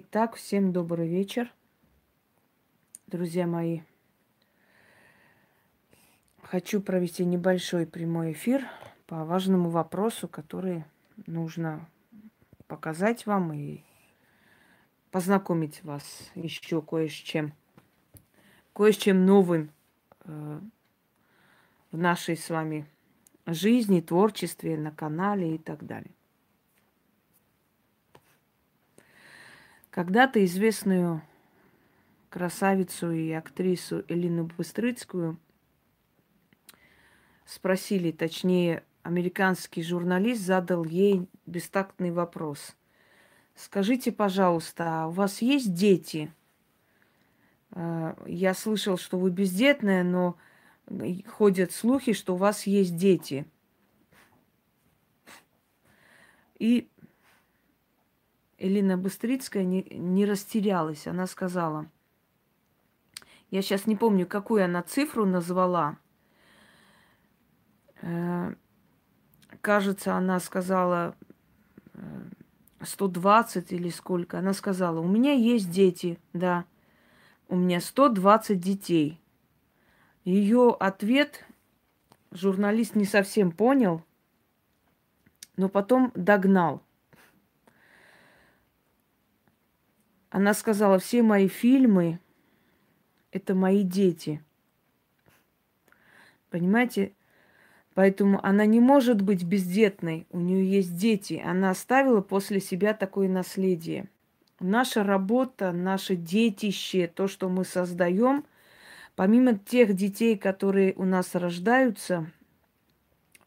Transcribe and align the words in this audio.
Итак, 0.00 0.36
всем 0.36 0.72
добрый 0.72 1.08
вечер, 1.08 1.52
друзья 3.08 3.48
мои. 3.48 3.80
Хочу 6.40 6.80
провести 6.80 7.24
небольшой 7.24 7.84
прямой 7.84 8.30
эфир 8.30 8.64
по 9.08 9.24
важному 9.24 9.70
вопросу, 9.70 10.28
который 10.28 10.84
нужно 11.26 11.88
показать 12.68 13.26
вам 13.26 13.52
и 13.52 13.80
познакомить 15.10 15.82
вас 15.82 16.30
еще 16.36 16.80
кое 16.80 17.08
с 17.08 17.12
чем. 17.12 17.52
Кое 18.74 18.92
с 18.92 18.96
чем 18.96 19.26
новым 19.26 19.72
э, 20.26 20.60
в 21.90 21.98
нашей 21.98 22.36
с 22.36 22.50
вами 22.50 22.86
жизни, 23.46 24.00
творчестве, 24.00 24.78
на 24.78 24.92
канале 24.92 25.56
и 25.56 25.58
так 25.58 25.84
далее. 25.84 26.14
Когда-то 29.90 30.44
известную 30.44 31.22
красавицу 32.28 33.10
и 33.10 33.30
актрису 33.32 34.04
Элину 34.08 34.44
Быстрыцкую 34.56 35.38
спросили, 37.46 38.10
точнее, 38.10 38.84
американский 39.02 39.82
журналист 39.82 40.42
задал 40.42 40.84
ей 40.84 41.26
бестактный 41.46 42.10
вопрос. 42.10 42.76
Скажите, 43.54 44.12
пожалуйста, 44.12 45.04
а 45.04 45.06
у 45.08 45.10
вас 45.10 45.40
есть 45.40 45.72
дети? 45.72 46.32
А, 47.70 48.14
я 48.26 48.52
слышал, 48.52 48.98
что 48.98 49.18
вы 49.18 49.30
бездетная, 49.30 50.04
но 50.04 50.36
ходят 51.26 51.72
слухи, 51.72 52.12
что 52.12 52.34
у 52.34 52.36
вас 52.36 52.66
есть 52.66 52.94
дети. 52.96 53.46
И 56.58 56.88
Элина 58.58 58.98
Быстрицкая 58.98 59.64
не, 59.64 59.82
не 59.90 60.26
растерялась. 60.26 61.06
Она 61.06 61.26
сказала, 61.26 61.86
я 63.50 63.62
сейчас 63.62 63.86
не 63.86 63.96
помню, 63.96 64.26
какую 64.26 64.64
она 64.64 64.82
цифру 64.82 65.24
назвала. 65.24 65.96
Э, 68.02 68.54
кажется, 69.60 70.14
она 70.14 70.40
сказала 70.40 71.14
120 72.82 73.72
э, 73.72 73.76
или 73.76 73.90
сколько. 73.90 74.38
Она 74.38 74.52
сказала, 74.52 75.00
у 75.00 75.06
меня 75.06 75.32
есть 75.32 75.70
дети, 75.70 76.18
да. 76.32 76.64
У 77.48 77.56
меня 77.56 77.80
120 77.80 78.60
детей. 78.60 79.20
Ее 80.24 80.76
ответ 80.78 81.46
журналист 82.32 82.96
не 82.96 83.06
совсем 83.06 83.52
понял, 83.52 84.04
но 85.56 85.68
потом 85.68 86.12
догнал. 86.14 86.82
Она 90.30 90.54
сказала, 90.54 90.98
все 90.98 91.22
мои 91.22 91.48
фильмы– 91.48 92.20
это 93.32 93.54
мои 93.54 93.82
дети. 93.82 94.42
Понимаете? 96.50 97.12
Поэтому 97.94 98.44
она 98.44 98.64
не 98.64 98.80
может 98.80 99.22
быть 99.22 99.42
бездетной. 99.42 100.26
У 100.30 100.38
нее 100.38 100.70
есть 100.70 100.96
дети. 100.96 101.42
Она 101.44 101.70
оставила 101.70 102.20
после 102.20 102.60
себя 102.60 102.94
такое 102.94 103.28
наследие. 103.28 104.08
Наша 104.60 105.02
работа, 105.02 105.72
наше 105.72 106.14
детище, 106.14 107.06
то, 107.06 107.26
что 107.26 107.48
мы 107.48 107.64
создаем, 107.64 108.44
помимо 109.16 109.58
тех 109.58 109.94
детей, 109.94 110.36
которые 110.36 110.94
у 110.94 111.04
нас 111.04 111.34
рождаются, 111.34 112.30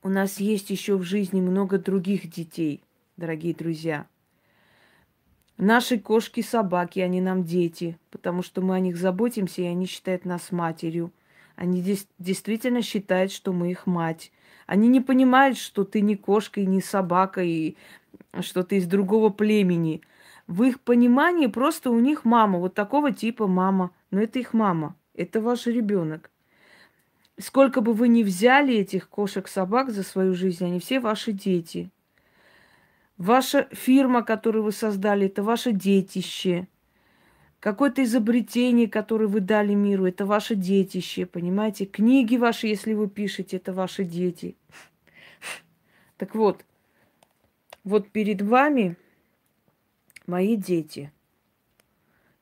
у 0.04 0.10
нас 0.10 0.40
есть 0.40 0.70
еще 0.70 0.98
в 0.98 1.04
жизни 1.04 1.42
много 1.42 1.78
других 1.78 2.30
детей, 2.30 2.84
дорогие 3.18 3.54
друзья. 3.54 4.08
Наши 5.62 6.00
кошки, 6.00 6.42
собаки, 6.42 7.02
они 7.02 7.22
нам 7.22 7.44
дети, 7.44 7.96
потому 8.10 8.42
что 8.42 8.62
мы 8.62 8.74
о 8.74 8.80
них 8.80 8.98
заботимся, 8.98 9.62
и 9.62 9.66
они 9.66 9.86
считают 9.86 10.26
нас 10.26 10.52
матерью. 10.52 11.12
Они 11.56 11.86
действительно 12.18 12.82
считают, 12.82 13.32
что 13.32 13.54
мы 13.54 13.70
их 13.70 13.86
мать. 13.86 14.32
Они 14.66 14.88
не 14.88 15.02
понимают, 15.02 15.60
что 15.60 15.84
ты 15.84 16.02
не 16.02 16.16
кошка 16.16 16.62
и 16.62 16.66
не 16.66 16.82
собака, 16.82 17.44
и 17.44 17.76
что 18.40 18.64
ты 18.64 18.78
из 18.78 18.88
другого 18.88 19.30
племени. 19.30 20.02
В 20.48 20.64
их 20.64 20.80
понимании 20.80 21.46
просто 21.46 21.92
у 21.92 22.00
них 22.00 22.26
мама, 22.26 22.58
вот 22.58 22.74
такого 22.74 23.12
типа 23.12 23.46
мама. 23.46 23.92
Но 24.10 24.20
это 24.20 24.40
их 24.40 24.56
мама, 24.56 24.96
это 25.14 25.42
ваш 25.42 25.68
ребенок. 25.68 26.32
Сколько 27.38 27.82
бы 27.82 27.94
вы 27.94 28.08
ни 28.08 28.24
взяли 28.24 28.74
этих 28.78 29.08
кошек-собак 29.10 29.92
за 29.92 30.02
свою 30.02 30.34
жизнь, 30.34 30.66
они 30.66 30.80
все 30.80 31.00
ваши 31.00 31.32
дети. 31.32 31.92
Ваша 33.22 33.68
фирма, 33.72 34.24
которую 34.24 34.64
вы 34.64 34.72
создали, 34.72 35.28
это 35.28 35.44
ваше 35.44 35.74
детище. 35.74 36.68
Какое-то 37.60 38.04
изобретение, 38.04 38.88
которое 38.88 39.28
вы 39.28 39.42
дали 39.42 39.76
миру, 39.76 40.08
это 40.08 40.26
ваше 40.26 40.56
детище, 40.56 41.28
понимаете? 41.28 41.86
Книги 41.86 42.36
ваши, 42.36 42.66
если 42.66 42.94
вы 42.96 43.08
пишете, 43.08 43.58
это 43.58 43.74
ваши 43.74 44.06
дети. 44.06 44.56
Так 46.18 46.34
вот, 46.34 46.66
вот 47.84 48.10
перед 48.10 48.42
вами 48.42 48.98
мои 50.26 50.56
дети. 50.56 51.12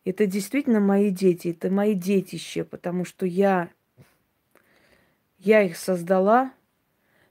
Это 0.05 0.27
действительно 0.27 0.79
мои 0.79 1.11
дети, 1.11 1.49
это 1.49 1.69
мои 1.69 1.93
детище, 1.93 2.63
потому 2.63 3.03
что 3.03 3.25
я, 3.25 3.69
я 5.39 5.61
их 5.61 5.75
создала, 5.75 6.53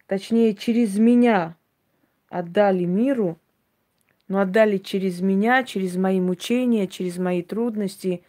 точнее, 0.06 0.54
через 0.54 0.98
меня 0.98 1.57
отдали 2.28 2.84
миру, 2.84 3.38
но 4.28 4.40
отдали 4.40 4.78
через 4.78 5.20
меня, 5.20 5.64
через 5.64 5.96
мои 5.96 6.20
мучения, 6.20 6.86
через 6.86 7.18
мои 7.18 7.42
трудности, 7.42 8.22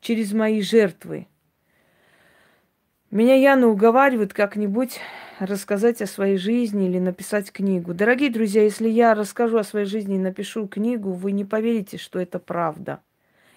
через 0.00 0.32
мои 0.32 0.60
жертвы. 0.62 1.26
Меня 3.10 3.34
Яна 3.34 3.68
уговаривает 3.68 4.32
как-нибудь 4.34 5.00
рассказать 5.38 6.02
о 6.02 6.06
своей 6.06 6.38
жизни 6.38 6.88
или 6.88 6.98
написать 6.98 7.52
книгу. 7.52 7.94
Дорогие 7.94 8.30
друзья, 8.30 8.62
если 8.62 8.88
я 8.88 9.14
расскажу 9.14 9.58
о 9.58 9.64
своей 9.64 9.86
жизни 9.86 10.16
и 10.16 10.18
напишу 10.18 10.66
книгу, 10.66 11.12
вы 11.12 11.32
не 11.32 11.44
поверите, 11.44 11.98
что 11.98 12.18
это 12.18 12.38
правда. 12.38 13.00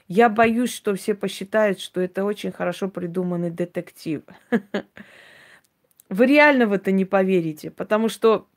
Я 0.08 0.28
боюсь, 0.28 0.74
что 0.74 0.96
все 0.96 1.14
посчитают, 1.14 1.80
что 1.80 2.02
это 2.02 2.26
очень 2.26 2.52
хорошо 2.52 2.90
придуманный 2.90 3.52
детектив. 3.52 4.24
Вы 6.10 6.26
реально 6.26 6.66
в 6.66 6.74
это 6.74 6.92
не 6.92 7.06
поверите, 7.06 7.70
потому 7.70 8.10
что 8.10 8.48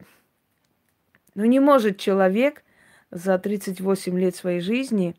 ну 1.34 1.44
не 1.44 1.60
может 1.60 1.98
человек 1.98 2.64
за 3.10 3.38
38 3.38 4.18
лет 4.18 4.36
своей 4.36 4.60
жизни 4.60 5.14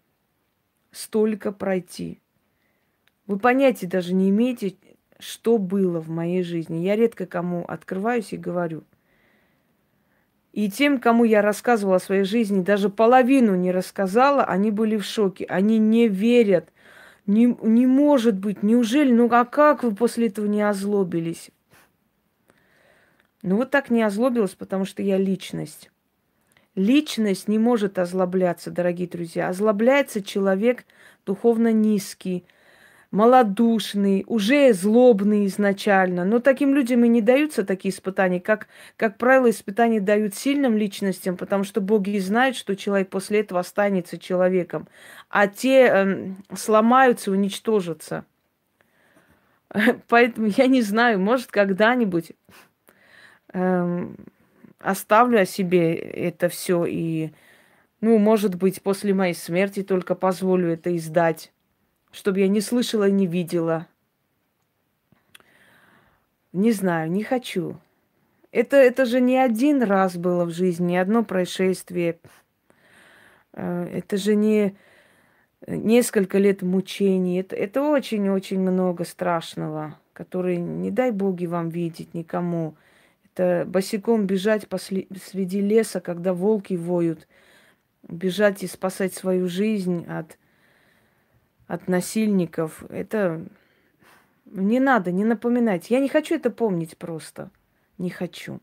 столько 0.92 1.52
пройти. 1.52 2.20
Вы 3.26 3.40
понятия 3.40 3.88
даже 3.88 4.14
не 4.14 4.30
имеете, 4.30 4.76
что 5.20 5.58
было 5.58 6.00
в 6.00 6.10
моей 6.10 6.44
жизни. 6.44 6.78
Я 6.78 6.96
редко 6.96 7.26
кому 7.26 7.64
открываюсь 7.66 8.34
и 8.34 8.38
говорю. 8.38 8.84
И 10.52 10.70
тем, 10.70 11.00
кому 11.00 11.24
я 11.24 11.42
рассказывала 11.42 11.96
о 11.96 12.00
своей 12.00 12.26
жизни, 12.26 12.62
даже 12.62 12.90
половину 12.90 13.56
не 13.56 13.72
рассказала, 13.72 14.44
они 14.44 14.70
были 14.70 14.98
в 14.98 15.04
шоке. 15.04 15.46
Они 15.46 15.80
не 15.80 16.08
верят. 16.08 16.70
Не, 17.26 17.58
не 17.62 17.88
может 17.88 18.38
быть. 18.38 18.62
Неужели? 18.62 19.12
Ну 19.12 19.28
а 19.32 19.46
как 19.46 19.84
вы 19.84 19.96
после 19.96 20.28
этого 20.28 20.46
не 20.46 20.62
озлобились? 20.62 21.50
Ну 23.42 23.58
вот 23.58 23.72
так 23.72 23.90
не 23.90 24.04
озлобилась, 24.04 24.54
потому 24.54 24.86
что 24.86 25.02
я 25.02 25.18
личность. 25.18 25.90
Личность 26.76 27.48
не 27.48 27.60
может 27.60 28.00
озлобляться, 28.00 28.72
дорогие 28.72 29.08
друзья. 29.08 29.50
Озлобляется 29.50 30.24
человек 30.24 30.86
духовно 31.24 31.72
низкий, 31.72 32.46
малодушный, 33.12 34.24
уже 34.28 34.74
злобный 34.74 35.46
изначально. 35.46 36.26
Но 36.26 36.40
таким 36.40 36.74
людям 36.74 37.06
и 37.06 37.08
не 37.08 37.22
даются 37.22 37.64
такие 37.64 37.94
испытания. 37.94 38.40
Как, 38.40 38.68
как 38.98 39.20
правило, 39.20 39.52
испытания 39.52 40.00
дают 40.00 40.34
сильным 40.34 40.76
личностям, 40.76 41.38
потому 41.38 41.64
что 41.64 41.80
боги 41.80 42.18
знают, 42.18 42.56
что 42.56 42.76
человек 42.76 43.10
после 43.10 43.42
этого 43.42 43.60
останется 43.60 44.18
человеком. 44.18 44.88
А 45.30 45.48
те 45.48 45.88
э, 45.88 46.34
сломаются, 46.56 47.30
уничтожатся. 47.30 48.26
Поэтому 50.08 50.48
я 50.48 50.66
не 50.66 50.82
знаю, 50.82 51.20
может, 51.20 51.52
когда-нибудь 51.52 52.32
э, 53.54 54.08
оставлю 54.84 55.42
о 55.42 55.46
себе 55.46 55.96
это 55.96 56.50
все 56.50 56.86
и, 56.86 57.32
ну, 58.02 58.18
может 58.18 58.56
быть, 58.56 58.82
после 58.82 59.14
моей 59.14 59.34
смерти 59.34 59.84
только 59.84 60.16
позволю 60.16 60.72
это 60.72 60.96
издать, 60.96 61.52
чтобы 62.12 62.42
я 62.42 62.48
не 62.48 62.62
слышала 62.62 63.08
и 63.08 63.12
не 63.12 63.26
видела. 63.26 63.88
Не 66.52 66.72
знаю, 66.72 67.10
не 67.12 67.24
хочу. 67.24 67.78
Это, 68.52 68.78
это 68.78 69.06
же 69.06 69.20
не 69.20 69.38
один 69.38 69.82
раз 69.82 70.16
было 70.16 70.46
в 70.46 70.52
жизни, 70.52 70.92
не 70.92 70.98
одно 70.98 71.24
происшествие. 71.24 72.20
Э, 73.54 73.90
это 73.92 74.18
же 74.18 74.36
не 74.36 74.76
несколько 75.68 76.38
лет 76.38 76.62
мучений. 76.62 77.40
Это, 77.40 77.56
это 77.56 77.82
очень-очень 77.82 78.60
много 78.60 79.06
страшного, 79.06 79.98
который, 80.14 80.58
не 80.58 80.92
дай 80.92 81.12
боги 81.12 81.46
вам 81.46 81.70
видеть 81.70 82.14
никому. 82.14 82.76
Босиком 83.66 84.26
бежать 84.26 84.68
после, 84.68 85.08
среди 85.24 85.62
леса, 85.62 86.00
когда 86.02 86.34
волки 86.34 86.76
воют. 86.76 87.28
Бежать 88.08 88.64
и 88.64 88.68
спасать 88.68 89.14
свою 89.14 89.48
жизнь 89.48 90.06
от 90.08 90.38
от 91.68 91.88
насильников. 91.88 92.84
Это 92.90 93.46
не 94.46 94.80
надо, 94.80 95.12
не 95.12 95.24
напоминать. 95.24 95.90
Я 95.90 96.00
не 96.00 96.10
хочу 96.10 96.36
это 96.36 96.50
помнить 96.50 96.98
просто. 96.98 97.50
Не 97.98 98.10
хочу. 98.10 98.60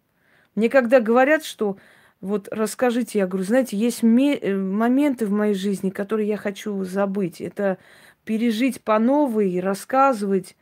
Мне 0.54 0.68
когда 0.68 1.00
говорят, 1.00 1.44
что 1.44 1.78
вот 2.20 2.48
расскажите, 2.50 3.18
я 3.18 3.26
говорю, 3.26 3.44
знаете, 3.44 3.76
есть 3.76 4.02
э, 4.02 4.54
моменты 4.54 5.26
в 5.26 5.32
моей 5.32 5.54
жизни, 5.54 5.90
которые 5.90 6.28
я 6.28 6.36
хочу 6.36 6.84
забыть. 6.84 7.40
Это 7.40 7.78
пережить 8.24 8.82
по 8.82 8.98
новой, 8.98 9.58
рассказывать 9.60 10.56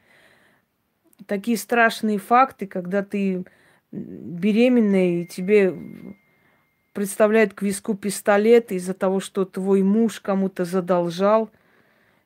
такие 1.27 1.57
страшные 1.57 2.19
факты, 2.19 2.67
когда 2.67 3.03
ты 3.03 3.45
беременная, 3.93 5.23
и 5.23 5.27
тебе 5.27 5.75
представляют 6.93 7.55
к 7.55 7.63
виску 7.63 7.95
пистолет 7.95 8.73
из-за 8.73 8.95
того, 8.95 9.21
что 9.21 9.45
твой 9.45 9.83
муж 9.83 10.21
кому-то 10.21 10.65
задолжал. 10.65 11.51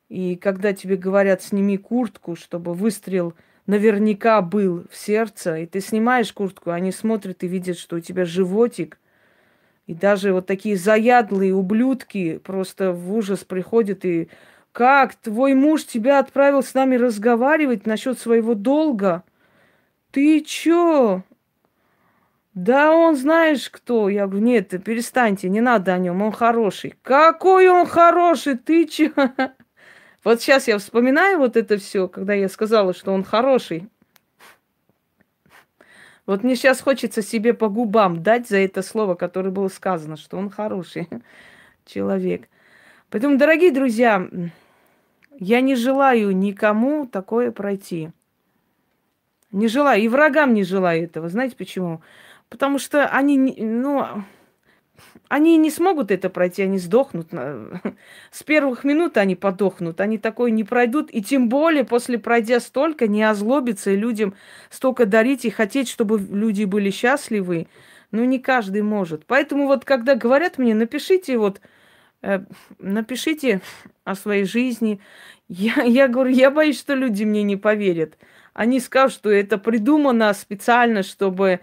И 0.09 0.35
когда 0.35 0.73
тебе 0.73 0.95
говорят, 0.95 1.41
сними 1.41 1.77
куртку, 1.77 2.35
чтобы 2.35 2.73
выстрел 2.73 3.33
наверняка 3.65 4.41
был 4.41 4.85
в 4.91 4.97
сердце, 4.97 5.59
и 5.59 5.65
ты 5.65 5.79
снимаешь 5.79 6.33
куртку, 6.33 6.71
они 6.71 6.91
смотрят 6.91 7.43
и 7.43 7.47
видят, 7.47 7.77
что 7.77 7.97
у 7.97 7.99
тебя 7.99 8.25
животик, 8.25 8.99
и 9.87 9.93
даже 9.93 10.33
вот 10.33 10.47
такие 10.47 10.77
заядлые 10.77 11.53
ублюдки 11.53 12.37
просто 12.37 12.93
в 12.93 13.13
ужас 13.13 13.43
приходят 13.43 14.05
и 14.05 14.29
как 14.71 15.13
твой 15.15 15.53
муж 15.53 15.85
тебя 15.85 16.19
отправил 16.19 16.63
с 16.63 16.73
нами 16.73 16.95
разговаривать 16.95 17.85
насчет 17.85 18.17
своего 18.17 18.55
долга? 18.55 19.23
Ты 20.11 20.41
чё? 20.41 21.23
Да 22.53 22.91
он 22.95 23.15
знаешь 23.15 23.69
кто? 23.69 24.09
Я 24.09 24.27
говорю, 24.27 24.45
нет, 24.45 24.69
перестаньте, 24.83 25.49
не 25.49 25.61
надо 25.61 25.93
о 25.93 25.97
нем, 25.97 26.21
он 26.21 26.31
хороший. 26.31 26.93
Какой 27.01 27.67
он 27.67 27.87
хороший, 27.87 28.57
ты 28.57 28.85
чё? 28.85 29.11
Вот 30.23 30.41
сейчас 30.41 30.69
я 30.69 30.77
вспоминаю 30.77 31.37
вот 31.37 31.57
это 31.57 31.77
все, 31.77 32.07
когда 32.07 32.33
я 32.33 32.47
сказала, 32.47 32.93
что 32.93 33.11
он 33.11 33.25
хороший. 33.25 33.89
Вот 36.25 36.43
мне 36.43 36.55
сейчас 36.55 36.79
хочется 36.79 37.21
себе 37.21 37.53
по 37.53 37.67
губам 37.67 38.23
дать 38.23 38.47
за 38.47 38.59
это 38.59 38.81
слово, 38.83 39.15
которое 39.15 39.49
было 39.49 39.67
сказано, 39.67 40.15
что 40.15 40.37
он 40.37 40.49
хороший 40.49 41.09
человек. 41.85 42.47
Поэтому, 43.09 43.37
дорогие 43.37 43.71
друзья, 43.71 44.25
я 45.37 45.59
не 45.59 45.75
желаю 45.75 46.31
никому 46.31 47.05
такое 47.05 47.51
пройти. 47.51 48.11
Не 49.51 49.67
желаю. 49.67 50.01
И 50.01 50.07
врагам 50.07 50.53
не 50.53 50.63
желаю 50.63 51.03
этого. 51.03 51.27
Знаете 51.27 51.57
почему? 51.57 52.01
Потому 52.53 52.77
что 52.77 53.07
они, 53.07 53.35
ну, 53.57 54.05
они 55.27 55.57
не 55.57 55.71
смогут 55.71 56.11
это 56.11 56.29
пройти, 56.29 56.61
они 56.61 56.77
сдохнут. 56.77 57.29
С 58.31 58.43
первых 58.43 58.83
минут 58.83 59.17
они 59.17 59.35
подохнут, 59.35 59.99
они 59.99 60.19
такое 60.19 60.51
не 60.51 60.63
пройдут. 60.63 61.09
И 61.11 61.23
тем 61.23 61.49
более 61.49 61.83
после 61.83 62.19
пройдя 62.19 62.59
столько, 62.59 63.07
не 63.07 63.23
озлобиться 63.23 63.89
и 63.89 63.95
людям 63.95 64.35
столько 64.69 65.07
дарить 65.07 65.45
и 65.45 65.49
хотеть, 65.49 65.89
чтобы 65.89 66.19
люди 66.19 66.65
были 66.65 66.91
счастливы. 66.91 67.65
Ну, 68.11 68.23
не 68.23 68.37
каждый 68.37 68.83
может. 68.83 69.25
Поэтому 69.25 69.65
вот 69.65 69.83
когда 69.83 70.13
говорят 70.13 70.59
мне, 70.59 70.75
напишите 70.75 71.39
вот, 71.39 71.59
э, 72.21 72.41
напишите 72.77 73.61
о 74.03 74.13
своей 74.13 74.45
жизни. 74.45 75.01
Я, 75.47 75.81
я 75.85 76.07
говорю, 76.07 76.29
я 76.29 76.51
боюсь, 76.51 76.77
что 76.77 76.93
люди 76.93 77.23
мне 77.23 77.41
не 77.41 77.57
поверят. 77.57 78.19
Они 78.53 78.79
скажут, 78.79 79.17
что 79.17 79.31
это 79.31 79.57
придумано 79.57 80.31
специально, 80.35 81.01
чтобы 81.01 81.59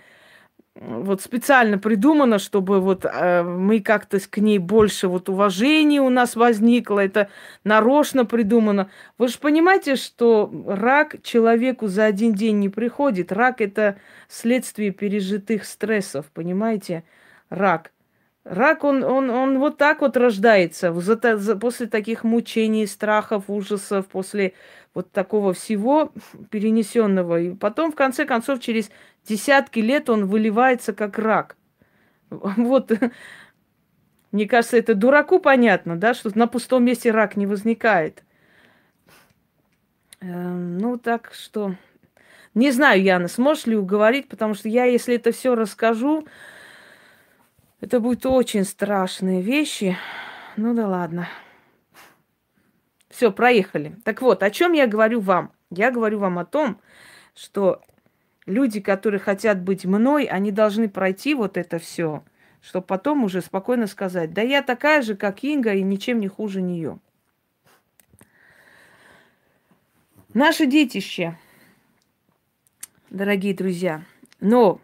вот 0.76 1.20
специально 1.20 1.78
придумано, 1.78 2.38
чтобы 2.38 2.80
вот 2.80 3.04
э, 3.04 3.42
мы 3.42 3.80
как-то 3.80 4.20
к 4.20 4.38
ней 4.38 4.58
больше 4.58 5.08
вот 5.08 5.28
уважения 5.28 6.00
у 6.00 6.10
нас 6.10 6.36
возникло, 6.36 7.00
это 7.00 7.28
нарочно 7.64 8.24
придумано. 8.24 8.88
Вы 9.18 9.28
же 9.28 9.38
понимаете, 9.38 9.96
что 9.96 10.50
рак 10.66 11.22
человеку 11.22 11.88
за 11.88 12.04
один 12.04 12.34
день 12.34 12.60
не 12.60 12.68
приходит. 12.68 13.32
Рак 13.32 13.60
это 13.60 13.98
следствие 14.28 14.92
пережитых 14.92 15.64
стрессов, 15.64 16.26
понимаете? 16.32 17.02
Рак. 17.48 17.90
Рак, 18.44 18.84
он, 18.84 19.04
он, 19.04 19.28
он 19.28 19.58
вот 19.58 19.76
так 19.76 20.00
вот 20.00 20.16
рождается, 20.16 20.92
за, 20.94 21.36
за, 21.36 21.56
после 21.56 21.86
таких 21.86 22.24
мучений, 22.24 22.86
страхов, 22.86 23.44
ужасов, 23.48 24.06
после 24.06 24.54
вот 24.94 25.12
такого 25.12 25.52
всего 25.52 26.12
перенесенного. 26.50 27.40
И 27.40 27.54
потом, 27.54 27.92
в 27.92 27.94
конце 27.94 28.24
концов, 28.24 28.60
через 28.60 28.90
десятки 29.26 29.80
лет 29.80 30.08
он 30.08 30.26
выливается 30.26 30.92
как 30.92 31.18
рак. 31.18 31.56
Вот, 32.30 32.92
мне 34.32 34.46
кажется, 34.46 34.76
это 34.76 34.94
дураку 34.94 35.40
понятно, 35.40 35.96
да, 35.96 36.14
что 36.14 36.30
на 36.38 36.46
пустом 36.46 36.84
месте 36.84 37.10
рак 37.10 37.36
не 37.36 37.46
возникает. 37.46 38.22
Эм, 40.20 40.78
ну, 40.78 40.96
так 40.96 41.32
что... 41.34 41.74
Не 42.54 42.72
знаю, 42.72 43.02
Яна, 43.02 43.28
сможешь 43.28 43.66
ли 43.66 43.76
уговорить, 43.76 44.28
потому 44.28 44.54
что 44.54 44.68
я, 44.68 44.84
если 44.84 45.16
это 45.16 45.30
все 45.32 45.54
расскажу, 45.54 46.26
это 47.80 48.00
будут 48.00 48.26
очень 48.26 48.64
страшные 48.64 49.40
вещи. 49.40 49.96
Ну 50.56 50.74
да 50.74 50.86
ладно. 50.86 51.28
Все, 53.08 53.32
проехали. 53.32 53.96
Так 54.04 54.22
вот, 54.22 54.42
о 54.42 54.50
чем 54.50 54.72
я 54.72 54.86
говорю 54.86 55.20
вам? 55.20 55.52
Я 55.70 55.90
говорю 55.90 56.18
вам 56.18 56.38
о 56.38 56.44
том, 56.44 56.80
что 57.34 57.82
люди, 58.46 58.80
которые 58.80 59.20
хотят 59.20 59.62
быть 59.62 59.84
мной, 59.84 60.24
они 60.24 60.50
должны 60.52 60.88
пройти 60.88 61.34
вот 61.34 61.56
это 61.56 61.78
все, 61.78 62.24
чтобы 62.60 62.86
потом 62.86 63.24
уже 63.24 63.40
спокойно 63.40 63.86
сказать, 63.86 64.32
да 64.32 64.42
я 64.42 64.62
такая 64.62 65.02
же, 65.02 65.16
как 65.16 65.42
Инга, 65.42 65.74
и 65.74 65.82
ничем 65.82 66.20
не 66.20 66.28
хуже 66.28 66.60
нее. 66.60 66.98
Наше 70.34 70.66
детище, 70.66 71.36
дорогие 73.10 73.54
друзья. 73.54 74.04
Но 74.38 74.80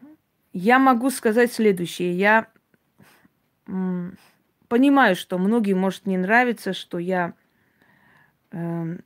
я 0.53 0.79
могу 0.79 1.11
сказать 1.11 1.53
следующее. 1.53 2.13
Я 2.13 2.49
понимаю, 4.69 5.17
что 5.17 5.39
многим 5.39 5.79
может 5.79 6.07
не 6.07 6.17
нравиться, 6.17 6.73
что 6.73 6.99
я 6.99 7.35
э, 8.53 8.97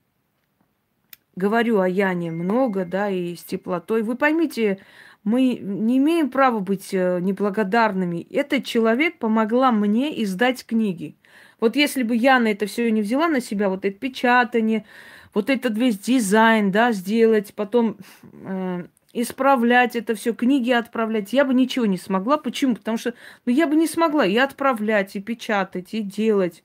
говорю 1.36 1.80
о 1.80 1.88
Яне 1.88 2.30
много, 2.30 2.84
да, 2.84 3.10
и 3.10 3.34
с 3.34 3.42
теплотой. 3.42 4.02
Вы 4.02 4.16
поймите, 4.16 4.78
мы 5.24 5.56
не 5.56 5.98
имеем 5.98 6.30
права 6.30 6.60
быть 6.60 6.92
э, 6.92 7.18
неблагодарными. 7.20 8.26
Этот 8.30 8.64
человек 8.64 9.18
помогла 9.18 9.72
мне 9.72 10.22
издать 10.22 10.64
книги. 10.64 11.16
Вот 11.60 11.76
если 11.76 12.02
бы 12.02 12.16
Яна 12.16 12.48
это 12.48 12.66
все 12.66 12.90
не 12.90 13.02
взяла 13.02 13.28
на 13.28 13.40
себя, 13.40 13.68
вот 13.68 13.84
это 13.84 13.98
печатание, 13.98 14.86
вот 15.34 15.50
этот 15.50 15.76
весь 15.76 15.98
дизайн, 15.98 16.72
да, 16.72 16.92
сделать, 16.92 17.52
потом 17.54 17.98
э, 18.32 18.84
исправлять 19.12 19.96
это 19.96 20.14
все, 20.14 20.34
книги 20.34 20.70
отправлять, 20.70 21.32
я 21.32 21.44
бы 21.44 21.54
ничего 21.54 21.86
не 21.86 21.98
смогла. 21.98 22.36
Почему? 22.38 22.76
Потому 22.76 22.96
что 22.96 23.14
ну, 23.44 23.52
я 23.52 23.66
бы 23.66 23.76
не 23.76 23.86
смогла 23.86 24.24
и 24.24 24.36
отправлять, 24.36 25.16
и 25.16 25.20
печатать, 25.20 25.94
и 25.94 26.02
делать. 26.02 26.64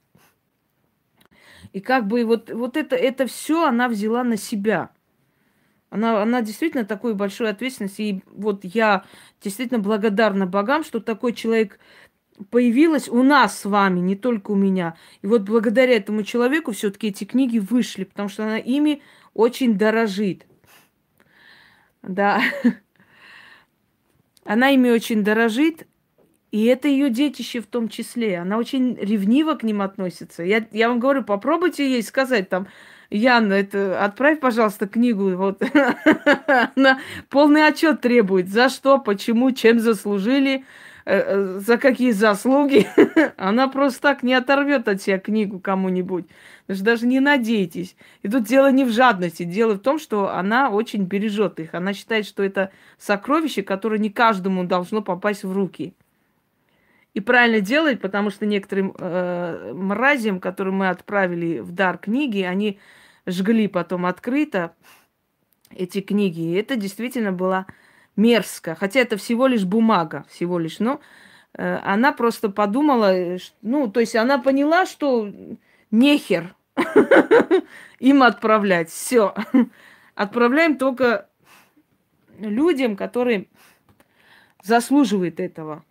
И 1.73 1.81
как 1.81 2.07
бы 2.07 2.23
вот, 2.23 2.49
вот 2.51 2.77
это, 2.77 2.95
это 2.95 3.27
все 3.27 3.65
она 3.65 3.89
взяла 3.89 4.23
на 4.23 4.37
себя. 4.37 4.91
Она, 5.89 6.21
она 6.21 6.41
действительно 6.41 6.85
такой 6.85 7.13
большой 7.13 7.49
ответственность. 7.49 7.99
И 7.99 8.21
вот 8.27 8.63
я 8.63 9.05
действительно 9.41 9.79
благодарна 9.79 10.45
богам, 10.45 10.83
что 10.83 10.99
такой 10.99 11.33
человек 11.33 11.79
появилась 12.49 13.07
у 13.07 13.23
нас 13.23 13.59
с 13.59 13.65
вами, 13.65 13.99
не 13.99 14.15
только 14.15 14.51
у 14.51 14.55
меня. 14.55 14.95
И 15.21 15.27
вот 15.27 15.43
благодаря 15.43 15.95
этому 15.95 16.23
человеку 16.23 16.71
все-таки 16.73 17.07
эти 17.07 17.23
книги 17.23 17.59
вышли, 17.59 18.03
потому 18.03 18.29
что 18.29 18.43
она 18.43 18.57
ими 18.57 19.01
очень 19.33 19.77
дорожит. 19.77 20.45
Да. 22.07 22.41
Она 24.43 24.69
ими 24.69 24.89
очень 24.89 25.23
дорожит, 25.23 25.87
и 26.51 26.65
это 26.65 26.87
ее 26.87 27.09
детище 27.09 27.61
в 27.61 27.67
том 27.67 27.89
числе. 27.89 28.37
Она 28.37 28.57
очень 28.57 28.95
ревниво 28.95 29.55
к 29.55 29.63
ним 29.63 29.81
относится. 29.81 30.43
Я, 30.43 30.65
я 30.71 30.89
вам 30.89 30.99
говорю, 30.99 31.23
попробуйте 31.23 31.89
ей 31.89 32.03
сказать 32.03 32.47
там, 32.49 32.67
Яна, 33.09 33.53
это 33.53 34.03
отправь, 34.03 34.39
пожалуйста, 34.39 34.87
книгу. 34.87 35.35
Вот. 35.35 35.61
Она 36.75 36.99
полный 37.29 37.67
отчет 37.67 38.01
требует. 38.01 38.49
За 38.49 38.69
что, 38.69 38.99
почему, 38.99 39.51
чем 39.51 39.79
заслужили, 39.79 40.65
э, 41.05 41.19
э, 41.19 41.59
за 41.59 41.77
какие 41.77 42.11
заслуги. 42.11 42.87
Она 43.37 43.67
просто 43.67 44.01
так 44.01 44.23
не 44.23 44.33
оторвет 44.33 44.87
от 44.87 45.01
себя 45.01 45.19
книгу 45.19 45.59
кому-нибудь. 45.59 46.25
Даже 46.67 47.05
не 47.05 47.19
надейтесь. 47.19 47.95
И 48.23 48.29
тут 48.29 48.43
дело 48.43 48.71
не 48.71 48.85
в 48.85 48.89
жадности. 48.89 49.43
Дело 49.43 49.75
в 49.75 49.79
том, 49.79 49.99
что 49.99 50.33
она 50.33 50.71
очень 50.71 51.03
бережет 51.03 51.59
их. 51.59 51.75
Она 51.75 51.93
считает, 51.93 52.25
что 52.25 52.41
это 52.43 52.71
сокровище, 52.97 53.61
которое 53.61 53.99
не 53.99 54.09
каждому 54.09 54.63
должно 54.63 55.01
попасть 55.03 55.43
в 55.43 55.53
руки. 55.53 55.93
И 57.13 57.21
правильно 57.21 57.61
делать, 57.61 58.01
потому 58.01 58.29
что 58.29 58.45
некоторым 58.45 58.93
э, 58.97 59.73
мразям, 59.73 60.39
которые 60.39 60.73
мы 60.73 60.89
отправили 60.89 61.59
в 61.59 61.71
дар 61.71 61.97
книги, 61.97 62.41
они 62.41 62.79
жгли 63.27 63.67
потом 63.67 64.05
открыто 64.05 64.73
эти 65.69 66.01
книги. 66.01 66.41
И 66.41 66.53
это 66.53 66.75
действительно 66.75 67.31
было 67.31 67.67
мерзко. 68.15 68.75
Хотя 68.75 69.01
это 69.01 69.17
всего 69.17 69.45
лишь 69.45 69.65
бумага, 69.65 70.25
всего 70.29 70.57
лишь. 70.57 70.79
Но 70.79 70.99
э, 71.53 71.79
она 71.83 72.11
просто 72.11 72.49
подумала, 72.49 73.37
ну, 73.61 73.87
то 73.87 73.99
есть 73.99 74.15
она 74.15 74.39
поняла, 74.39 74.85
что 74.85 75.31
нехер 75.99 76.55
им 77.99 78.23
отправлять. 78.23 78.89
Все. 78.89 79.33
Отправляем 80.15 80.77
только 80.77 81.29
людям, 82.39 82.95
которые 82.95 83.47
заслуживают 84.63 85.39
этого. 85.39 85.83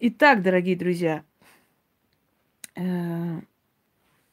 Итак, 0.00 0.42
дорогие 0.42 0.76
друзья, 0.76 1.24
э, 2.76 3.40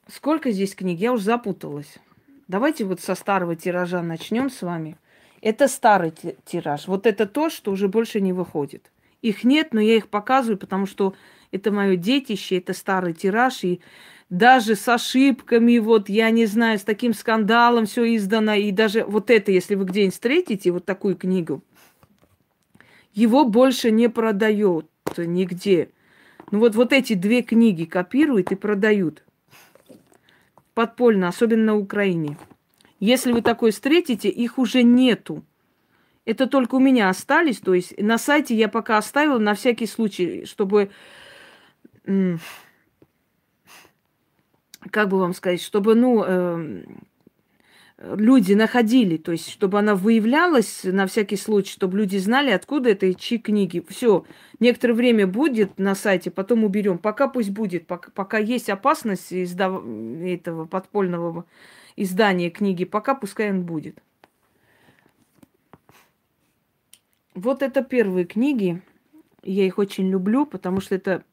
сколько 0.07 0.51
здесь 0.51 0.75
книг? 0.75 0.99
Я 0.99 1.11
уже 1.11 1.23
запуталась. 1.23 1.97
Давайте 2.47 2.85
вот 2.85 3.01
со 3.01 3.15
старого 3.15 3.55
тиража 3.55 4.01
начнем 4.03 4.49
с 4.49 4.61
вами. 4.61 4.97
Это 5.41 5.67
старый 5.67 6.13
тираж. 6.45 6.87
Вот 6.87 7.07
это 7.07 7.25
то, 7.25 7.49
что 7.49 7.71
уже 7.71 7.87
больше 7.87 8.21
не 8.21 8.31
выходит. 8.31 8.91
Их 9.21 9.43
нет, 9.43 9.73
но 9.73 9.81
я 9.81 9.95
их 9.95 10.09
показываю, 10.09 10.57
потому 10.57 10.85
что 10.85 11.15
это 11.51 11.71
мое 11.71 11.95
детище, 11.95 12.57
это 12.57 12.73
старый 12.73 13.13
тираж, 13.13 13.63
и 13.63 13.81
даже 14.29 14.75
с 14.75 14.87
ошибками, 14.87 15.77
вот, 15.77 16.09
я 16.09 16.29
не 16.29 16.45
знаю, 16.45 16.79
с 16.79 16.83
таким 16.83 17.13
скандалом 17.13 17.85
все 17.85 18.15
издано, 18.15 18.53
и 18.53 18.71
даже 18.71 19.03
вот 19.05 19.29
это, 19.29 19.51
если 19.51 19.75
вы 19.75 19.85
где-нибудь 19.85 20.13
встретите, 20.13 20.71
вот 20.71 20.85
такую 20.85 21.15
книгу, 21.15 21.63
его 23.13 23.45
больше 23.45 23.91
не 23.91 24.09
продают 24.09 24.89
нигде. 25.17 25.89
Ну 26.51 26.59
вот, 26.59 26.75
вот 26.75 26.93
эти 26.93 27.13
две 27.13 27.41
книги 27.41 27.85
копируют 27.85 28.51
и 28.51 28.55
продают 28.55 29.23
подпольно, 30.73 31.27
особенно 31.27 31.73
на 31.73 31.75
Украине. 31.75 32.37
Если 32.99 33.31
вы 33.31 33.41
такой 33.41 33.71
встретите, 33.71 34.29
их 34.29 34.57
уже 34.59 34.83
нету. 34.83 35.43
Это 36.25 36.45
только 36.45 36.75
у 36.75 36.79
меня 36.79 37.09
остались. 37.09 37.57
То 37.59 37.73
есть 37.73 37.99
на 37.99 38.17
сайте 38.17 38.53
я 38.55 38.67
пока 38.67 38.97
оставила 38.97 39.39
на 39.39 39.55
всякий 39.55 39.87
случай, 39.87 40.45
чтобы 40.45 40.91
как 44.91 45.09
бы 45.09 45.19
вам 45.19 45.33
сказать, 45.33 45.61
чтобы, 45.61 45.95
ну, 45.95 46.23
э, 46.25 46.83
люди 47.97 48.53
находили, 48.53 49.17
то 49.17 49.31
есть, 49.31 49.49
чтобы 49.49 49.79
она 49.79 49.95
выявлялась 49.95 50.83
на 50.83 51.07
всякий 51.07 51.35
случай, 51.35 51.71
чтобы 51.71 51.97
люди 51.97 52.17
знали, 52.17 52.51
откуда 52.51 52.91
это 52.91 53.07
и 53.07 53.15
чьи 53.15 53.37
книги. 53.37 53.83
Все, 53.89 54.25
некоторое 54.59 54.93
время 54.93 55.27
будет 55.27 55.79
на 55.79 55.95
сайте, 55.95 56.29
потом 56.29 56.63
уберем. 56.63 56.99
Пока 56.99 57.27
пусть 57.27 57.49
будет, 57.49 57.87
пока, 57.87 58.11
пока 58.11 58.37
есть 58.37 58.69
опасность 58.69 59.33
издав... 59.33 59.83
этого 60.23 60.65
подпольного 60.65 61.45
издания 61.95 62.49
книги, 62.49 62.85
пока 62.85 63.15
пускай 63.15 63.49
он 63.49 63.63
будет. 63.63 64.01
Вот 67.33 67.61
это 67.61 67.83
первые 67.83 68.25
книги. 68.25 68.81
Я 69.43 69.65
их 69.65 69.77
очень 69.77 70.09
люблю, 70.09 70.45
потому 70.45 70.81
что 70.81 70.95
это 70.95 71.23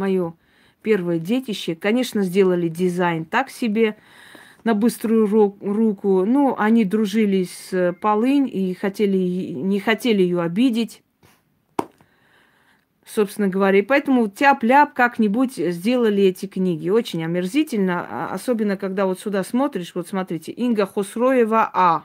мое 0.00 0.34
первое 0.82 1.18
детище. 1.18 1.74
Конечно, 1.74 2.22
сделали 2.22 2.68
дизайн 2.68 3.24
так 3.24 3.50
себе, 3.50 3.96
на 4.64 4.74
быструю 4.74 5.26
руку. 5.26 6.24
Ну, 6.24 6.54
они 6.58 6.84
дружили 6.84 7.44
с 7.44 7.94
Полынь 8.00 8.48
и 8.52 8.74
хотели, 8.74 9.16
не 9.52 9.80
хотели 9.80 10.22
ее 10.22 10.42
обидеть, 10.42 11.02
собственно 13.06 13.48
говоря. 13.48 13.78
И 13.78 13.82
поэтому 13.82 14.28
тяп-ляп 14.28 14.92
как-нибудь 14.94 15.54
сделали 15.54 16.24
эти 16.24 16.46
книги. 16.46 16.88
Очень 16.90 17.24
омерзительно, 17.24 18.06
а, 18.08 18.28
особенно 18.32 18.76
когда 18.76 19.06
вот 19.06 19.20
сюда 19.20 19.44
смотришь, 19.44 19.92
вот 19.94 20.08
смотрите, 20.08 20.52
Инга 20.52 20.86
Хосроева 20.86 21.70
А. 21.72 22.04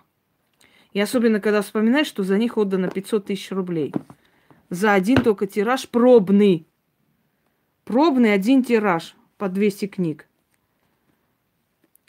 И 0.94 1.00
особенно, 1.00 1.42
когда 1.42 1.62
вспоминаешь, 1.62 2.08
что 2.08 2.24
за 2.24 2.38
них 2.38 2.58
отдано 2.58 2.90
500 2.90 3.26
тысяч 3.26 3.52
рублей. 3.52 3.94
За 4.70 4.94
один 4.94 5.22
только 5.22 5.46
тираж 5.46 5.90
пробный. 5.90 6.66
Пробный 7.86 8.34
один 8.34 8.64
тираж 8.64 9.16
по 9.38 9.48
200 9.48 9.88
книг. 9.88 10.28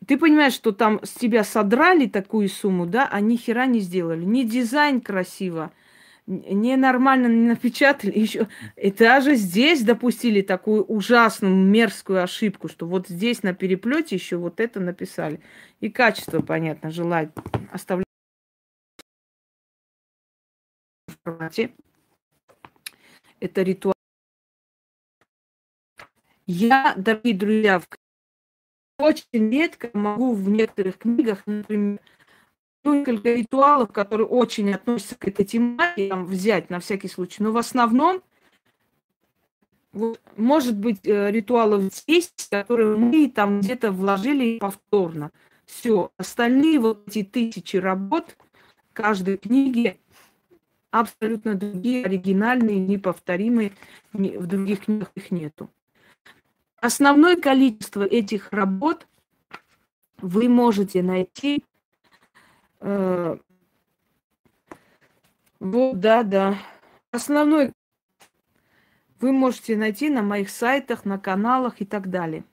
Ты 0.06 0.18
понимаешь, 0.18 0.54
что 0.54 0.73
там 0.73 1.00
с 1.02 1.11
тебя 1.11 1.45
содрали 1.45 2.06
такую 2.06 2.49
сумму, 2.49 2.87
да, 2.87 3.09
а 3.11 3.21
ни 3.21 3.37
хера 3.37 3.66
не 3.66 3.80
сделали. 3.80 4.25
Ни 4.25 4.45
дизайн 4.45 5.00
красиво, 5.00 5.73
не 6.26 6.76
нормально 6.76 7.26
не 7.26 7.49
напечатали. 7.49 8.18
Еще 8.18 8.49
и 8.76 8.90
даже 8.90 9.35
здесь 9.35 9.83
допустили 9.83 10.40
такую 10.40 10.85
ужасную 10.85 11.54
мерзкую 11.54 12.23
ошибку, 12.23 12.68
что 12.68 12.87
вот 12.87 13.09
здесь 13.09 13.42
на 13.42 13.52
переплете 13.52 14.16
еще 14.16 14.37
вот 14.37 14.61
это 14.61 14.80
написали. 14.80 15.40
И 15.80 15.90
качество, 15.90 16.40
понятно, 16.40 16.90
желать 16.90 17.30
оставлять. 17.71 18.06
Это 23.40 23.62
ритуал. 23.62 23.96
Я, 26.47 26.95
дорогие 26.97 27.35
друзья, 27.35 27.83
очень 28.99 29.50
редко 29.50 29.91
могу 29.95 30.33
в 30.33 30.49
некоторых 30.49 30.99
книгах, 30.99 31.43
например, 31.47 31.99
несколько 32.85 33.33
ритуалов, 33.33 33.91
которые 33.93 34.29
очень 34.29 34.73
относятся 34.73 35.17
к 35.17 35.26
этой 35.26 35.45
тематике, 35.45 36.09
там, 36.09 36.26
взять 36.26 36.71
на 36.71 36.79
всякий 36.79 37.09
случай. 37.09 37.43
Но 37.43 37.50
в 37.50 37.57
основном, 37.57 38.23
вот, 39.93 40.21
может 40.37 40.79
быть, 40.79 41.00
э, 41.05 41.33
ритуалов 41.33 41.91
10, 42.07 42.49
которые 42.49 42.97
мы 42.97 43.29
там 43.29 43.61
где-то 43.61 43.91
вложили 43.91 44.59
повторно. 44.59 45.33
Все. 45.67 46.12
Остальные 46.17 46.79
вот 46.79 47.09
эти 47.09 47.25
тысячи 47.25 47.76
работ 47.76 48.37
каждой 48.93 49.37
книги 49.37 49.99
абсолютно 50.93 51.57
другие, 51.57 52.05
оригинальные, 52.05 52.79
неповторимые. 52.79 53.73
В 54.12 54.47
других 54.47 54.85
книгах 54.85 55.11
их 55.17 55.33
нету. 55.33 55.71
Основное 56.80 57.37
количество 57.37 58.02
этих 58.02 58.52
работ 58.52 59.06
вы 60.18 60.49
можете 60.49 61.02
найти. 61.02 61.64
Э, 62.80 63.38
вот, 65.59 65.99
да, 65.99 66.23
да. 66.23 66.59
Основной 67.11 67.73
вы 69.21 69.33
можете 69.33 69.76
найти 69.76 70.11
на 70.11 70.23
моих 70.23 70.50
сайтах, 70.50 71.04
на 71.04 71.18
каналах 71.18 71.80
и 71.80 71.87
так 71.87 72.11
далее. 72.11 72.45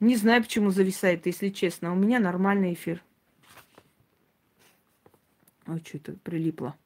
Не 0.00 0.14
знаю, 0.14 0.42
почему 0.42 0.70
зависает, 0.70 1.26
если 1.26 1.48
честно. 1.48 1.92
У 1.92 1.96
меня 1.96 2.20
нормальный 2.20 2.74
эфир. 2.74 3.02
Ой, 5.66 5.82
что 5.84 5.98
это 5.98 6.12
прилипло. 6.12 6.76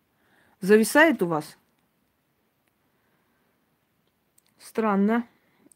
Зависает 0.60 1.22
у 1.22 1.26
вас? 1.26 1.58
Странно. 4.58 5.26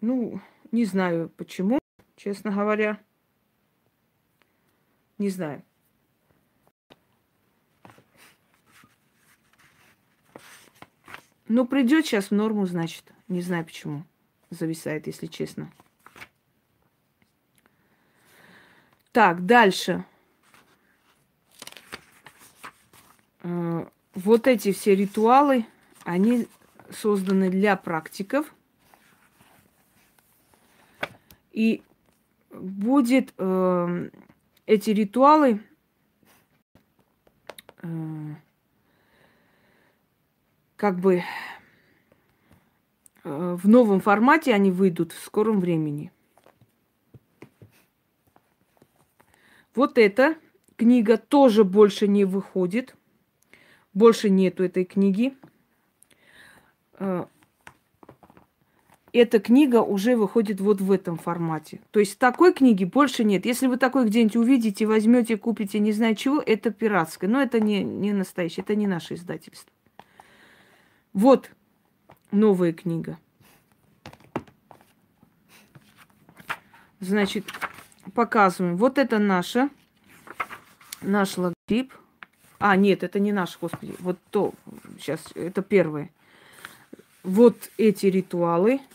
Ну, 0.00 0.41
не 0.73 0.85
знаю 0.85 1.31
почему, 1.31 1.79
честно 2.17 2.50
говоря. 2.50 3.00
Не 5.19 5.31
знаю. 5.31 5.62
Ну, 11.49 11.65
придет 11.67 12.05
сейчас 12.05 12.31
в 12.31 12.35
норму, 12.35 12.67
значит. 12.67 13.12
Не 13.29 13.41
знаю 13.41 13.65
почему. 13.65 14.05
Зависает, 14.50 15.07
если 15.07 15.26
честно. 15.26 15.71
Так, 19.12 19.47
дальше. 19.47 20.05
Э, 23.43 23.87
вот 24.15 24.47
эти 24.47 24.73
все 24.73 24.95
ритуалы, 24.97 25.67
они 26.05 26.49
созданы 26.91 27.49
для 27.49 27.76
практиков. 27.76 28.53
И 31.57 31.83
будет 32.51 33.33
э, 33.39 34.11
эти 34.67 34.91
ритуалы 34.91 35.63
э, 37.81 38.35
как 40.77 40.99
бы 40.99 41.23
э, 43.25 43.57
в 43.59 43.67
новом 43.67 44.01
формате 44.01 44.53
они 44.53 44.71
выйдут 44.71 45.13
в 45.13 45.25
скором 45.25 45.61
времени. 45.61 46.13
Вот 49.75 49.97
эта 49.97 50.37
книга 50.77 51.17
тоже 51.17 51.65
больше 51.65 52.07
не 52.07 52.27
выходит. 52.27 52.95
Больше 53.95 54.29
нету 54.29 54.63
этой 54.63 54.85
книги. 54.85 55.35
Э, 56.99 57.25
эта 59.13 59.39
книга 59.39 59.83
уже 59.83 60.17
выходит 60.17 60.61
вот 60.61 60.81
в 60.81 60.91
этом 60.91 61.17
формате. 61.17 61.81
То 61.91 62.01
есть 62.01 62.19
такой 62.19 62.53
книги 62.53 62.85
больше 62.85 63.25
нет. 63.25 63.47
Если 63.47 63.67
вы 63.67 63.77
такой 63.77 64.07
где-нибудь 64.07 64.37
увидите, 64.37 64.87
возьмете, 64.87 65.37
купите, 65.37 65.79
не 65.79 65.93
знаю 65.93 66.17
чего, 66.17 66.43
это 66.45 66.71
пиратское. 66.71 67.31
Но 67.31 67.41
это 67.41 67.61
не, 67.61 67.83
не 67.83 68.13
настоящее, 68.13 68.63
это 68.63 68.75
не 68.75 68.87
наше 68.87 69.15
издательство. 69.15 69.73
Вот 71.13 71.51
новая 72.31 72.73
книга. 72.73 73.19
Значит, 77.01 77.45
показываем. 78.15 78.77
Вот 78.77 78.99
это 78.99 79.19
наша, 79.19 79.71
наш 81.01 81.39
логотип. 81.39 81.93
А, 82.59 82.75
нет, 82.75 83.03
это 83.03 83.21
не 83.21 83.33
наш, 83.33 83.59
господи. 83.59 83.95
Вот 83.99 84.19
то, 84.31 84.53
сейчас, 84.99 85.21
это 85.35 85.63
первое. 85.63 86.11
Вот 87.23 87.71
эти 87.77 88.07
ритуалы– 88.07 88.81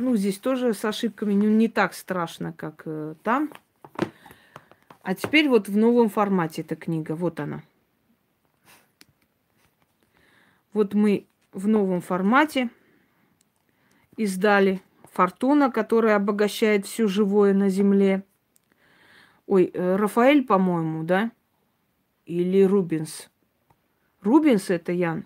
Ну, 0.00 0.14
здесь 0.14 0.38
тоже 0.38 0.74
с 0.74 0.84
ошибками 0.84 1.34
ну, 1.34 1.48
не 1.48 1.66
так 1.66 1.92
страшно, 1.92 2.52
как 2.52 2.82
э, 2.84 3.16
там. 3.24 3.50
А 5.02 5.16
теперь 5.16 5.48
вот 5.48 5.68
в 5.68 5.76
новом 5.76 6.08
формате 6.08 6.62
эта 6.62 6.76
книга. 6.76 7.16
Вот 7.16 7.40
она. 7.40 7.62
Вот 10.72 10.94
мы 10.94 11.26
в 11.52 11.66
новом 11.66 12.00
формате 12.00 12.70
издали. 14.16 14.80
Фортуна, 15.12 15.68
которая 15.68 16.14
обогащает 16.14 16.86
все 16.86 17.08
живое 17.08 17.52
на 17.52 17.68
земле. 17.68 18.22
Ой, 19.48 19.68
э, 19.74 19.96
Рафаэль, 19.96 20.46
по-моему, 20.46 21.02
да? 21.02 21.32
Или 22.24 22.62
Рубинс? 22.62 23.28
Рубинс 24.22 24.70
это 24.70 24.92
Ян? 24.92 25.24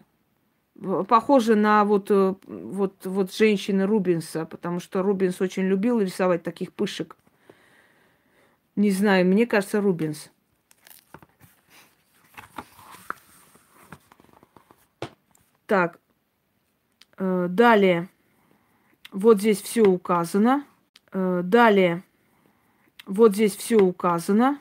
Похоже 0.83 1.55
на 1.55 1.85
вот, 1.85 2.11
э, 2.11 2.35
вот, 2.45 3.07
вот 3.07 3.33
женщины 3.33 3.87
Рубинса, 3.87 4.47
потому 4.47 4.81
что 4.81 5.03
Рубинс 5.03 5.41
очень 5.41 5.63
любил 5.63 6.01
рисовать 6.01 6.43
таких 6.43 6.73
пышек. 6.73 7.17
Не 8.75 8.91
знаю, 8.91 9.25
мне 9.27 9.47
кажется, 9.47 9.81
Рубинс. 9.81 10.31
Так, 15.67 16.01
э, 17.19 17.47
далее. 17.49 18.09
Вот 19.13 19.39
здесь 19.39 19.63
все 19.63 19.83
указано. 19.83 20.67
Э, 21.13 21.43
далее. 21.45 22.03
Вот 23.07 23.35
здесь 23.35 23.55
все 23.55 23.77
указано. 23.77 24.59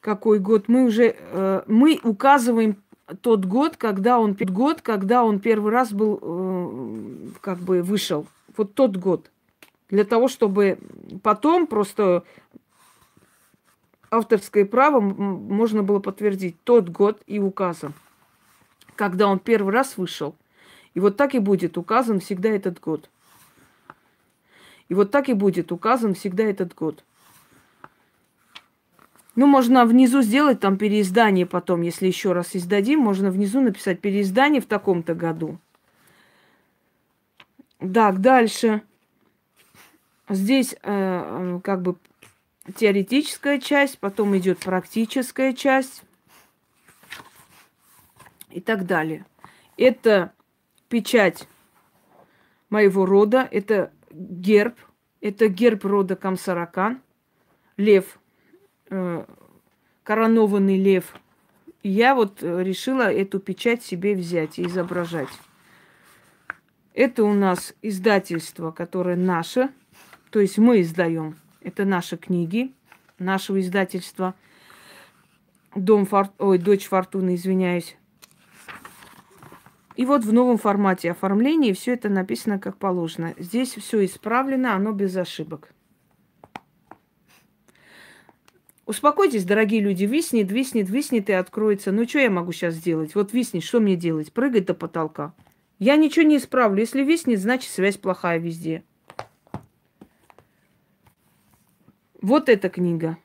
Какой 0.00 0.40
год? 0.40 0.68
Мы 0.68 0.84
уже 0.84 1.64
мы 1.66 1.98
указываем 2.04 2.80
тот 3.14 3.44
год, 3.44 3.76
когда 3.76 4.18
он 4.18 4.34
год, 4.34 4.82
когда 4.82 5.24
он 5.24 5.38
первый 5.38 5.72
раз 5.72 5.92
был 5.92 6.18
э, 6.20 7.28
как 7.40 7.58
бы 7.58 7.82
вышел. 7.82 8.26
Вот 8.56 8.74
тот 8.74 8.96
год. 8.96 9.30
Для 9.88 10.04
того, 10.04 10.26
чтобы 10.26 10.78
потом 11.22 11.66
просто 11.66 12.24
авторское 14.10 14.64
право 14.64 15.00
можно 15.00 15.82
было 15.82 16.00
подтвердить 16.00 16.56
тот 16.64 16.88
год 16.88 17.22
и 17.26 17.38
указан, 17.38 17.92
когда 18.96 19.28
он 19.28 19.38
первый 19.38 19.72
раз 19.72 19.96
вышел. 19.96 20.34
И 20.94 21.00
вот 21.00 21.16
так 21.16 21.34
и 21.34 21.38
будет 21.38 21.78
указан 21.78 22.20
всегда 22.20 22.48
этот 22.48 22.80
год. 22.80 23.08
И 24.88 24.94
вот 24.94 25.10
так 25.10 25.28
и 25.28 25.34
будет 25.34 25.70
указан 25.70 26.14
всегда 26.14 26.44
этот 26.44 26.74
год. 26.74 27.04
Ну, 29.36 29.46
можно 29.46 29.84
внизу 29.84 30.22
сделать 30.22 30.60
там 30.60 30.78
переиздание 30.78 31.44
потом, 31.44 31.82
если 31.82 32.06
еще 32.06 32.32
раз 32.32 32.56
издадим, 32.56 33.00
можно 33.00 33.30
внизу 33.30 33.60
написать 33.60 34.00
переиздание 34.00 34.62
в 34.62 34.66
таком-то 34.66 35.14
году. 35.14 35.58
Так, 37.78 38.22
дальше. 38.22 38.82
Здесь 40.30 40.72
э, 40.72 40.78
э, 40.82 41.60
как 41.62 41.82
бы 41.82 41.96
теоретическая 42.74 43.60
часть, 43.60 43.98
потом 43.98 44.34
идет 44.38 44.58
практическая 44.60 45.52
часть 45.52 46.02
и 48.50 48.60
так 48.62 48.86
далее. 48.86 49.26
Это 49.76 50.32
печать 50.88 51.46
моего 52.70 53.04
рода, 53.04 53.46
это 53.50 53.92
герб, 54.10 54.76
это 55.20 55.48
герб 55.48 55.84
рода 55.84 56.16
Камсаракан, 56.16 57.02
лев– 57.76 58.18
коронованный 60.02 60.78
лев. 60.78 61.14
я 61.82 62.14
вот 62.14 62.42
э, 62.42 62.62
решила 62.62 63.12
эту 63.12 63.40
печать 63.40 63.82
себе 63.82 64.14
взять 64.14 64.58
и 64.58 64.66
изображать. 64.66 65.28
Это 66.94 67.24
у 67.24 67.34
нас 67.34 67.74
издательство, 67.82 68.70
которое 68.70 69.16
наше, 69.16 69.70
то 70.30 70.40
есть 70.40 70.58
мы 70.58 70.80
издаем. 70.80 71.36
Это 71.60 71.84
наши 71.84 72.16
книги, 72.16 72.72
нашего 73.18 73.60
издательства. 73.60 74.34
Дом 75.74 76.06
Фор... 76.06 76.30
Ой, 76.38 76.58
Дочь 76.58 76.86
Фортуны, 76.86 77.34
извиняюсь. 77.34 77.96
И 79.96 80.04
вот 80.04 80.24
в 80.24 80.32
новом 80.32 80.58
формате 80.58 81.10
оформления 81.10 81.74
все 81.74 81.94
это 81.94 82.08
написано 82.08 82.58
как 82.58 82.76
положено. 82.76 83.34
Здесь 83.38 83.74
все 83.74 84.04
исправлено, 84.04 84.74
оно 84.74 84.92
без 84.92 85.16
ошибок. 85.16 85.70
Успокойтесь, 88.86 89.44
дорогие 89.44 89.80
люди, 89.80 90.04
виснет, 90.04 90.52
виснет, 90.52 90.88
виснет 90.88 91.28
и 91.28 91.32
откроется. 91.32 91.90
Ну, 91.90 92.06
что 92.06 92.20
я 92.20 92.30
могу 92.30 92.52
сейчас 92.52 92.74
сделать? 92.74 93.16
Вот 93.16 93.32
виснет, 93.32 93.64
что 93.64 93.80
мне 93.80 93.96
делать? 93.96 94.32
Прыгать 94.32 94.66
до 94.66 94.74
потолка. 94.74 95.34
Я 95.80 95.96
ничего 95.96 96.24
не 96.24 96.36
исправлю. 96.36 96.78
Если 96.78 97.02
виснет, 97.02 97.40
значит 97.40 97.72
связь 97.72 97.96
плохая 97.96 98.38
везде. 98.38 98.84
Вот 102.22 102.48
эта 102.48 102.68
книга. 102.68 103.18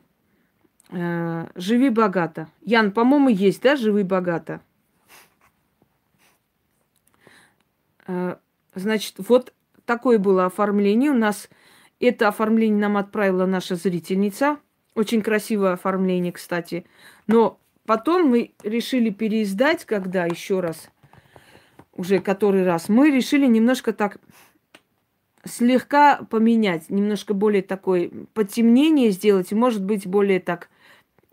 Э, 0.90 1.48
«Живи 1.54 1.90
богато». 1.90 2.50
Ян, 2.62 2.92
по-моему, 2.92 3.30
есть, 3.30 3.62
да, 3.62 3.76
«Живи 3.76 4.02
богато»? 4.02 4.62
Э, 8.08 8.38
значит, 8.74 9.16
вот 9.20 9.54
такое 9.86 10.18
было 10.18 10.46
оформление. 10.46 11.12
У 11.12 11.16
нас 11.16 11.50
это 12.00 12.28
оформление 12.28 12.80
нам 12.80 12.98
отправила 12.98 13.46
наша 13.46 13.76
зрительница– 13.76 14.58
очень 14.96 15.22
красивое 15.22 15.74
оформление, 15.74 16.32
кстати. 16.32 16.86
Но 17.28 17.60
потом 17.86 18.28
мы 18.28 18.54
решили 18.64 19.10
переиздать, 19.10 19.86
когда 19.86 20.26
еще 20.26 20.60
раз, 20.60 20.90
уже 21.94 22.20
который 22.20 22.64
раз, 22.64 22.90
мы 22.90 23.12
решили 23.12 23.46
немножко 23.46 23.94
так 23.94 24.20
слегка 25.46 26.18
поменять, 26.30 26.90
немножко 26.90 27.34
более 27.34 27.64
такой 27.64 28.12
потемнение 28.34 29.12
сделать, 29.12 29.52
может 29.52 29.84
быть 29.84 30.06
более 30.06 30.40
так 30.40 30.70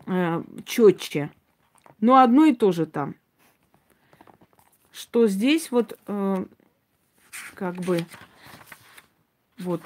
э, 0.07 0.43
четче. 0.65 1.29
Но 1.99 2.17
одно 2.17 2.45
и 2.45 2.55
то 2.55 2.71
же 2.71 2.85
там. 2.85 3.15
Что 4.91 5.27
здесь 5.27 5.69
вот 5.69 5.97
э, 6.07 6.45
как 7.53 7.75
бы 7.75 7.99
вот 9.59 9.81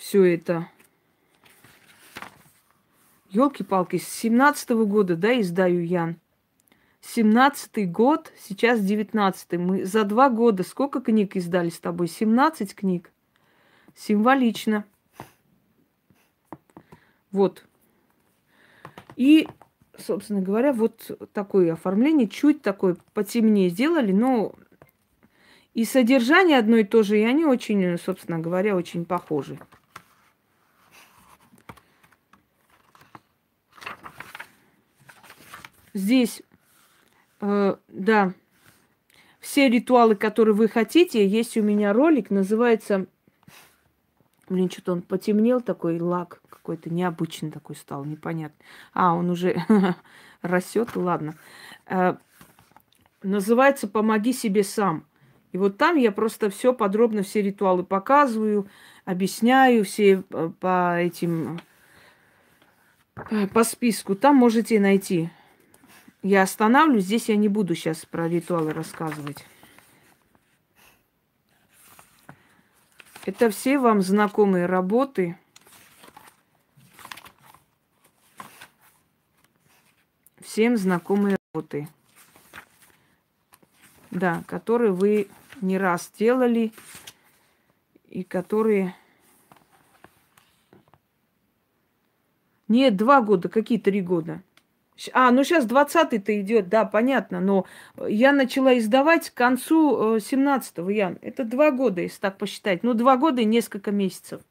все 0.00 0.24
это. 0.24 0.66
Елки-палки, 3.28 3.98
с 3.98 4.08
семнадцатого 4.08 4.86
года, 4.86 5.14
да, 5.14 5.38
издаю 5.38 5.82
Ян. 5.82 6.16
Семнадцатый 7.02 7.84
год, 7.84 8.32
сейчас 8.38 8.80
девятнадцатый. 8.80 9.58
Мы 9.58 9.84
за 9.84 10.04
два 10.04 10.30
года 10.30 10.64
сколько 10.64 11.00
книг 11.00 11.36
издали 11.36 11.68
с 11.68 11.78
тобой? 11.78 12.08
Семнадцать 12.08 12.74
книг. 12.74 13.12
Символично. 13.94 14.84
Вот. 17.30 17.64
И, 19.16 19.48
собственно 19.98 20.40
говоря, 20.40 20.72
вот 20.72 21.28
такое 21.34 21.74
оформление, 21.74 22.26
чуть 22.26 22.62
такое 22.62 22.96
потемнее 23.12 23.68
сделали, 23.68 24.12
но 24.12 24.54
и 25.74 25.84
содержание 25.84 26.58
одно 26.58 26.78
и 26.78 26.84
то 26.84 27.02
же, 27.02 27.20
и 27.20 27.22
они 27.22 27.44
очень, 27.44 27.98
собственно 27.98 28.38
говоря, 28.38 28.74
очень 28.74 29.04
похожи. 29.04 29.58
Здесь, 35.94 36.42
э, 37.40 37.76
да, 37.88 38.32
все 39.40 39.68
ритуалы, 39.68 40.14
которые 40.14 40.54
вы 40.54 40.68
хотите, 40.68 41.26
есть 41.26 41.56
у 41.56 41.62
меня 41.62 41.92
ролик, 41.92 42.30
называется... 42.30 43.06
Блин, 44.48 44.68
что-то 44.68 44.92
он 44.92 45.02
потемнел 45.02 45.60
такой, 45.60 46.00
лак 46.00 46.40
какой-то 46.48 46.90
необычный 46.90 47.50
такой 47.50 47.74
стал, 47.74 48.04
непонятно. 48.04 48.56
А, 48.92 49.14
он 49.14 49.30
уже 49.30 49.56
растет, 50.42 50.90
ладно. 50.94 51.34
Э, 51.86 52.16
называется 53.22 53.88
«Помоги 53.88 54.32
себе 54.32 54.62
сам». 54.62 55.04
И 55.52 55.58
вот 55.58 55.78
там 55.78 55.96
я 55.96 56.12
просто 56.12 56.48
все 56.50 56.72
подробно, 56.72 57.22
все 57.22 57.42
ритуалы 57.42 57.82
показываю, 57.82 58.68
объясняю 59.04 59.84
все 59.84 60.22
э, 60.30 60.50
по 60.60 60.96
этим, 60.98 61.60
э, 63.30 63.48
по 63.48 63.64
списку. 63.64 64.14
Там 64.14 64.36
можете 64.36 64.78
найти. 64.78 65.30
Я 66.22 66.42
останавливаюсь. 66.42 67.04
Здесь 67.04 67.28
я 67.28 67.36
не 67.36 67.48
буду 67.48 67.74
сейчас 67.74 68.04
про 68.04 68.28
ритуалы 68.28 68.72
рассказывать. 68.72 69.44
Это 73.24 73.50
все 73.50 73.78
вам 73.78 74.02
знакомые 74.02 74.66
работы. 74.66 75.38
Всем 80.40 80.76
знакомые 80.76 81.36
работы. 81.52 81.88
Да, 84.10 84.42
которые 84.46 84.92
вы 84.92 85.28
не 85.60 85.78
раз 85.78 86.10
делали 86.18 86.72
и 88.08 88.24
которые... 88.24 88.94
Нет, 92.68 92.96
два 92.96 93.20
года, 93.20 93.48
какие 93.48 93.78
три 93.78 94.00
года? 94.00 94.42
А, 95.12 95.30
ну 95.30 95.44
сейчас 95.44 95.66
20-й-то 95.66 96.40
идет, 96.40 96.68
да, 96.68 96.84
понятно. 96.84 97.40
Но 97.40 97.66
я 98.06 98.32
начала 98.32 98.78
издавать 98.78 99.30
к 99.30 99.34
концу 99.34 100.16
17-го, 100.16 100.90
Ян. 100.90 101.18
Это 101.22 101.44
два 101.44 101.70
года, 101.70 102.02
если 102.02 102.20
так 102.20 102.36
посчитать. 102.36 102.82
Ну, 102.82 102.94
два 102.94 103.16
года 103.16 103.40
и 103.40 103.46
несколько 103.46 103.92
месяцев. 103.92 104.42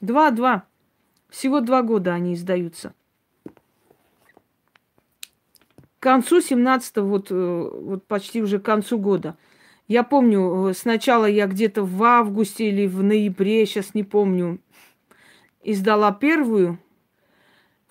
Два-два. 0.00 0.64
Всего 1.28 1.60
два 1.60 1.82
года 1.82 2.14
они 2.14 2.34
издаются. 2.34 2.94
К 5.98 6.02
концу 6.02 6.38
17-го, 6.38 7.06
вот, 7.06 7.30
э, 7.30 7.34
вот 7.34 8.06
почти 8.06 8.42
уже 8.42 8.58
к 8.58 8.64
концу 8.64 8.98
года. 8.98 9.36
Я 9.88 10.02
помню, 10.02 10.68
э, 10.68 10.74
сначала 10.74 11.24
я 11.24 11.46
где-то 11.46 11.82
в 11.82 12.02
августе 12.02 12.68
или 12.68 12.86
в 12.86 13.02
ноябре, 13.02 13.64
сейчас 13.64 13.94
не 13.94 14.04
помню, 14.04 14.60
издала 15.62 16.12
первую 16.12 16.78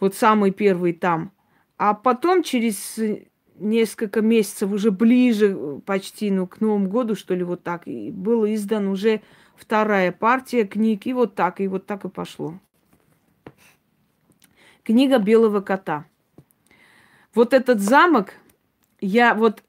вот 0.04 0.16
самый 0.16 0.52
первый 0.52 0.92
там. 0.92 1.32
А 1.78 1.94
потом 1.94 2.44
через 2.44 3.00
несколько 3.56 4.22
месяцев, 4.22 4.70
уже 4.70 4.92
ближе 4.92 5.80
почти 5.86 6.30
ну, 6.30 6.46
к 6.46 6.60
Новому 6.60 6.90
году, 6.90 7.16
что 7.16 7.34
ли, 7.34 7.44
вот 7.46 7.64
так, 7.64 7.88
и 7.88 8.12
был 8.12 8.46
издан 8.46 8.90
уже 8.90 9.22
вторая 9.56 10.12
партия 10.12 10.66
книг, 10.66 11.08
и 11.08 11.14
вот 11.14 11.36
так, 11.36 11.62
и 11.62 11.70
вот 11.70 11.86
так 11.86 12.04
и 12.04 12.10
пошло. 12.10 12.60
Книга 14.84 15.20
белого 15.20 15.62
кота. 15.62 16.04
Вот 17.34 17.54
этот 17.54 17.80
замок, 17.80 18.34
я 19.00 19.34
вот 19.34 19.64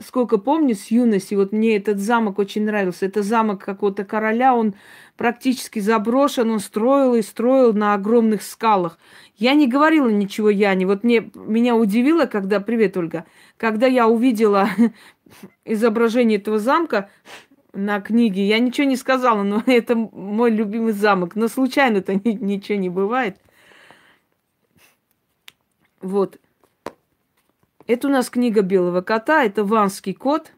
сколько 0.00 0.38
помню 0.38 0.74
с 0.74 0.90
юности, 0.90 1.34
вот 1.34 1.52
мне 1.52 1.76
этот 1.76 1.98
замок 1.98 2.38
очень 2.38 2.64
нравился. 2.64 3.06
Это 3.06 3.22
замок 3.22 3.64
какого-то 3.64 4.04
короля, 4.04 4.54
он 4.54 4.74
практически 5.16 5.78
заброшен, 5.78 6.50
он 6.50 6.60
строил 6.60 7.14
и 7.14 7.22
строил 7.22 7.72
на 7.72 7.94
огромных 7.94 8.42
скалах. 8.42 8.98
Я 9.36 9.54
не 9.54 9.68
говорила 9.68 10.08
ничего 10.08 10.50
Яне. 10.50 10.86
Вот 10.86 11.04
мне, 11.04 11.30
меня 11.34 11.76
удивило, 11.76 12.26
когда... 12.26 12.60
Привет, 12.60 12.96
Ольга. 12.96 13.24
Когда 13.56 13.86
я 13.86 14.08
увидела 14.08 14.68
изображение 15.64 16.38
этого 16.38 16.58
замка 16.58 17.10
на 17.72 18.00
книге, 18.00 18.46
я 18.46 18.58
ничего 18.58 18.86
не 18.86 18.96
сказала, 18.96 19.42
но 19.42 19.62
это 19.66 19.94
мой 19.94 20.50
любимый 20.50 20.92
замок. 20.92 21.36
Но 21.36 21.48
случайно-то 21.48 22.14
ничего 22.14 22.78
не 22.78 22.88
бывает. 22.88 23.36
Вот. 26.00 26.38
Это 27.88 28.08
у 28.08 28.10
нас 28.10 28.28
книга 28.28 28.60
белого 28.60 29.00
кота, 29.00 29.44
это 29.44 29.64
ванский 29.64 30.12
кот. 30.12 30.52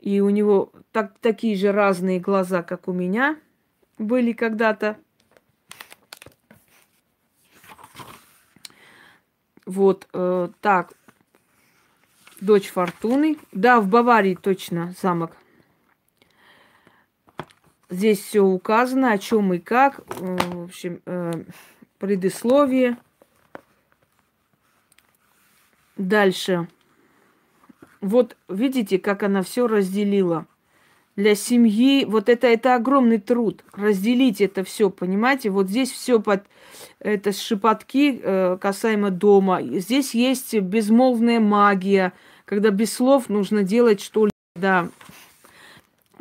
И 0.00 0.20
у 0.20 0.28
него 0.28 0.70
так, 0.92 1.18
такие 1.20 1.56
же 1.56 1.72
разные 1.72 2.20
глаза, 2.20 2.62
как 2.62 2.88
у 2.88 2.92
меня 2.92 3.38
были 3.96 4.32
когда-то. 4.32 4.98
Вот, 9.64 10.08
э, 10.12 10.48
так. 10.60 10.92
Дочь 12.42 12.68
Фортуны. 12.68 13.38
Да, 13.52 13.80
в 13.80 13.88
Баварии 13.88 14.34
точно 14.34 14.94
замок. 15.00 15.34
Здесь 17.88 18.20
все 18.20 18.40
указано, 18.40 19.12
о 19.12 19.18
чем 19.18 19.54
и 19.54 19.58
как. 19.58 20.00
Э, 20.20 20.36
в 20.52 20.64
общем, 20.64 21.00
э, 21.06 21.44
предисловие. 21.98 22.98
Дальше. 26.00 26.66
Вот 28.00 28.34
видите, 28.48 28.98
как 28.98 29.22
она 29.22 29.42
все 29.42 29.66
разделила. 29.66 30.46
Для 31.14 31.34
семьи, 31.34 32.06
вот 32.06 32.30
это, 32.30 32.46
это 32.46 32.74
огромный 32.74 33.18
труд. 33.18 33.62
Разделить 33.74 34.40
это 34.40 34.64
все, 34.64 34.88
понимаете? 34.88 35.50
Вот 35.50 35.68
здесь 35.68 35.90
все 35.90 36.18
под 36.18 36.44
это 37.00 37.32
шепотки 37.32 38.18
э, 38.22 38.56
касаемо 38.58 39.10
дома. 39.10 39.60
Здесь 39.62 40.14
есть 40.14 40.54
безмолвная 40.58 41.38
магия, 41.38 42.14
когда 42.46 42.70
без 42.70 42.94
слов 42.94 43.28
нужно 43.28 43.62
делать 43.62 44.00
что-либо. 44.00 44.30
Да. 44.56 44.88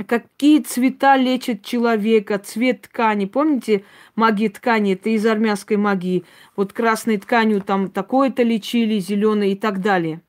Какие 0.07 0.61
цвета 0.61 1.17
лечат 1.17 1.63
человека, 1.63 2.39
цвет 2.39 2.83
ткани. 2.83 3.25
Помните, 3.25 3.83
магия 4.15 4.49
ткани, 4.49 4.93
это 4.93 5.09
из 5.09 5.25
армянской 5.25 5.75
магии. 5.75 6.23
Вот 6.55 6.71
красной 6.71 7.17
тканью 7.17 7.61
там 7.61 7.89
такое-то 7.89 8.43
лечили, 8.43 8.99
зеленой 8.99 9.51
и 9.51 9.55
так 9.55 9.81
далее. 9.81 10.21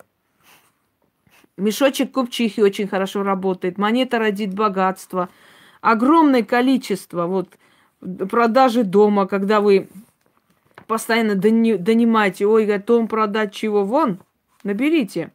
Мешочек 1.56 2.12
купчихи 2.12 2.60
очень 2.60 2.88
хорошо 2.88 3.22
работает. 3.22 3.78
Монета 3.78 4.18
родит 4.18 4.54
богатство. 4.54 5.28
Огромное 5.80 6.42
количество 6.42 7.26
вот 7.26 7.56
продажи 8.28 8.82
дома, 8.82 9.26
когда 9.26 9.60
вы 9.60 9.88
постоянно 10.86 11.36
донимаете, 11.36 12.46
ой, 12.46 12.66
дом 12.78 13.06
продать 13.06 13.54
чего, 13.54 13.84
вон, 13.84 14.18
наберите. 14.64 15.32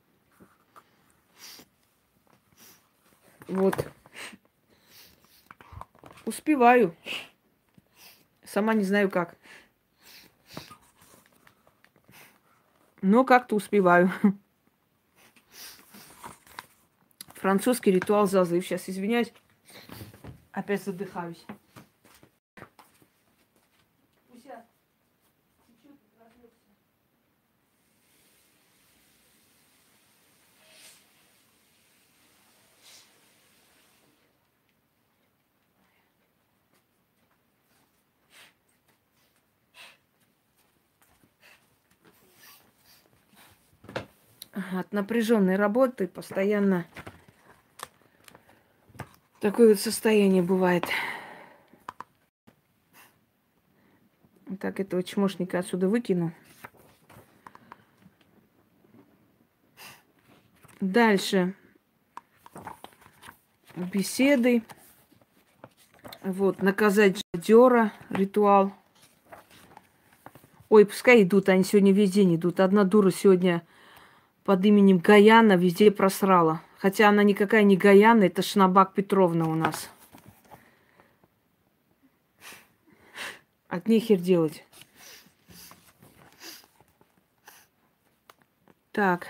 Вот. 3.48 3.88
Успеваю. 6.26 6.96
Сама 8.44 8.74
не 8.74 8.84
знаю 8.84 9.10
как. 9.10 9.38
Но 13.02 13.24
как-то 13.24 13.56
успеваю. 13.56 14.12
Французский 17.36 17.92
ритуал 17.92 18.26
зазыв. 18.26 18.66
Сейчас 18.66 18.90
извиняюсь. 18.90 19.32
Опять 20.52 20.84
задыхаюсь. 20.84 21.46
От 44.56 44.92
напряженной 44.94 45.58
работы 45.58 46.08
постоянно 46.08 46.86
такое 49.42 49.70
вот 49.70 49.80
состояние 49.80 50.42
бывает. 50.42 50.86
Так, 54.60 54.80
этого 54.80 55.04
чмошника 55.04 55.60
отсюда 55.60 55.90
выкину. 55.90 56.32
Дальше. 60.80 61.54
Беседы. 63.76 64.64
Вот, 66.24 66.62
наказать 66.62 67.22
жадера, 67.34 67.92
ритуал. 68.10 68.74
Ой, 70.70 70.86
пускай 70.86 71.24
идут, 71.24 71.50
они 71.50 71.64
сегодня 71.64 71.92
весь 71.92 72.12
день 72.12 72.36
идут. 72.36 72.60
Одна 72.60 72.84
дура 72.84 73.12
сегодня 73.12 73.66
под 74.46 74.64
именем 74.64 75.00
Гаяна 75.00 75.54
везде 75.58 75.92
просрала. 75.92 76.62
Хотя 76.78 77.10
она 77.10 77.24
никакая 77.24 77.64
не 77.64 77.76
Гаяна, 77.76 78.26
это 78.26 78.44
Шнабак 78.44 78.94
Петровна 78.94 79.50
у 79.50 79.56
нас. 79.56 79.90
От 83.68 83.88
нехер 83.88 84.20
делать. 84.20 84.64
Так. 88.92 89.28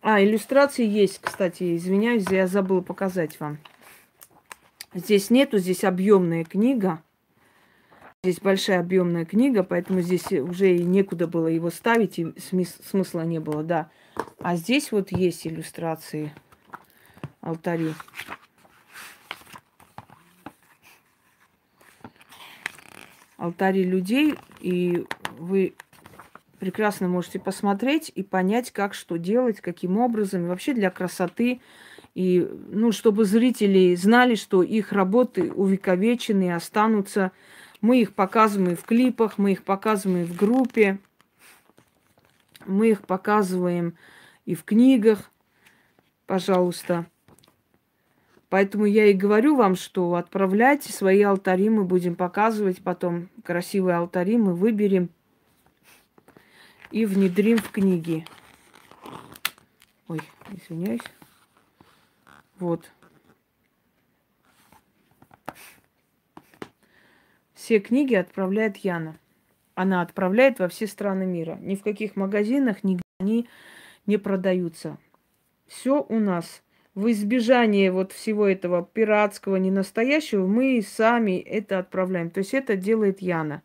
А, 0.00 0.22
иллюстрации 0.22 0.86
есть, 0.86 1.20
кстати, 1.20 1.76
извиняюсь, 1.76 2.26
я 2.30 2.46
забыла 2.46 2.80
показать 2.80 3.38
вам. 3.38 3.58
Здесь 4.94 5.28
нету, 5.28 5.58
здесь 5.58 5.84
объемная 5.84 6.44
книга. 6.44 7.02
Здесь 8.24 8.40
большая 8.40 8.80
объемная 8.80 9.24
книга, 9.24 9.62
поэтому 9.62 10.00
здесь 10.00 10.32
уже 10.32 10.74
и 10.74 10.82
некуда 10.82 11.28
было 11.28 11.46
его 11.46 11.70
ставить, 11.70 12.18
и 12.18 12.34
смысла 12.36 13.20
не 13.20 13.38
было, 13.38 13.62
да. 13.62 13.90
А 14.40 14.56
здесь 14.56 14.90
вот 14.90 15.12
есть 15.12 15.46
иллюстрации 15.46 16.32
алтарей. 17.40 17.94
Алтари 23.36 23.84
людей, 23.84 24.34
и 24.58 25.06
вы 25.38 25.76
прекрасно 26.58 27.06
можете 27.06 27.38
посмотреть 27.38 28.10
и 28.12 28.24
понять, 28.24 28.72
как 28.72 28.94
что 28.94 29.16
делать, 29.16 29.60
каким 29.60 29.96
образом, 29.96 30.44
и 30.44 30.48
вообще 30.48 30.74
для 30.74 30.90
красоты, 30.90 31.60
и, 32.16 32.40
ну, 32.70 32.90
чтобы 32.90 33.24
зрители 33.24 33.94
знали, 33.94 34.34
что 34.34 34.64
их 34.64 34.90
работы 34.90 35.52
увековечены 35.52 36.46
и 36.46 36.50
останутся 36.50 37.30
мы 37.80 38.00
их 38.00 38.14
показываем 38.14 38.76
в 38.76 38.84
клипах, 38.84 39.38
мы 39.38 39.52
их 39.52 39.64
показываем 39.64 40.24
в 40.24 40.36
группе, 40.36 40.98
мы 42.66 42.90
их 42.90 43.02
показываем 43.02 43.94
и 44.44 44.54
в 44.54 44.64
книгах, 44.64 45.30
пожалуйста. 46.26 47.06
Поэтому 48.48 48.86
я 48.86 49.06
и 49.06 49.12
говорю 49.12 49.56
вам, 49.56 49.76
что 49.76 50.14
отправляйте 50.14 50.92
свои 50.92 51.22
алтари, 51.22 51.68
мы 51.68 51.84
будем 51.84 52.14
показывать 52.14 52.82
потом 52.82 53.28
красивые 53.44 53.96
алтари, 53.96 54.38
мы 54.38 54.54
выберем 54.54 55.10
и 56.90 57.04
внедрим 57.04 57.58
в 57.58 57.70
книги. 57.70 58.26
Ой, 60.08 60.22
извиняюсь. 60.50 61.02
Вот. 62.58 62.88
Все 67.68 67.80
книги 67.80 68.14
отправляет 68.14 68.78
Яна. 68.78 69.18
Она 69.74 70.00
отправляет 70.00 70.58
во 70.58 70.68
все 70.68 70.86
страны 70.86 71.26
мира. 71.26 71.58
Ни 71.60 71.74
в 71.74 71.82
каких 71.82 72.16
магазинах, 72.16 72.82
нигде 72.82 73.02
они 73.20 73.46
не 74.06 74.16
продаются. 74.16 74.96
Все 75.66 76.02
у 76.08 76.18
нас. 76.18 76.62
В 76.94 77.10
избежание 77.10 77.92
вот 77.92 78.12
всего 78.12 78.48
этого 78.48 78.88
пиратского, 78.90 79.56
ненастоящего, 79.56 80.46
мы 80.46 80.80
сами 80.80 81.38
это 81.40 81.78
отправляем. 81.78 82.30
То 82.30 82.38
есть 82.38 82.54
это 82.54 82.74
делает 82.74 83.20
Яна. 83.20 83.60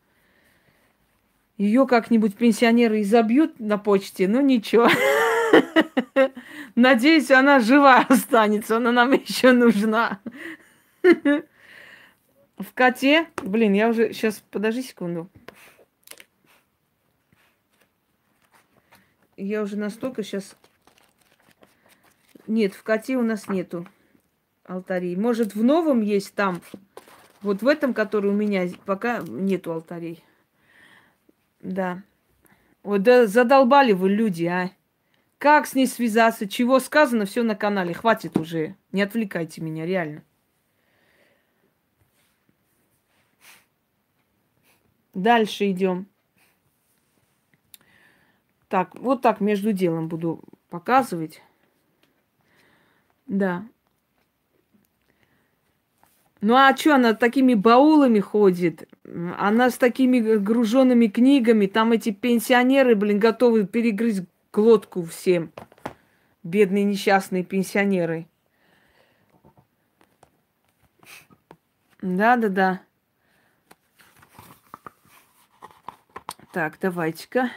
Ее 1.58 1.88
как-нибудь 1.88 2.36
пенсионеры 2.36 3.04
изобьют 3.04 3.58
на 3.62 3.78
почте, 3.78 4.28
ну 4.28 4.42
ничего. 4.42 4.90
Надеюсь, 6.76 7.32
она 7.32 7.62
жива 7.62 8.00
останется, 8.10 8.76
она 8.76 8.92
нам 8.92 9.14
еще 9.14 9.54
нужна. 9.54 10.20
В 12.58 12.74
коте, 12.74 13.28
блин, 13.42 13.74
я 13.74 13.90
уже 13.90 14.14
сейчас, 14.14 14.44
подожди 14.52 14.82
секунду. 14.82 15.30
Я 19.38 19.64
уже 19.64 19.78
настолько 19.78 20.24
сейчас... 20.24 20.56
Нет, 22.46 22.74
в 22.74 22.84
коте 22.84 23.18
у 23.18 23.24
нас 23.24 23.48
нету 23.48 23.88
алтарей. 24.66 25.16
Может, 25.16 25.56
в 25.56 25.64
новом 25.64 26.02
есть 26.02 26.36
там. 26.36 26.62
Вот 27.42 27.62
в 27.62 27.68
этом, 27.68 27.94
который 27.94 28.30
у 28.30 28.34
меня, 28.34 28.70
пока 28.86 29.22
нету 29.28 29.72
алтарей. 29.72 30.24
Да. 31.60 32.04
Вот 32.84 33.02
да 33.02 33.28
задолбали 33.28 33.94
вы 33.94 34.10
люди, 34.10 34.46
а. 34.46 34.72
Как 35.38 35.68
с 35.68 35.74
ней 35.74 35.88
связаться? 35.88 36.48
Чего 36.48 36.80
сказано? 36.80 37.26
Все 37.26 37.44
на 37.44 37.56
канале. 37.56 37.94
Хватит 37.94 38.38
уже. 38.38 38.76
Не 38.92 39.02
отвлекайте 39.02 39.62
меня, 39.62 39.86
реально. 39.86 40.24
Дальше 45.14 45.70
идем. 45.72 46.08
Так, 48.68 48.96
вот 48.96 49.22
так 49.22 49.40
между 49.40 49.72
делом 49.72 50.08
буду 50.08 50.44
показывать. 50.70 51.44
Да. 53.28 53.68
Ну 56.42 56.56
а 56.56 56.76
что 56.76 56.96
она 56.96 57.14
такими 57.14 57.54
баулами 57.54 58.20
ходит? 58.20 58.90
Она 59.38 59.70
с 59.70 59.78
такими 59.78 60.38
груженными 60.38 61.08
книгами. 61.08 61.68
Там 61.68 61.92
эти 61.92 62.12
пенсионеры, 62.12 62.96
блин, 62.96 63.20
готовы 63.20 63.66
перегрызть 63.66 64.26
глотку 64.52 65.04
всем. 65.04 65.52
Бедные 66.44 66.84
несчастные 66.84 67.44
пенсионеры. 67.44 68.28
Да-да-да. 72.02 72.82
Так, 76.54 76.78
давайте-ка. 76.80 77.50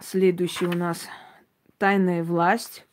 Следующий 0.00 0.64
у 0.64 0.72
нас 0.72 1.06
тайная 1.76 2.24
власть. 2.24 2.86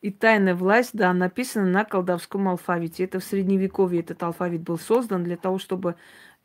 И 0.00 0.12
тайная 0.12 0.54
власть, 0.54 0.90
да, 0.92 1.12
написана 1.12 1.66
на 1.66 1.84
колдовском 1.84 2.46
алфавите. 2.46 3.02
Это 3.02 3.18
в 3.18 3.24
средневековье 3.24 4.02
этот 4.02 4.22
алфавит 4.22 4.62
был 4.62 4.78
создан 4.78 5.24
для 5.24 5.36
того, 5.36 5.58
чтобы 5.58 5.96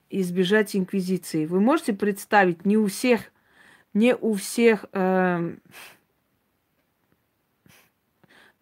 избежать 0.09 0.75
инквизиции. 0.75 1.45
Вы 1.45 1.59
можете 1.59 1.93
представить, 1.93 2.65
не 2.65 2.77
у 2.77 2.87
всех, 2.87 3.31
не 3.93 4.15
у 4.15 4.33
всех, 4.33 4.85
э, 4.93 5.55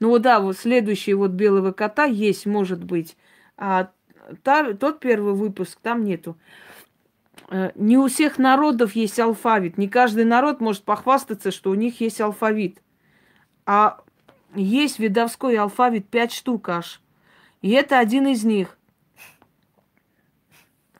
ну 0.02 0.20
да, 0.20 0.42
вот 0.42 0.58
следующий 0.58 1.14
вот 1.14 1.32
белого 1.32 1.72
кота 1.72 2.04
есть, 2.04 2.46
может 2.46 2.84
быть, 2.84 3.16
а 3.56 3.92
та, 4.44 4.74
тот 4.74 5.00
первый 5.00 5.34
выпуск 5.34 5.80
там 5.82 6.04
нету. 6.04 6.38
Э, 7.50 7.72
не 7.76 7.98
у 7.98 8.08
всех 8.08 8.38
народов 8.38 8.96
есть 8.96 9.20
алфавит. 9.20 9.78
Не 9.78 9.88
каждый 9.88 10.26
народ 10.26 10.62
может 10.62 10.84
похвастаться, 10.84 11.52
что 11.52 11.72
у 11.72 11.76
них 11.76 12.02
есть 12.02 12.22
алфавит. 12.22 12.82
А 13.65 14.02
есть 14.56 15.00
видовской 15.00 15.58
алфавит 15.58 16.08
пять 16.10 16.32
штук 16.32 16.70
аж. 16.70 17.02
И 17.62 17.70
это 17.72 18.00
один 18.00 18.28
из 18.28 18.44
них. 18.44 18.78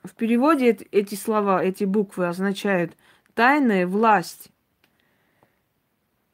В 0.04 0.15
переводе 0.15 0.78
эти 0.91 1.15
слова, 1.15 1.63
эти 1.63 1.84
буквы 1.84 2.28
означают 2.28 2.98
тайная 3.34 3.86
власть. 3.86 4.50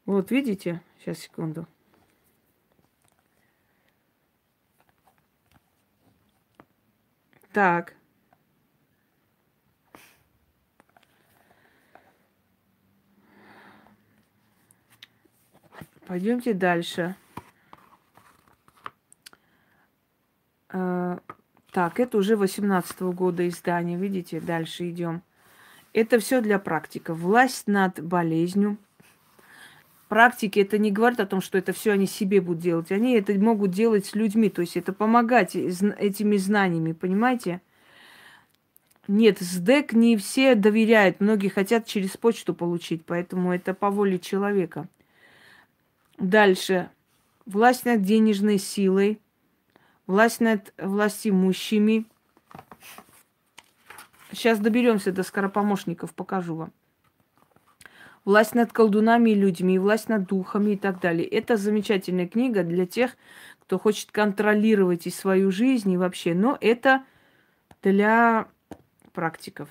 Вот, 0.06 0.32
видите? 0.32 0.82
Сейчас, 1.00 1.20
секунду. 1.20 1.68
Так. 7.58 7.96
Пойдемте 16.06 16.54
дальше. 16.54 17.16
А, 20.70 21.18
так, 21.72 22.00
это 22.00 22.20
уже 22.20 22.36
18 22.36 23.02
-го 23.02 23.12
года 23.12 23.48
издание. 23.48 23.98
Видите, 23.98 24.40
дальше 24.40 24.92
идем. 24.92 25.24
Это 25.94 26.20
все 26.20 26.42
для 26.42 26.60
практиков. 26.60 27.18
Власть 27.18 27.66
над 27.66 28.00
болезнью. 28.04 28.78
Практики 30.08 30.60
это 30.60 30.78
не 30.78 30.92
говорит 30.92 31.20
о 31.20 31.26
том, 31.26 31.42
что 31.42 31.58
это 31.58 31.74
все 31.74 31.92
они 31.92 32.08
себе 32.08 32.40
будут 32.40 32.62
делать. 32.62 32.92
Они 32.92 33.14
это 33.14 33.34
могут 33.34 33.72
делать 33.72 34.06
с 34.06 34.16
людьми. 34.16 34.50
То 34.50 34.62
есть 34.62 34.78
это 34.78 34.94
помогать 34.94 35.56
этими 35.56 36.38
знаниями, 36.38 36.94
понимаете? 36.94 37.62
Нет, 39.10 39.40
СДЭК 39.40 39.94
не 39.94 40.16
все 40.16 40.56
доверяют. 40.56 41.20
Многие 41.20 41.50
хотят 41.50 41.86
через 41.86 42.16
почту 42.16 42.54
получить. 42.54 43.06
Поэтому 43.06 43.54
это 43.54 43.74
по 43.74 43.90
воле 43.90 44.18
человека. 44.18 44.88
Дальше. 46.18 46.90
Власть 47.46 47.86
над 47.86 48.02
денежной 48.02 48.58
силой, 48.58 49.22
власть 50.06 50.42
над 50.42 50.74
властимущими. 50.78 52.06
Сейчас 54.32 54.60
доберемся 54.60 55.12
до 55.14 55.24
скоропомощников, 55.24 56.14
покажу 56.14 56.56
вам. 56.56 56.74
Власть 58.28 58.56
над 58.56 58.74
колдунами 58.74 59.30
и 59.30 59.36
людьми, 59.36 59.80
власть 59.80 60.10
над 60.10 60.26
духами 60.26 60.72
и 60.72 60.76
так 60.76 61.00
далее. 61.00 61.26
Это 61.26 61.56
замечательная 61.56 62.28
книга 62.28 62.62
для 62.62 62.86
тех, 62.86 63.16
кто 63.62 63.80
хочет 63.80 64.12
контролировать 64.12 65.08
и 65.08 65.12
свою 65.12 65.50
жизнь, 65.50 65.94
и 65.94 65.96
вообще. 65.96 66.34
Но 66.34 66.58
это 66.60 67.06
для 67.82 68.50
практиков. 69.14 69.70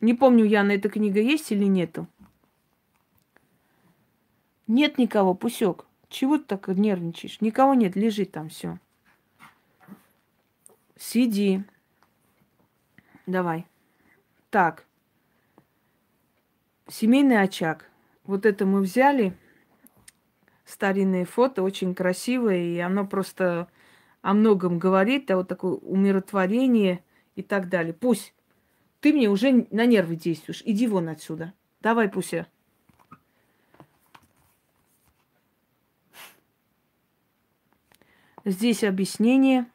Не 0.00 0.14
помню, 0.14 0.46
Яна, 0.46 0.72
эта 0.72 0.88
книга 0.88 1.20
есть 1.20 1.52
или 1.52 1.64
нету. 1.64 2.06
Нет 4.66 4.96
никого, 4.96 5.34
Пусек. 5.34 5.84
Чего 6.08 6.38
ты 6.38 6.44
так 6.44 6.68
нервничаешь? 6.68 7.42
Никого 7.42 7.74
нет, 7.74 7.94
лежит 7.94 8.32
там 8.32 8.48
все. 8.48 8.78
Сиди. 10.96 11.62
Давай. 13.30 13.64
Так. 14.50 14.86
Семейный 16.88 17.40
очаг. 17.40 17.88
Вот 18.24 18.44
это 18.44 18.66
мы 18.66 18.80
взяли. 18.80 19.36
Старинное 20.64 21.24
фото, 21.24 21.62
очень 21.62 21.94
красивое, 21.94 22.58
и 22.58 22.78
оно 22.78 23.06
просто 23.06 23.68
о 24.20 24.34
многом 24.34 24.78
говорит, 24.78 25.30
о 25.30 25.36
вот 25.36 25.48
такое 25.48 25.74
умиротворение 25.74 27.04
и 27.36 27.42
так 27.42 27.68
далее. 27.68 27.94
Пусть 27.94 28.34
ты 29.00 29.12
мне 29.12 29.28
уже 29.28 29.66
на 29.70 29.86
нервы 29.86 30.16
действуешь. 30.16 30.62
Иди 30.64 30.88
вон 30.88 31.08
отсюда. 31.08 31.52
Давай, 31.80 32.08
Пуся. 32.08 32.48
Здесь 38.44 38.82
объяснение. 38.82 39.66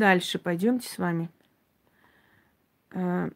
Дальше 0.00 0.38
пойдемте 0.38 0.88
с 0.88 0.96
вами. 0.96 1.28
А, 2.92 3.28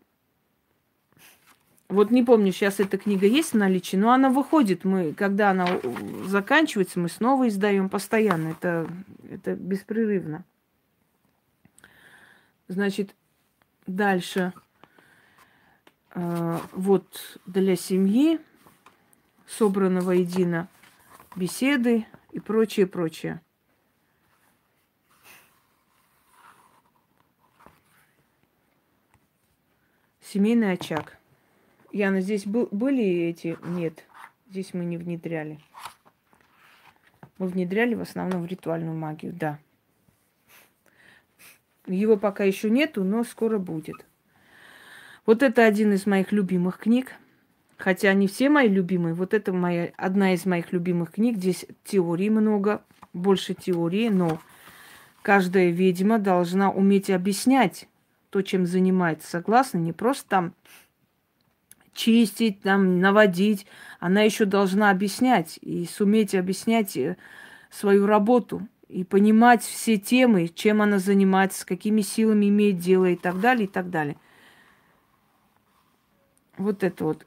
вот 1.91 2.11
не 2.11 2.23
помню, 2.23 2.53
сейчас 2.53 2.81
эта 2.81 2.97
книга 2.97 3.27
есть 3.27 3.53
в 3.53 3.57
наличии, 3.59 3.97
но 3.97 4.13
она 4.13 4.31
выходит. 4.31 4.87
Мы, 4.87 5.13
когда 5.13 5.51
она 5.51 5.69
заканчивается, 6.25 7.01
мы 7.01 7.11
снова 7.11 7.49
издаем 7.49 7.91
постоянно. 7.91 8.49
Это, 8.49 8.89
это 9.31 9.55
беспрерывно. 9.55 10.47
Значит, 12.69 13.15
Дальше. 13.87 14.55
э, 16.15 16.59
вот 16.73 17.39
для 17.45 17.77
семьи, 17.77 18.41
собрано 19.47 20.01
воедино 20.01 20.69
беседы 21.37 22.07
и 22.33 22.41
прочее, 22.41 22.87
прочее. 22.87 23.43
Семейный 30.35 30.73
очаг. 30.73 31.17
Яна, 31.93 32.21
здесь 32.21 32.45
был, 32.45 32.67
были 32.73 33.05
эти? 33.05 33.57
Нет, 33.63 34.03
здесь 34.51 34.75
мы 34.75 34.85
не 34.85 34.97
внедряли. 34.97 35.61
Мы 37.39 37.47
внедряли 37.47 37.95
в 37.95 38.01
основном 38.01 38.43
в 38.43 38.47
ритуальную 38.47 38.97
магию, 38.97 39.33
да. 39.33 39.61
Его 41.87 42.17
пока 42.17 42.43
еще 42.43 42.69
нету, 42.69 43.05
но 43.05 43.23
скоро 43.23 43.59
будет. 43.59 44.05
Вот 45.25 45.45
это 45.45 45.65
один 45.65 45.93
из 45.93 46.05
моих 46.05 46.33
любимых 46.33 46.79
книг. 46.79 47.13
Хотя 47.77 48.09
они 48.09 48.27
все 48.27 48.49
мои 48.49 48.67
любимые. 48.67 49.15
Вот 49.15 49.35
это 49.35 49.53
моя, 49.53 49.93
одна 49.97 50.35
из 50.35 50.47
моих 50.47 50.73
любимых 50.73 51.13
книг. 51.13 51.37
Здесь 51.37 51.65
теорий 51.85 52.29
много, 52.29 52.83
больше 53.13 53.55
теории, 53.55 54.09
но 54.09 54.41
каждая 55.23 55.71
ведьма 55.71 56.19
должна 56.19 56.73
уметь 56.73 57.09
объяснять 57.09 57.87
то, 58.35 58.43
чем 58.43 58.67
занимается. 58.67 59.31
Согласна? 59.31 59.79
Не 59.79 59.93
просто 59.93 60.29
там 60.29 60.55
чистить, 61.93 62.63
там, 62.63 62.99
наводить. 62.99 63.65
Она 64.01 64.23
еще 64.23 64.45
должна 64.45 64.91
объяснять 64.91 65.61
и 65.63 65.87
суметь 65.87 66.35
объяснять 66.35 66.97
э, 66.97 67.17
свою 67.71 68.07
работу 68.07 68.67
и 68.89 69.05
понимать 69.05 69.63
все 69.63 69.99
темы, 69.99 70.49
чем 70.49 70.83
она 70.83 70.99
занимается, 70.99 71.61
с 71.61 71.65
какими 71.65 72.01
силами 72.01 72.49
имеет 72.49 72.79
дело 72.79 73.05
и 73.05 73.15
так 73.15 73.39
далее, 73.39 73.67
и 73.67 73.71
так 73.71 73.89
далее. 73.89 74.17
Вот 76.57 76.83
это 76.83 77.05
вот 77.05 77.25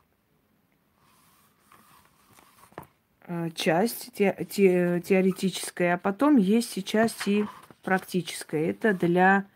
э, 3.28 3.50
часть 3.56 4.12
те, 4.14 4.46
те, 4.52 5.02
теоретическая, 5.08 5.94
а 5.94 5.98
потом 5.98 6.36
есть 6.36 6.78
и 6.78 6.84
часть 6.84 7.30
и 7.30 7.46
практическая. 7.82 8.70
Это 8.70 8.92
для 8.94 9.48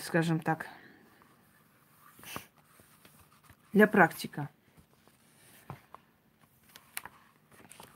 скажем 0.00 0.40
так, 0.40 0.66
для 3.72 3.86
практика. 3.86 4.48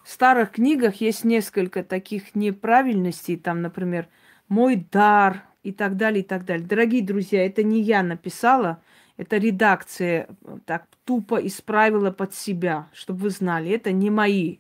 В 0.02 0.08
старых 0.08 0.52
книгах 0.52 0.96
есть 0.96 1.24
несколько 1.24 1.82
таких 1.82 2.35
неправильностей, 2.35 3.37
там, 3.37 3.62
например, 3.62 4.08
мой 4.48 4.76
дар 4.76 5.42
и 5.62 5.72
так 5.72 5.96
далее, 5.96 6.22
и 6.22 6.26
так 6.26 6.44
далее. 6.44 6.66
Дорогие 6.66 7.02
друзья, 7.02 7.44
это 7.44 7.62
не 7.62 7.80
я 7.80 8.02
написала, 8.02 8.82
это 9.16 9.38
редакция 9.38 10.28
так 10.66 10.87
тупо 11.04 11.37
исправила 11.46 12.11
под 12.11 12.35
себя, 12.35 12.88
чтобы 12.92 13.20
вы 13.20 13.30
знали. 13.30 13.70
Это 13.70 13.92
не 13.92 14.11
мои 14.11 14.58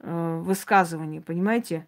э, 0.00 0.40
высказывания, 0.42 1.20
понимаете? 1.20 1.86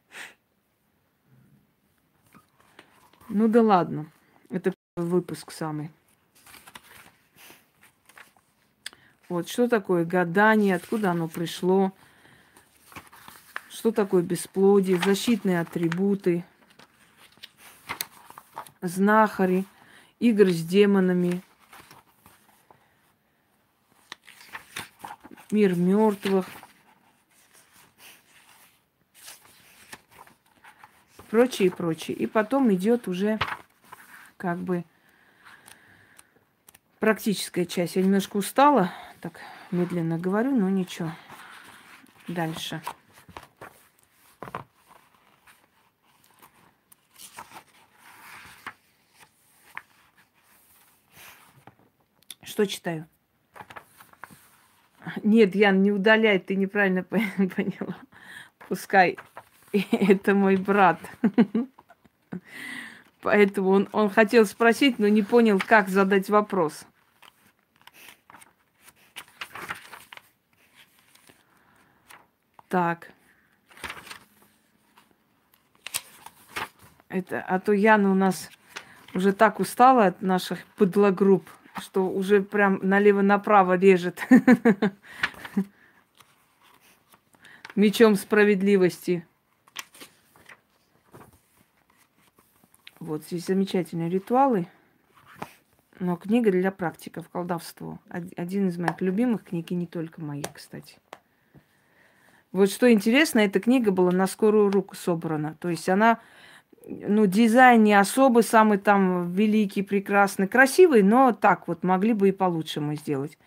Ну 3.32 3.46
да 3.46 3.62
ладно. 3.62 4.10
Это 4.50 4.74
выпуск 4.96 5.52
самый. 5.52 5.92
Вот, 9.28 9.48
что 9.48 9.68
такое 9.68 10.04
гадание, 10.04 10.74
откуда 10.74 11.12
оно 11.12 11.28
пришло, 11.28 11.92
что 13.68 13.92
такое 13.92 14.22
бесплодие, 14.22 14.98
защитные 14.98 15.60
атрибуты, 15.60 16.44
знахари, 18.82 19.64
игры 20.18 20.50
с 20.50 20.64
демонами, 20.64 21.40
мир 25.52 25.76
мертвых– 25.76 26.46
прочее 31.30 31.68
и 31.68 31.70
прочее. 31.70 32.16
И 32.16 32.26
потом 32.26 32.72
идет 32.74 33.08
уже 33.08 33.38
как 34.36 34.58
бы 34.58 34.84
практическая 36.98 37.64
часть. 37.64 37.96
Я 37.96 38.02
немножко 38.02 38.36
устала, 38.36 38.92
так 39.20 39.40
медленно 39.70 40.18
говорю, 40.18 40.54
но 40.54 40.68
ничего. 40.68 41.12
Дальше. 42.28 42.82
Что 52.42 52.66
читаю? 52.66 53.06
Нет, 55.22 55.54
Ян, 55.54 55.82
не 55.82 55.92
удаляй, 55.92 56.38
ты 56.38 56.56
неправильно 56.56 57.02
поняла. 57.04 57.96
Пускай 58.68 59.16
это 59.92 60.34
мой 60.34 60.56
брат. 60.56 60.98
Поэтому 63.22 63.70
он, 63.70 63.88
он 63.92 64.10
хотел 64.10 64.46
спросить, 64.46 64.98
но 64.98 65.08
не 65.08 65.22
понял, 65.22 65.60
как 65.64 65.88
задать 65.88 66.30
вопрос. 66.30 66.86
Так. 72.68 73.10
Это, 77.08 77.42
а 77.42 77.58
то 77.58 77.72
Яна 77.72 78.12
у 78.12 78.14
нас 78.14 78.48
уже 79.14 79.32
так 79.32 79.58
устала 79.58 80.06
от 80.06 80.22
наших 80.22 80.64
подлогрупп, 80.76 81.50
что 81.80 82.08
уже 82.08 82.40
прям 82.40 82.78
налево-направо 82.82 83.76
режет 83.76 84.24
мечом 87.74 88.14
справедливости. 88.14 89.26
Вот 93.00 93.24
здесь 93.24 93.46
замечательные 93.46 94.10
ритуалы. 94.10 94.66
Но 95.98 96.16
книга 96.16 96.50
для 96.50 96.70
практиков, 96.70 97.30
колдовство. 97.30 97.98
Один 98.10 98.68
из 98.68 98.76
моих 98.76 99.00
любимых 99.00 99.44
книг, 99.44 99.70
и 99.70 99.74
не 99.74 99.86
только 99.86 100.20
моих, 100.20 100.52
кстати. 100.52 100.98
Вот 102.52 102.70
что 102.70 102.92
интересно, 102.92 103.38
эта 103.38 103.58
книга 103.58 103.90
была 103.90 104.10
на 104.12 104.26
скорую 104.26 104.70
руку 104.70 104.94
собрана. 104.96 105.56
То 105.60 105.70
есть 105.70 105.88
она, 105.88 106.20
ну, 106.86 107.24
дизайн 107.24 107.82
не 107.82 107.94
особо 107.94 108.42
самый 108.42 108.76
там 108.76 109.32
великий, 109.32 109.82
прекрасный, 109.82 110.46
красивый, 110.46 111.02
но 111.02 111.32
так 111.32 111.68
вот 111.68 111.82
могли 111.82 112.12
бы 112.12 112.28
и 112.28 112.32
получше 112.32 112.82
мы 112.82 112.96
сделать. 112.96 113.38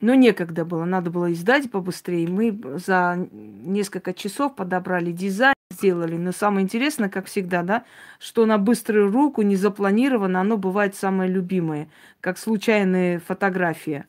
Но 0.00 0.14
некогда 0.14 0.64
было, 0.64 0.84
надо 0.84 1.10
было 1.10 1.32
издать 1.32 1.70
побыстрее. 1.70 2.28
Мы 2.28 2.60
за 2.78 3.16
несколько 3.32 4.12
часов 4.12 4.54
подобрали 4.54 5.10
дизайн, 5.10 5.54
сделали. 5.70 6.16
Но 6.16 6.32
самое 6.32 6.64
интересное, 6.64 7.08
как 7.08 7.26
всегда, 7.26 7.62
да, 7.62 7.84
что 8.18 8.44
на 8.44 8.58
быструю 8.58 9.10
руку, 9.10 9.42
не 9.42 9.56
запланировано, 9.56 10.40
оно 10.40 10.58
бывает 10.58 10.94
самое 10.94 11.30
любимое, 11.30 11.88
как 12.20 12.36
случайная 12.36 13.20
фотография. 13.20 14.06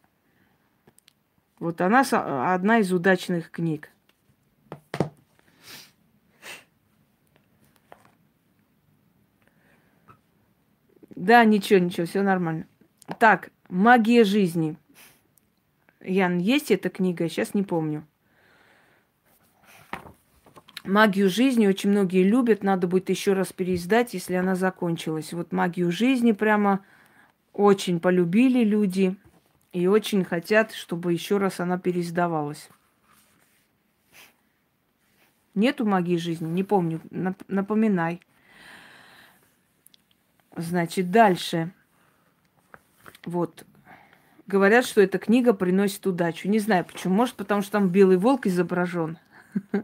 Вот 1.60 1.80
она 1.82 2.02
одна 2.54 2.80
из 2.80 2.92
удачных 2.92 3.50
книг. 3.50 3.90
Да, 11.16 11.44
ничего, 11.46 11.80
ничего, 11.80 12.06
все 12.06 12.22
нормально. 12.22 12.68
Так, 13.20 13.50
магия 13.70 14.24
жизни. 14.24 14.78
Ян, 16.02 16.38
есть 16.38 16.72
эта 16.72 16.90
книга? 16.90 17.28
Сейчас 17.30 17.54
не 17.54 17.64
помню. 17.64 18.06
Магию 20.84 21.30
жизни 21.30 21.68
очень 21.68 21.90
многие 21.90 22.24
любят. 22.24 22.64
Надо 22.64 22.88
будет 22.88 23.10
еще 23.10 23.34
раз 23.34 23.52
переиздать, 23.52 24.14
если 24.14 24.36
она 24.36 24.56
закончилась. 24.56 25.34
Вот 25.34 25.52
магию 25.52 25.92
жизни 25.92 26.32
прямо 26.32 26.86
очень 27.52 28.00
полюбили 28.00 28.64
люди 28.64 29.16
и 29.74 29.88
очень 29.88 30.24
хотят, 30.24 30.72
чтобы 30.72 31.12
еще 31.12 31.38
раз 31.38 31.60
она 31.60 31.78
переиздавалась. 31.78 32.70
Нету 35.56 35.86
магии 35.86 36.18
жизни, 36.18 36.48
не 36.48 36.64
помню, 36.64 37.02
напоминай. 37.48 38.22
Значит, 40.56 41.12
дальше. 41.12 41.72
Вот. 43.26 43.66
Говорят, 44.48 44.86
что 44.86 45.02
эта 45.02 45.18
книга 45.20 45.54
приносит 45.54 46.08
удачу. 46.08 46.48
Не 46.48 46.60
знаю 46.60 46.86
почему. 46.86 47.14
Может, 47.14 47.36
потому 47.36 47.62
что 47.62 47.74
там 47.74 47.90
белый 47.90 48.18
волк 48.18 48.48
изображен. 48.48 49.18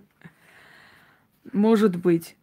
Может 1.52 1.98
быть. 1.98 2.38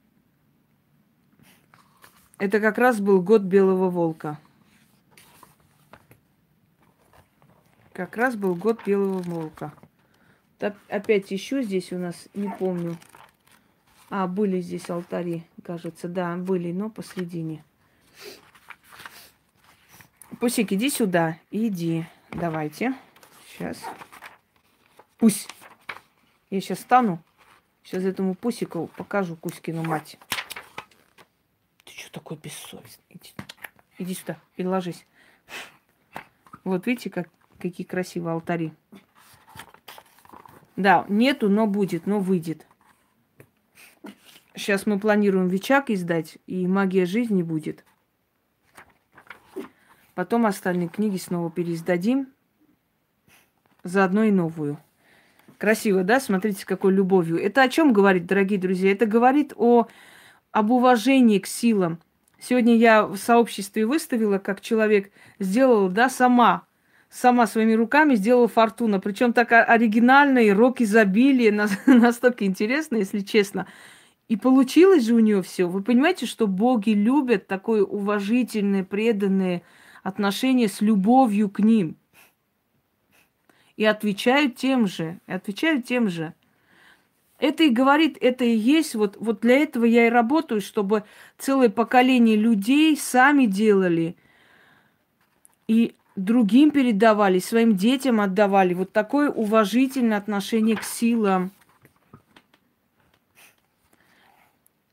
Это 2.38 2.60
как 2.60 2.76
раз 2.76 3.00
был 3.00 3.22
год 3.22 3.42
Белого 3.42 3.88
Волка. 3.88 4.38
Как 7.94 8.16
раз 8.16 8.36
был 8.36 8.54
год 8.54 8.80
Белого 8.84 9.18
Волка. 9.22 9.72
Опять 10.88 11.32
ищу 11.32 11.62
здесь 11.62 11.90
у 11.92 11.98
нас, 11.98 12.28
не 12.34 12.48
помню. 12.58 12.96
А, 14.10 14.26
были 14.26 14.60
здесь 14.60 14.90
алтари, 14.90 15.44
кажется. 15.62 16.08
Да, 16.08 16.36
были, 16.36 16.72
но 16.72 16.90
посредине. 16.90 17.64
Пусик, 20.40 20.72
иди 20.72 20.88
сюда. 20.88 21.38
Иди. 21.50 22.06
Давайте. 22.30 22.94
Сейчас. 23.46 23.76
Пусть. 25.18 25.50
Я 26.48 26.62
сейчас 26.62 26.80
стану. 26.80 27.22
Сейчас 27.82 28.04
этому 28.04 28.34
Пусику 28.34 28.86
покажу 28.96 29.36
Кузькину 29.36 29.84
мать. 29.84 30.18
Ты 31.84 31.92
что 31.92 32.10
такой 32.12 32.38
бессовестный? 32.38 33.04
Иди, 33.10 33.32
иди 33.98 34.14
сюда 34.14 34.38
и 34.56 34.64
ложись. 34.64 35.04
Вот 36.64 36.86
видите, 36.86 37.10
как, 37.10 37.28
какие 37.58 37.86
красивые 37.86 38.32
алтари. 38.32 38.72
Да, 40.76 41.04
нету, 41.10 41.50
но 41.50 41.66
будет, 41.66 42.06
но 42.06 42.18
выйдет. 42.18 42.66
Сейчас 44.54 44.86
мы 44.86 44.98
планируем 44.98 45.48
Вичак 45.48 45.90
издать, 45.90 46.38
и 46.46 46.66
магия 46.66 47.04
жизни 47.04 47.42
будет. 47.42 47.84
Потом 50.20 50.44
остальные 50.44 50.90
книги 50.90 51.16
снова 51.16 51.50
переиздадим. 51.50 52.28
Заодно 53.84 54.24
и 54.24 54.30
новую. 54.30 54.76
Красиво, 55.56 56.04
да? 56.04 56.20
Смотрите, 56.20 56.60
с 56.60 56.64
какой 56.66 56.92
любовью. 56.92 57.42
Это 57.42 57.62
о 57.62 57.70
чем 57.70 57.94
говорит, 57.94 58.26
дорогие 58.26 58.60
друзья? 58.60 58.92
Это 58.92 59.06
говорит 59.06 59.54
о, 59.56 59.86
об 60.52 60.70
уважении 60.72 61.38
к 61.38 61.46
силам. 61.46 62.00
Сегодня 62.38 62.76
я 62.76 63.06
в 63.06 63.16
сообществе 63.16 63.86
выставила, 63.86 64.36
как 64.36 64.60
человек 64.60 65.10
сделал, 65.38 65.88
да, 65.88 66.10
сама, 66.10 66.66
сама 67.08 67.46
своими 67.46 67.72
руками 67.72 68.14
сделала 68.14 68.46
фортуна. 68.46 69.00
Причем 69.00 69.32
так 69.32 69.52
оригинальный, 69.52 70.52
рок 70.52 70.82
изобилия, 70.82 71.50
настолько 71.86 72.44
интересно, 72.44 72.96
если 72.96 73.20
честно. 73.20 73.66
И 74.28 74.36
получилось 74.36 75.06
же 75.06 75.14
у 75.14 75.20
нее 75.20 75.40
все. 75.40 75.66
Вы 75.66 75.82
понимаете, 75.82 76.26
что 76.26 76.46
боги 76.46 76.90
любят 76.90 77.46
такое 77.46 77.82
уважительное, 77.82 78.84
преданное 78.84 79.62
отношение 80.02 80.68
с 80.68 80.80
любовью 80.80 81.50
к 81.50 81.60
ним 81.60 81.96
и 83.76 83.84
отвечают 83.84 84.56
тем 84.56 84.86
же, 84.86 85.20
и 85.26 85.32
отвечают 85.32 85.86
тем 85.86 86.08
же. 86.08 86.34
Это 87.38 87.62
и 87.64 87.70
говорит, 87.70 88.18
это 88.20 88.44
и 88.44 88.54
есть, 88.54 88.94
вот, 88.94 89.16
вот 89.18 89.40
для 89.40 89.56
этого 89.56 89.86
я 89.86 90.06
и 90.06 90.10
работаю, 90.10 90.60
чтобы 90.60 91.04
целое 91.38 91.70
поколение 91.70 92.36
людей 92.36 92.94
сами 92.96 93.46
делали 93.46 94.16
и 95.66 95.94
другим 96.16 96.70
передавали, 96.70 97.38
своим 97.38 97.76
детям 97.76 98.20
отдавали. 98.20 98.74
Вот 98.74 98.92
такое 98.92 99.30
уважительное 99.30 100.18
отношение 100.18 100.76
к 100.76 100.82
силам. 100.82 101.50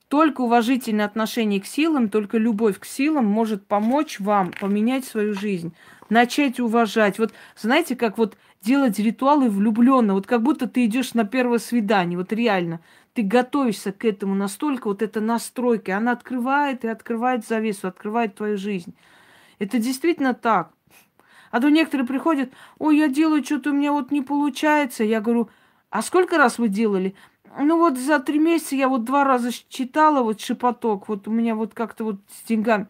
Только 0.07 0.41
уважительное 0.41 1.05
отношение 1.05 1.59
к 1.59 1.65
силам, 1.65 2.09
только 2.09 2.37
любовь 2.37 2.79
к 2.79 2.85
силам 2.85 3.25
может 3.25 3.65
помочь 3.67 4.19
вам 4.19 4.51
поменять 4.51 5.03
свою 5.03 5.33
жизнь, 5.33 5.73
начать 6.09 6.61
уважать. 6.61 7.19
Вот 7.19 7.33
знаете, 7.57 7.97
как 7.97 8.17
вот 8.17 8.37
делать 8.61 8.99
ритуалы 8.99 9.49
влюбленно, 9.49 10.13
вот 10.13 10.25
как 10.25 10.43
будто 10.43 10.67
ты 10.67 10.85
идешь 10.85 11.13
на 11.13 11.25
первое 11.25 11.59
свидание, 11.59 12.17
вот 12.17 12.31
реально. 12.31 12.79
Ты 13.13 13.23
готовишься 13.23 13.91
к 13.91 14.05
этому 14.05 14.33
настолько, 14.35 14.87
вот 14.87 15.01
эта 15.01 15.19
настройка, 15.19 15.97
она 15.97 16.13
открывает 16.13 16.85
и 16.85 16.87
открывает 16.87 17.45
завесу, 17.45 17.87
открывает 17.87 18.35
твою 18.35 18.57
жизнь. 18.57 18.93
Это 19.59 19.79
действительно 19.79 20.33
так. 20.33 20.71
А 21.51 21.59
то 21.59 21.69
некоторые 21.69 22.07
приходят, 22.07 22.51
ой, 22.77 22.97
я 22.97 23.07
делаю 23.07 23.43
что-то, 23.43 23.71
у 23.71 23.73
меня 23.73 23.91
вот 23.91 24.11
не 24.11 24.21
получается. 24.21 25.03
Я 25.03 25.19
говорю, 25.19 25.49
а 25.89 26.01
сколько 26.01 26.37
раз 26.37 26.59
вы 26.59 26.67
делали? 26.67 27.15
Ну 27.59 27.77
вот 27.77 27.97
за 27.97 28.19
три 28.19 28.37
месяца 28.37 28.75
я 28.75 28.87
вот 28.87 29.03
два 29.03 29.23
раза 29.23 29.49
читала 29.67 30.21
вот 30.21 30.39
шепоток, 30.39 31.09
вот 31.09 31.27
у 31.27 31.31
меня 31.31 31.55
вот 31.55 31.73
как-то 31.73 32.03
вот 32.03 32.17
с 32.29 32.47
деньгами. 32.47 32.87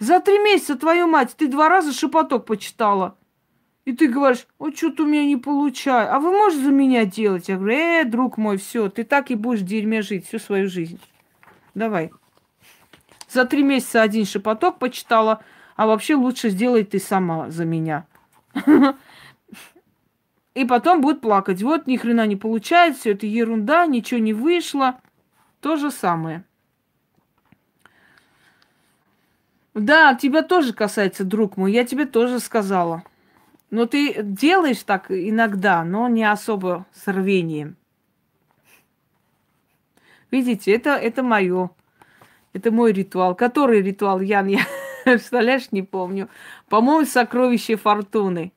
За 0.00 0.18
три 0.18 0.38
месяца, 0.38 0.76
твою 0.76 1.06
мать, 1.06 1.34
ты 1.36 1.46
два 1.46 1.68
раза 1.68 1.92
шепоток 1.92 2.44
почитала. 2.44 3.16
И 3.84 3.92
ты 3.92 4.08
говоришь, 4.08 4.46
вот 4.58 4.76
что-то 4.76 5.04
у 5.04 5.06
меня 5.06 5.24
не 5.24 5.36
получается. 5.36 6.14
А 6.14 6.18
вы 6.18 6.32
можете 6.32 6.64
за 6.64 6.70
меня 6.70 7.04
делать? 7.04 7.48
Я 7.48 7.56
говорю, 7.56 7.76
э, 7.76 8.04
друг 8.04 8.36
мой, 8.36 8.56
все, 8.56 8.88
ты 8.88 9.04
так 9.04 9.30
и 9.30 9.34
будешь 9.34 9.60
в 9.60 9.66
дерьме 9.66 10.02
жить 10.02 10.26
всю 10.26 10.38
свою 10.38 10.68
жизнь. 10.68 11.00
Давай. 11.74 12.10
За 13.28 13.44
три 13.44 13.62
месяца 13.62 14.02
один 14.02 14.26
шепоток 14.26 14.78
почитала, 14.78 15.42
а 15.76 15.86
вообще 15.86 16.14
лучше 16.14 16.50
сделай 16.50 16.84
ты 16.84 16.98
сама 16.98 17.50
за 17.50 17.64
меня. 17.64 18.06
И 20.54 20.64
потом 20.64 21.00
будет 21.00 21.20
плакать. 21.20 21.62
Вот 21.62 21.86
ни 21.86 21.96
хрена 21.96 22.26
не 22.26 22.36
получается, 22.36 23.10
это 23.10 23.26
ерунда, 23.26 23.86
ничего 23.86 24.20
не 24.20 24.32
вышло. 24.32 25.00
То 25.60 25.76
же 25.76 25.90
самое. 25.90 26.44
Да, 29.74 30.14
тебя 30.14 30.42
тоже 30.42 30.72
касается, 30.72 31.24
друг 31.24 31.56
мой. 31.56 31.72
Я 31.72 31.84
тебе 31.84 32.04
тоже 32.04 32.40
сказала. 32.40 33.04
Но 33.70 33.86
ты 33.86 34.22
делаешь 34.22 34.82
так 34.82 35.10
иногда, 35.10 35.84
но 35.84 36.08
не 36.08 36.24
особо 36.24 36.86
с 36.92 37.06
рвением. 37.06 37.76
Видите, 40.32 40.72
это, 40.72 40.90
это 40.90 41.22
мое. 41.22 41.70
Это 42.52 42.72
мой 42.72 42.92
ритуал. 42.92 43.36
Который 43.36 43.82
ритуал, 43.82 44.20
Ян, 44.20 44.48
я, 44.48 44.60
представляешь, 45.04 45.70
не 45.70 45.82
помню. 45.82 46.28
По-моему, 46.68 47.06
сокровище 47.06 47.76
фортуны. 47.76 48.52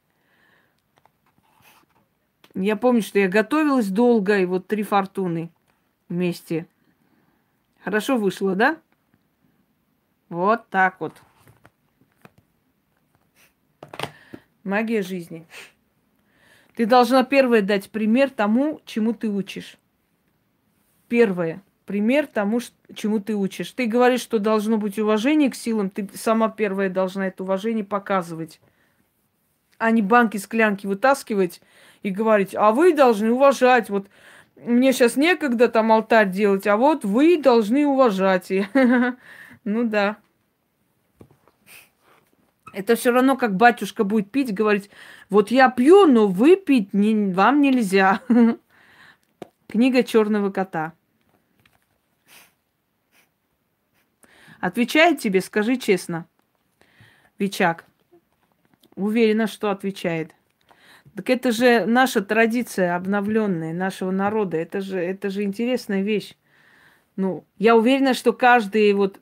Я 2.55 2.75
помню, 2.75 3.01
что 3.01 3.19
я 3.19 3.27
готовилась 3.27 3.87
долго, 3.87 4.39
и 4.39 4.45
вот 4.45 4.67
три 4.67 4.83
фортуны 4.83 5.49
вместе. 6.07 6.67
Хорошо 7.83 8.17
вышло, 8.17 8.55
да? 8.55 8.77
Вот 10.29 10.67
так 10.69 10.99
вот. 10.99 11.13
Магия 14.63 15.01
жизни. 15.01 15.45
Ты 16.75 16.85
должна 16.85 17.23
первое 17.23 17.61
дать 17.61 17.89
пример 17.89 18.29
тому, 18.29 18.81
чему 18.85 19.13
ты 19.13 19.29
учишь. 19.29 19.77
Первое. 21.07 21.61
Пример 21.85 22.27
тому, 22.27 22.61
чему 22.95 23.19
ты 23.19 23.35
учишь. 23.35 23.71
Ты 23.71 23.87
говоришь, 23.87 24.21
что 24.21 24.39
должно 24.39 24.77
быть 24.77 24.97
уважение 24.97 25.51
к 25.51 25.55
силам. 25.55 25.89
Ты 25.89 26.09
сама 26.13 26.49
первая 26.49 26.89
должна 26.89 27.27
это 27.27 27.43
уважение 27.43 27.83
показывать. 27.83 28.61
А 29.83 29.91
не 29.91 30.01
банки, 30.01 30.37
склянки 30.37 30.87
вытаскивать 30.87 31.59
и 32.03 32.09
говорить, 32.09 32.55
а 32.55 32.71
вы 32.71 32.93
должны 32.93 33.33
уважать. 33.33 33.89
Вот 33.89 34.07
мне 34.55 34.93
сейчас 34.93 35.17
некогда 35.17 35.67
там 35.67 35.91
алтарь 35.91 36.29
делать, 36.29 36.65
а 36.67 36.77
вот 36.77 37.03
вы 37.03 37.37
должны 37.37 37.85
уважать. 37.85 38.49
Ну 39.65 39.85
да. 39.85 40.17
Это 42.73 42.95
все 42.95 43.11
равно, 43.11 43.37
как 43.37 43.55
батюшка 43.55 44.03
будет 44.03 44.29
пить, 44.29 44.53
говорить, 44.53 44.89
вот 45.29 45.51
я 45.51 45.69
пью, 45.69 46.05
но 46.05 46.27
выпить 46.27 46.93
не, 46.93 47.31
вам 47.31 47.61
нельзя. 47.61 48.21
Книга 49.67 50.03
черного 50.03 50.49
кота. 50.49 50.93
Отвечает 54.59 55.19
тебе, 55.19 55.39
скажи 55.39 55.77
честно. 55.77 56.25
Вичак. 57.37 57.85
Уверена, 58.95 59.47
что 59.47 59.71
отвечает. 59.71 60.33
Так 61.15 61.29
это 61.29 61.51
же 61.51 61.85
наша 61.85 62.21
традиция 62.21 62.95
обновленная, 62.95 63.73
нашего 63.73 64.11
народа. 64.11 64.57
Это 64.57 64.81
же, 64.81 64.99
это 64.99 65.29
же 65.29 65.43
интересная 65.43 66.01
вещь. 66.01 66.35
Ну, 67.15 67.45
я 67.57 67.75
уверена, 67.75 68.13
что 68.13 68.33
каждый 68.33 68.93
вот 68.93 69.19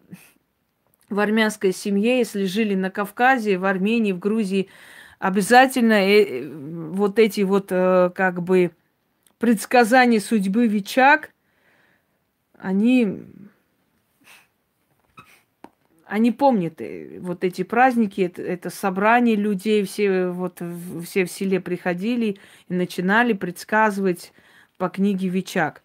в 1.10 1.20
армянской 1.20 1.74
семье, 1.74 2.20
если 2.20 2.46
жили 2.46 2.74
на 2.74 2.90
Кавказе, 2.90 3.58
в 3.58 3.66
Армении, 3.66 4.14
в 4.14 4.20
Грузии, 4.20 4.70
обязательно 5.20 5.94
э, 5.94 6.50
вот 6.50 7.20
эти 7.20 7.42
вот 7.42 7.68
э, 7.70 8.12
как 8.16 8.42
бы 8.42 8.72
предсказания 9.38 10.22
судьбы 10.22 10.68
Вичак, 10.68 11.32
они, 12.58 13.24
они 16.12 16.32
помнят 16.32 16.82
э, 16.82 17.20
вот 17.20 17.44
эти 17.44 17.64
праздники, 17.64 18.22
это, 18.22 18.42
это 18.42 18.70
собрание 18.70 19.36
людей, 19.36 19.84
все 19.84 20.28
вот 20.28 20.62
все 21.06 21.26
в 21.26 21.32
селе 21.32 21.60
приходили 21.60 22.38
и 22.68 22.74
начинали 22.74 23.34
предсказывать 23.34 24.34
по 24.78 24.90
книге 24.90 25.30
Вичак. 25.30 25.82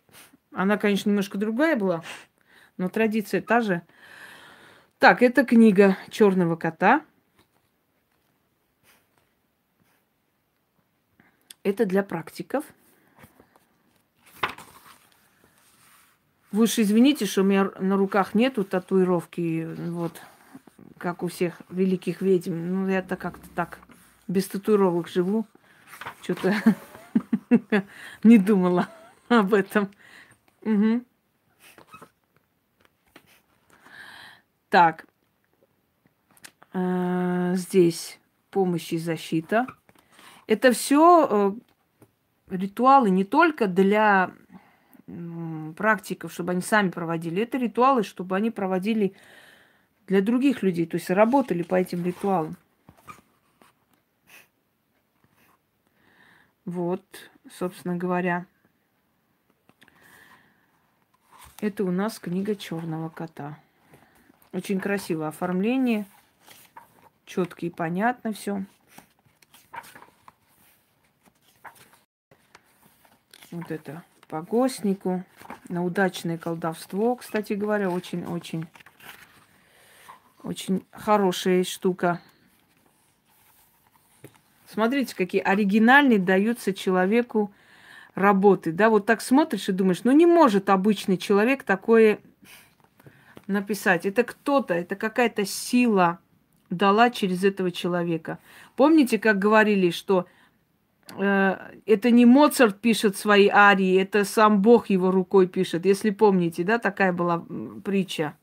Она, 0.53 0.77
конечно, 0.77 1.09
немножко 1.09 1.39
другая 1.39 1.77
была, 1.77 2.03
но 2.77 2.89
традиция 2.89 3.41
та 3.41 3.61
же– 3.61 3.83
так, 4.99 5.23
это 5.23 5.45
книга 5.45 5.99
Черного 6.11 6.57
кота. 6.57 7.05
Это 11.63 11.85
для 11.85 12.03
практиков. 12.03 12.65
Вы 16.53 16.65
уж 16.65 16.79
извините, 16.79 17.27
что 17.27 17.43
у 17.43 17.45
меня 17.45 17.71
на 17.79 17.97
руках 17.97 18.35
нету 18.35 18.65
татуировки, 18.65 19.69
вот, 19.91 20.23
как 20.97 21.23
у 21.23 21.29
всех 21.29 21.61
великих 21.71 22.23
ведьм. 22.23 22.55
Ну, 22.55 22.89
я-то 22.89 23.17
как-то 23.17 23.49
так 23.55 23.81
без 24.29 24.47
татуировок 24.47 25.09
живу. 25.09 25.47
Что-то 26.23 26.55
не 28.23 28.39
думала 28.39 28.89
об 29.29 29.55
этом. 29.55 29.91
Угу. 30.63 31.05
Так, 34.69 35.07
э, 36.73 37.53
здесь 37.57 38.19
помощь 38.51 38.93
и 38.93 38.99
защита. 38.99 39.67
Это 40.47 40.73
все 40.73 41.57
э, 42.49 42.55
ритуалы 42.55 43.11
не 43.11 43.25
только 43.25 43.67
для 43.67 44.33
практиков, 45.77 46.33
чтобы 46.33 46.53
они 46.53 46.63
сами 46.63 46.91
проводили. 46.91 47.43
Это 47.43 47.59
ритуалы, 47.59 48.03
чтобы 48.03 48.35
они 48.35 48.51
проводили 48.51 49.15
для 50.07 50.23
других 50.23 50.63
людей, 50.63 50.87
то 50.87 50.97
есть 50.97 51.11
работали 51.11 51.63
по 51.63 51.75
этим 51.77 52.05
ритуалам. 52.05 52.57
Вот, 56.65 57.05
собственно 57.51 57.97
говоря. 57.97 58.47
Это 61.61 61.85
у 61.85 61.91
нас 61.91 62.19
книга 62.19 62.57
черного 62.57 63.09
кота. 63.09 63.59
Очень 64.53 64.81
красивое 64.81 65.29
оформление. 65.29 66.07
Четко 67.25 67.67
и 67.67 67.71
понятно 67.71 68.33
все. 68.33 68.65
Вот 73.53 73.71
это 73.71 74.05
по 74.29 74.43
гостнику. 74.43 75.25
На 75.69 75.85
удачное 75.85 76.39
колдовство, 76.39 77.17
кстати 77.17 77.55
говоря, 77.55 77.91
очень-очень 77.91 78.67
очень 80.43 80.85
хорошая 80.93 81.65
штука. 81.65 82.21
Смотрите, 84.69 85.15
какие 85.17 85.41
оригинальные 85.41 86.21
даются 86.21 86.73
человеку 86.73 87.53
работы. 88.15 88.73
Да, 88.73 88.89
вот 88.89 89.07
так 89.07 89.21
смотришь 89.21 89.69
и 89.69 89.73
думаешь, 89.73 90.05
ну 90.05 90.13
не 90.13 90.27
может 90.27 90.71
обычный 90.71 91.17
человек 91.17 91.65
такое 91.65 92.21
написать. 93.49 94.07
Это 94.07 94.23
кто-то, 94.23 94.75
это 94.75 94.95
какая-то 94.95 95.45
сила 95.45 96.21
дала 96.71 97.11
через 97.11 97.43
этого 97.45 97.71
человека. 97.71 98.39
Помните, 98.77 99.19
как 99.19 99.39
говорили, 99.39 99.91
что 99.91 100.27
это 101.09 102.11
не 102.11 102.27
Моцарт 102.27 102.81
пишет 102.81 103.17
свои 103.17 103.49
арии, 103.49 104.01
это 104.01 104.25
сам 104.25 104.61
Бог 104.61 104.91
его 104.91 105.11
рукой 105.11 105.47
пишет. 105.47 105.87
Если 105.87 106.11
помните, 106.11 106.65
да, 106.65 106.79
такая 106.79 107.13
была 107.13 107.45
притча. 107.85 108.37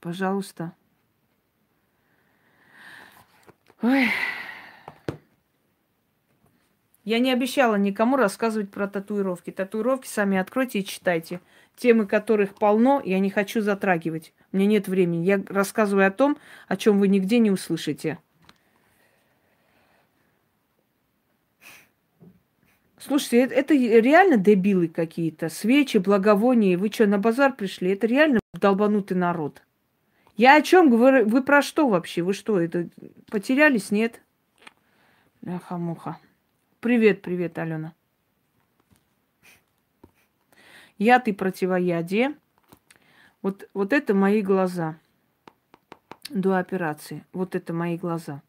Пожалуйста. 0.00 0.72
Ой. 3.82 4.08
Я 7.04 7.18
не 7.20 7.32
обещала 7.32 7.76
никому 7.76 8.16
рассказывать 8.16 8.70
про 8.70 8.86
татуировки. 8.86 9.50
Татуировки 9.50 10.06
сами 10.06 10.36
откройте 10.36 10.80
и 10.80 10.84
читайте. 10.84 11.40
Темы 11.78 12.06
которых 12.06 12.56
полно, 12.56 13.00
я 13.04 13.20
не 13.20 13.30
хочу 13.30 13.60
затрагивать. 13.60 14.34
У 14.52 14.56
меня 14.56 14.66
нет 14.66 14.88
времени. 14.88 15.24
Я 15.24 15.40
рассказываю 15.46 16.08
о 16.08 16.10
том, 16.10 16.36
о 16.66 16.76
чем 16.76 16.98
вы 16.98 17.06
нигде 17.06 17.38
не 17.38 17.52
услышите. 17.52 18.18
Слушайте, 22.98 23.42
это, 23.42 23.74
это 23.74 23.74
реально 23.74 24.38
дебилы 24.38 24.88
какие-то. 24.88 25.48
Свечи, 25.48 25.98
благовония. 25.98 26.76
Вы 26.76 26.90
что, 26.90 27.06
на 27.06 27.18
базар 27.18 27.54
пришли? 27.54 27.92
Это 27.92 28.08
реально 28.08 28.40
долбанутый 28.54 29.16
народ. 29.16 29.62
Я 30.36 30.56
о 30.56 30.62
чем 30.62 30.90
говорю? 30.90 31.28
Вы 31.28 31.44
про 31.44 31.62
что 31.62 31.88
вообще? 31.88 32.22
Вы 32.22 32.32
что, 32.32 32.58
это 32.58 32.88
потерялись? 33.30 33.92
Нет? 33.92 34.20
Ляха-муха. 35.42 36.18
Привет, 36.80 37.22
привет, 37.22 37.56
Алена. 37.56 37.94
Я 40.98 41.20
ты 41.20 41.32
противоядие. 41.32 42.34
Вот, 43.40 43.68
вот 43.72 43.92
это 43.92 44.14
мои 44.14 44.42
глаза 44.42 44.98
до 46.28 46.58
операции. 46.58 47.24
Вот 47.32 47.54
это 47.54 47.72
мои 47.72 47.96
глаза. 47.96 48.42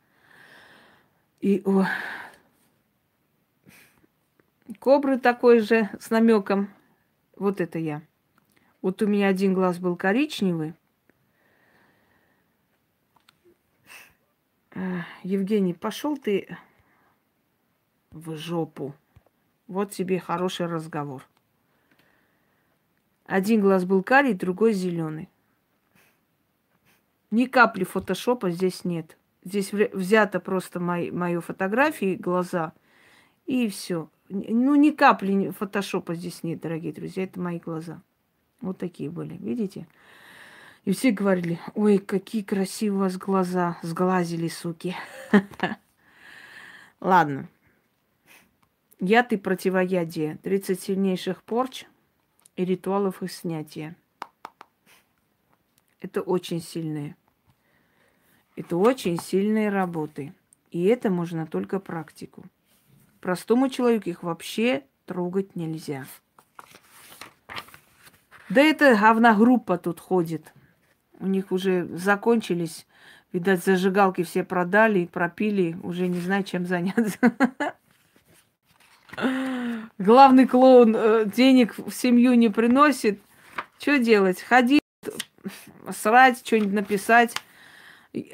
И 1.41 1.61
о, 1.63 1.85
кобры 4.79 5.19
такой 5.19 5.59
же 5.59 5.89
с 5.99 6.09
намеком. 6.09 6.69
Вот 7.37 7.61
это 7.61 7.79
я. 7.79 8.01
Вот 8.81 9.01
у 9.01 9.07
меня 9.07 9.27
один 9.27 9.53
глаз 9.53 9.77
был 9.77 9.95
коричневый, 9.95 10.73
Евгений, 15.23 15.73
пошел 15.73 16.17
ты 16.17 16.57
в 18.11 18.35
жопу. 18.35 18.93
Вот 19.67 19.91
тебе 19.91 20.19
хороший 20.19 20.67
разговор. 20.67 21.27
Один 23.29 23.61
глаз 23.61 23.85
был 23.85 24.01
карий, 24.01 24.33
другой 24.33 24.73
зеленый. 24.73 25.29
Ни 27.29 27.45
капли 27.45 27.83
фотошопа 27.83 28.49
здесь 28.49 28.83
нет. 28.85 29.17
Здесь 29.43 29.71
взято 29.71 30.39
просто 30.39 30.79
мои, 30.79 31.11
мою 31.11 31.39
фотографии, 31.41 32.15
глаза, 32.15 32.73
и 33.45 33.69
все. 33.69 34.09
Ну, 34.29 34.73
ни 34.73 34.89
капли 34.89 35.51
фотошопа 35.51 36.15
здесь 36.15 36.41
нет, 36.41 36.61
дорогие 36.61 36.91
друзья. 36.91 37.23
Это 37.23 37.39
мои 37.39 37.59
глаза. 37.59 38.01
Вот 38.61 38.79
такие 38.79 39.11
были. 39.11 39.37
Видите? 39.37 39.87
И 40.85 40.91
все 40.91 41.11
говорили, 41.11 41.59
ой, 41.75 41.99
какие 41.99 42.41
красивые 42.41 42.97
у 42.97 43.01
вас 43.01 43.17
глаза, 43.17 43.77
сглазили, 43.83 44.47
суки. 44.47 44.95
Ладно. 46.99 47.47
Я 48.99 49.21
ты 49.21 49.37
противоядие. 49.37 50.39
30 50.41 50.81
сильнейших 50.81 51.43
порч 51.43 51.85
и 52.59 52.65
ритуалов 52.65 53.23
их 53.23 53.31
снятия. 53.31 53.95
Это 56.01 56.19
очень 56.19 56.61
сильные. 56.61 57.15
Это 58.57 58.75
очень 58.75 59.17
сильные 59.17 59.69
работы. 59.69 60.33
И 60.69 60.83
это 60.83 61.09
можно 61.09 61.47
только 61.47 61.79
практику. 61.79 62.43
Простому 63.21 63.69
человеку 63.69 64.09
их 64.09 64.23
вообще 64.23 64.83
трогать 65.05 65.55
нельзя. 65.55 66.05
Да 68.49 68.59
это 68.59 68.93
говногруппа 68.93 69.77
тут 69.77 70.01
ходит. 70.01 70.53
У 71.17 71.27
них 71.27 71.53
уже 71.53 71.87
закончились. 71.95 72.85
Видать, 73.31 73.63
зажигалки 73.63 74.23
все 74.23 74.43
продали, 74.43 75.05
пропили, 75.05 75.77
уже 75.81 76.07
не 76.07 76.19
знаю, 76.19 76.43
чем 76.43 76.65
заняться. 76.65 77.19
Главный 79.97 80.47
клоун 80.47 80.95
э, 80.95 81.25
денег 81.25 81.75
в 81.77 81.91
семью 81.91 82.33
не 82.35 82.49
приносит. 82.49 83.19
Что 83.79 83.99
делать? 83.99 84.41
Ходить, 84.41 84.81
срать, 85.91 86.45
что-нибудь 86.45 86.73
написать. 86.73 87.35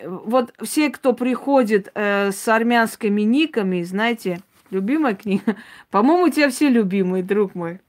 Вот 0.06 0.54
все, 0.62 0.90
кто 0.90 1.14
приходит 1.14 1.92
э, 1.96 2.32
с 2.32 2.48
армянскими 2.48 3.22
никами, 3.22 3.84
знаете, 3.84 4.42
любимая 4.70 5.16
книга. 5.16 5.56
По-моему, 5.90 6.26
у 6.26 6.30
тебя 6.30 6.50
все 6.50 6.70
любимые, 6.70 7.24
друг 7.24 7.56
мой. 7.56 7.82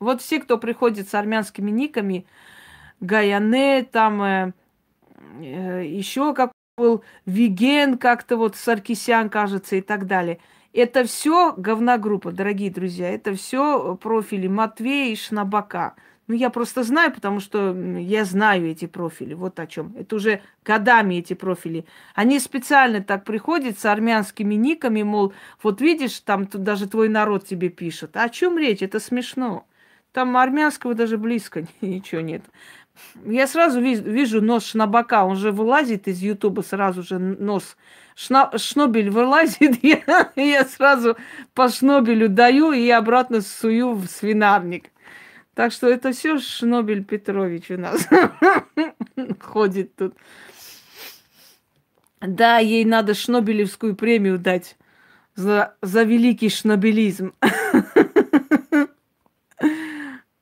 Вот 0.00 0.20
все, 0.20 0.40
кто 0.40 0.58
приходит 0.58 1.08
с 1.08 1.14
армянскими 1.14 1.70
никами, 1.70 2.26
Гаяне, 3.00 3.84
там 3.84 4.22
э, 4.22 4.52
э, 5.40 5.84
еще 5.86 6.34
как 6.34 6.52
был 6.76 7.04
Виген, 7.24 7.98
как-то 7.98 8.36
вот 8.36 8.56
Саркисян, 8.56 9.30
кажется, 9.30 9.76
и 9.76 9.80
так 9.80 10.06
далее. 10.06 10.40
Это 10.74 11.04
все 11.04 11.54
говногруппа, 11.56 12.32
дорогие 12.32 12.68
друзья. 12.68 13.08
Это 13.08 13.32
все 13.34 13.94
профили 13.94 14.48
Матвея 14.48 15.12
и 15.12 15.16
Шнабака. 15.16 15.94
Ну, 16.26 16.34
я 16.34 16.50
просто 16.50 16.82
знаю, 16.82 17.12
потому 17.12 17.38
что 17.38 17.72
я 17.96 18.24
знаю 18.24 18.68
эти 18.68 18.86
профили. 18.86 19.34
Вот 19.34 19.60
о 19.60 19.68
чем. 19.68 19.94
Это 19.96 20.16
уже 20.16 20.42
годами 20.64 21.16
эти 21.16 21.34
профили. 21.34 21.84
Они 22.16 22.40
специально 22.40 23.00
так 23.00 23.22
приходят 23.24 23.78
с 23.78 23.84
армянскими 23.84 24.56
никами, 24.56 25.04
мол, 25.04 25.32
вот 25.62 25.80
видишь, 25.80 26.18
там 26.18 26.48
даже 26.52 26.88
твой 26.88 27.08
народ 27.08 27.46
тебе 27.46 27.68
пишет. 27.68 28.16
О 28.16 28.28
чем 28.28 28.58
речь? 28.58 28.82
Это 28.82 28.98
смешно. 28.98 29.68
Там 30.10 30.36
армянского 30.36 30.94
даже 30.94 31.18
близко 31.18 31.66
ничего 31.82 32.20
нет. 32.20 32.42
Я 33.24 33.46
сразу 33.46 33.80
вижу 33.80 34.40
нос 34.40 34.66
Шнабака, 34.66 35.24
он 35.24 35.36
же 35.36 35.52
вылазит 35.52 36.08
из 36.08 36.20
Ютуба 36.20 36.62
сразу 36.62 37.02
же 37.02 37.18
нос. 37.18 37.76
Шна, 38.14 38.50
шнобель 38.56 39.10
вылазит, 39.10 39.78
я, 39.82 40.30
я 40.36 40.64
сразу 40.64 41.16
по 41.52 41.68
шнобелю 41.68 42.28
даю 42.28 42.72
и 42.72 42.88
обратно 42.90 43.40
сую 43.40 43.94
в 43.94 44.06
свинарник. 44.06 44.90
Так 45.54 45.72
что 45.72 45.88
это 45.88 46.12
все 46.12 46.38
Шнобель 46.38 47.04
Петрович 47.04 47.70
у 47.70 47.78
нас 47.78 48.08
ходит 49.40 49.94
тут. 49.94 50.14
Да, 52.20 52.58
ей 52.58 52.84
надо 52.84 53.14
Шнобелевскую 53.14 53.94
премию 53.94 54.38
дать 54.38 54.76
за, 55.36 55.74
за 55.80 56.02
великий 56.02 56.48
шнобелизм. 56.48 57.34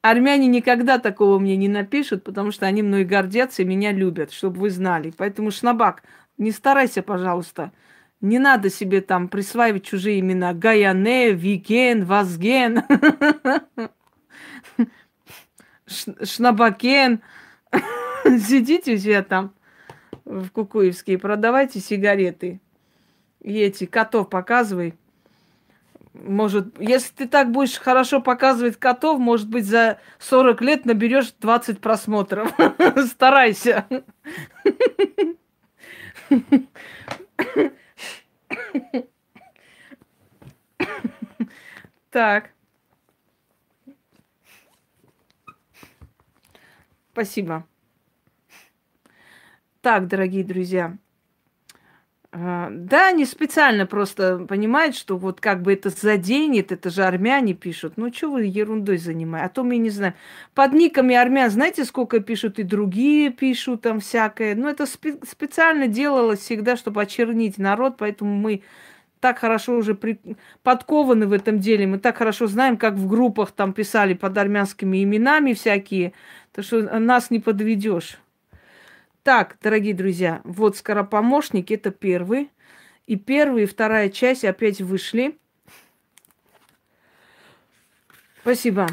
Армяне 0.02 0.48
никогда 0.48 0.98
такого 0.98 1.38
мне 1.38 1.56
не 1.56 1.68
напишут, 1.68 2.24
потому 2.24 2.50
что 2.50 2.66
они 2.66 2.82
мной 2.82 3.04
гордятся 3.04 3.62
и 3.62 3.64
меня 3.64 3.92
любят, 3.92 4.32
чтобы 4.32 4.60
вы 4.60 4.70
знали. 4.70 5.12
Поэтому, 5.16 5.52
Шнабак, 5.52 6.02
не 6.38 6.50
старайся, 6.50 7.02
пожалуйста. 7.02 7.72
Не 8.20 8.40
надо 8.40 8.68
себе 8.68 9.00
там 9.00 9.28
присваивать 9.28 9.84
чужие 9.84 10.18
имена. 10.18 10.54
Гаяне, 10.54 11.30
Викен, 11.30 12.04
Вазген, 12.04 12.82
Шнабакен. 16.24 17.22
Сидите 18.24 18.94
у 18.94 18.98
себя 18.98 19.22
там 19.22 19.54
в 20.24 20.50
Кукуевске 20.50 21.14
и 21.14 21.16
продавайте 21.16 21.78
сигареты. 21.78 22.60
И 23.40 23.56
эти 23.58 23.86
котов 23.86 24.28
показывай. 24.28 24.94
Может, 26.14 26.78
если 26.78 27.14
ты 27.14 27.28
так 27.28 27.50
будешь 27.50 27.78
хорошо 27.78 28.20
показывать 28.20 28.76
котов, 28.76 29.18
может 29.18 29.48
быть, 29.48 29.64
за 29.64 29.98
40 30.18 30.60
лет 30.60 30.84
наберешь 30.84 31.32
20 31.40 31.80
просмотров. 31.80 32.52
Старайся. 33.06 33.86
Так. 42.10 42.50
Спасибо. 47.12 47.66
Так, 49.80 50.08
дорогие 50.08 50.44
друзья. 50.44 50.96
А, 52.34 52.70
да, 52.70 53.12
не 53.12 53.26
специально 53.26 53.84
просто 53.84 54.38
понимает, 54.48 54.94
что 54.96 55.18
вот 55.18 55.38
как 55.40 55.60
бы 55.60 55.74
это 55.74 55.90
заденет, 55.90 56.72
это 56.72 56.88
же 56.88 57.04
армяне 57.04 57.52
пишут. 57.52 57.94
Ну, 57.96 58.10
что 58.10 58.30
вы 58.30 58.44
ерундой 58.44 58.96
занимаете? 58.96 59.46
А 59.46 59.48
то 59.50 59.64
мы 59.64 59.76
не 59.76 59.90
знаем. 59.90 60.14
Под 60.54 60.72
никами 60.72 61.14
армян 61.14 61.50
знаете, 61.50 61.84
сколько 61.84 62.20
пишут? 62.20 62.58
И 62.58 62.62
другие 62.62 63.30
пишут 63.30 63.82
там 63.82 64.00
всякое. 64.00 64.54
Ну, 64.54 64.68
это 64.68 64.84
спе- 64.84 65.22
специально 65.28 65.88
делалось 65.88 66.40
всегда, 66.40 66.76
чтобы 66.76 67.02
очернить 67.02 67.58
народ, 67.58 67.96
поэтому 67.98 68.34
мы 68.34 68.62
так 69.20 69.38
хорошо 69.38 69.76
уже 69.76 69.94
при... 69.94 70.18
подкованы 70.62 71.26
в 71.26 71.32
этом 71.34 71.58
деле, 71.58 71.86
мы 71.86 71.98
так 71.98 72.16
хорошо 72.16 72.46
знаем, 72.46 72.78
как 72.78 72.94
в 72.94 73.06
группах 73.06 73.52
там 73.52 73.74
писали 73.74 74.14
под 74.14 74.38
армянскими 74.38 75.04
именами 75.04 75.52
всякие, 75.52 76.14
то 76.52 76.62
что 76.62 76.98
нас 76.98 77.30
не 77.30 77.40
подведешь. 77.40 78.21
Так, 79.22 79.56
дорогие 79.62 79.94
друзья, 79.94 80.40
вот 80.42 80.76
скоропомощник 80.76 81.70
это 81.70 81.92
первый. 81.92 82.50
И 83.06 83.14
первая 83.14 83.62
и 83.62 83.66
вторая 83.66 84.08
часть 84.08 84.44
опять 84.44 84.80
вышли. 84.80 85.38
Спасибо. 88.40 88.88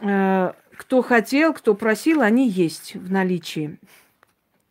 Э, 0.00 0.52
кто 0.74 1.02
хотел, 1.02 1.52
кто 1.52 1.74
просил, 1.74 2.22
они 2.22 2.48
есть 2.48 2.94
в 2.94 3.12
наличии. 3.12 3.78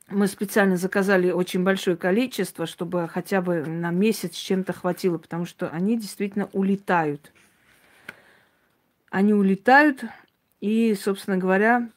Мы 0.10 0.26
специально 0.26 0.78
заказали 0.78 1.30
очень 1.30 1.64
большое 1.64 1.96
количество, 1.96 2.66
чтобы 2.66 3.08
хотя 3.08 3.42
бы 3.42 3.64
на 3.64 3.92
месяц 3.92 4.34
чем-то 4.34 4.74
хватило, 4.74 5.20
потому 5.20 5.46
что 5.46 5.70
они 5.70 5.96
действительно 5.96 6.50
улетают. 6.54 7.32
Они 9.12 9.36
улетают, 9.36 10.06
и, 10.60 10.96
собственно 10.96 11.38
говоря, 11.38 11.88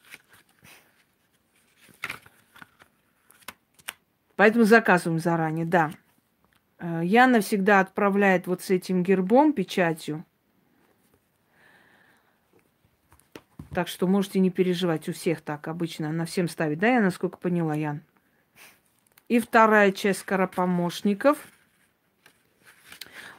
Поэтому 4.37 4.65
заказываем 4.65 5.19
заранее, 5.19 5.65
да. 5.65 5.91
Э, 6.79 7.01
Яна 7.03 7.41
всегда 7.41 7.81
отправляет 7.81 8.47
вот 8.47 8.61
с 8.61 8.69
этим 8.69 9.03
гербом, 9.03 9.51
печатью. 9.51 10.23
Так 13.73 13.87
что 13.87 14.07
можете 14.07 14.39
не 14.39 14.51
переживать, 14.51 15.09
у 15.09 15.13
всех 15.13 15.41
так 15.41 15.67
обычно. 15.67 16.09
Она 16.09 16.25
всем 16.25 16.47
ставит, 16.47 16.79
да, 16.79 16.87
я 16.87 17.01
насколько 17.01 17.37
поняла, 17.37 17.73
Ян? 17.75 18.01
И 19.27 19.39
вторая 19.39 19.91
часть 19.91 20.19
скоропомощников. 20.19 21.39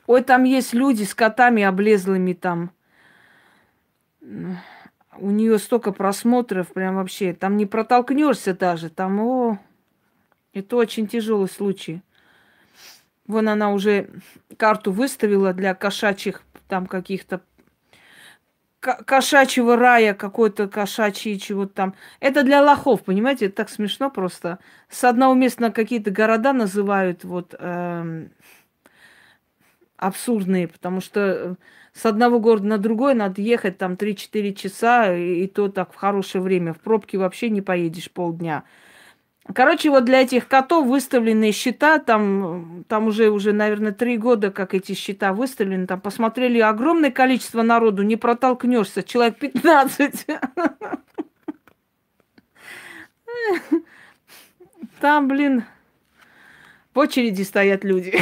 Ой, 0.09 0.23
там 0.25 0.43
есть 0.43 0.75
люди 0.75 1.05
с 1.05 1.15
котами 1.15 1.63
облезлыми 1.63 2.33
там. 2.33 2.73
У 4.21 5.31
нее 5.31 5.59
столько 5.59 5.93
просмотров, 5.93 6.73
прям 6.73 6.97
вообще. 6.97 7.35
Там 7.35 7.57
не 7.57 7.67
протолкнешься 7.67 8.53
даже. 8.53 8.91
Там, 8.91 9.21
о, 9.21 9.59
это 10.53 10.77
очень 10.77 11.07
тяжелый 11.07 11.49
случай. 11.49 12.03
Вон 13.27 13.49
она 13.49 13.73
уже 13.73 14.11
карту 14.57 14.93
выставила 14.93 15.53
для 15.53 15.75
кошачьих 15.75 16.43
там 16.69 16.87
каких-то 16.87 17.43
кошачьего 18.81 19.77
рая, 19.77 20.15
какой-то 20.15 20.69
кошачий 20.69 21.39
чего-то 21.39 21.75
там. 21.75 21.95
Это 22.21 22.43
для 22.45 22.63
лохов, 22.63 23.03
понимаете? 23.03 23.47
Это 23.47 23.57
так 23.57 23.71
смешно 23.71 24.11
просто. 24.11 24.59
С 24.89 25.05
одного 25.05 25.35
места 25.35 25.71
какие-то 25.73 26.11
города 26.11 26.53
называют 26.53 27.25
вот 27.25 27.55
эм, 27.59 28.31
абсурдные, 29.97 30.69
потому 30.69 31.01
что 31.01 31.57
с 31.93 32.07
одного 32.07 32.39
города 32.39 32.67
на 32.67 32.79
другой 32.79 33.15
надо 33.15 33.43
ехать 33.43 33.79
там 33.79 33.95
3-4 33.95 34.55
часа, 34.55 35.15
и, 35.15 35.43
и 35.43 35.47
то 35.49 35.69
так 35.69 35.93
в 35.93 35.97
хорошее 35.97 36.43
время. 36.43 36.73
В 36.73 36.79
пробке 36.79 37.19
вообще 37.19 37.51
не 37.51 37.61
поедешь 37.61 38.11
полдня. 38.11 38.63
Короче, 39.55 39.89
вот 39.91 40.05
для 40.05 40.23
этих 40.23 40.47
котов 40.47 40.87
выставленные 40.87 41.53
счета, 41.53 41.99
там, 41.99 42.85
там 42.87 43.07
уже, 43.07 43.31
уже, 43.31 43.53
наверное, 43.53 43.93
три 43.93 44.19
года, 44.19 44.51
как 44.51 44.75
эти 44.75 44.93
счета 44.93 45.33
выставлены, 45.33 45.87
там 45.87 46.01
посмотрели 46.01 46.59
огромное 46.59 47.11
количество 47.11 47.63
народу, 47.63 48.03
не 48.03 48.17
протолкнешься, 48.17 49.03
человек 49.03 49.39
15. 49.39 50.27
Там, 55.01 55.29
блин, 55.29 55.65
в 56.93 56.99
очереди 56.99 57.43
стоят 57.43 57.85
люди. 57.85 58.21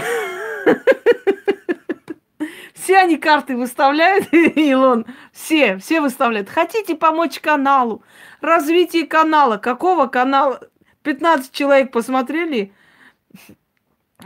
Все 2.74 2.98
они 2.98 3.16
карты 3.16 3.56
выставляют, 3.56 4.32
Илон, 4.32 5.06
все, 5.32 5.78
все 5.78 6.00
выставляют. 6.00 6.48
Хотите 6.48 6.94
помочь 6.94 7.40
каналу, 7.40 8.04
развитие 8.40 9.06
канала, 9.06 9.56
какого 9.56 10.06
канала? 10.06 10.60
15 11.06 11.52
человек 11.52 11.92
посмотрели 11.92 12.72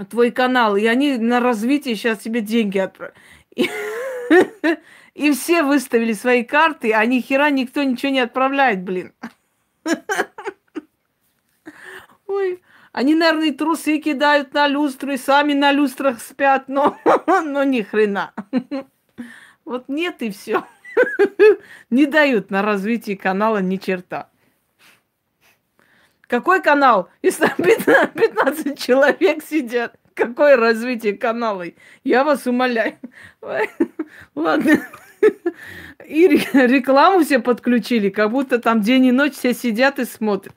твой 0.09 0.31
канал, 0.31 0.76
и 0.76 0.87
они 0.87 1.18
на 1.18 1.39
развитие 1.39 1.95
сейчас 1.95 2.20
тебе 2.20 2.41
деньги 2.41 2.78
отправят. 2.78 3.14
И, 5.14 5.33
все 5.33 5.62
выставили 5.62 6.14
свои 6.14 6.43
карты, 6.43 6.95
а 6.95 7.05
ни 7.05 7.20
хера 7.20 7.51
никто 7.51 7.83
ничего 7.83 8.12
не 8.12 8.20
отправляет, 8.20 8.83
блин. 8.83 9.12
Ой, 12.26 12.62
они, 12.93 13.14
наверное, 13.14 13.53
трусы 13.53 13.99
кидают 13.99 14.55
на 14.55 14.66
люстру, 14.66 15.12
и 15.12 15.18
сами 15.18 15.53
на 15.53 15.72
люстрах 15.72 16.22
спят, 16.22 16.68
но, 16.68 16.97
но 17.26 17.62
ни 17.64 17.83
хрена. 17.83 18.33
Вот 19.66 19.89
нет 19.89 20.22
и 20.22 20.31
все. 20.31 20.64
Не 21.91 22.07
дают 22.07 22.51
на 22.51 22.62
развитие 22.62 23.18
канала 23.18 23.59
ни 23.59 23.76
черта. 23.76 24.30
Какой 26.31 26.62
канал? 26.62 27.09
Если 27.22 27.45
там 27.45 27.57
15 28.14 28.78
человек 28.78 29.43
сидят. 29.45 29.97
Какое 30.14 30.57
развитие 30.57 31.14
канала? 31.14 31.64
Я 32.05 32.22
вас 32.22 32.47
умоляю. 32.47 32.99
Ладно. 34.37 34.81
И 36.07 36.28
рекламу 36.28 37.24
все 37.24 37.41
подключили, 37.41 38.11
как 38.11 38.31
будто 38.31 38.61
там 38.61 38.81
день 38.81 39.07
и 39.07 39.12
ночь 39.12 39.35
все 39.35 39.53
сидят 39.53 39.99
и 39.99 40.05
смотрят. 40.05 40.55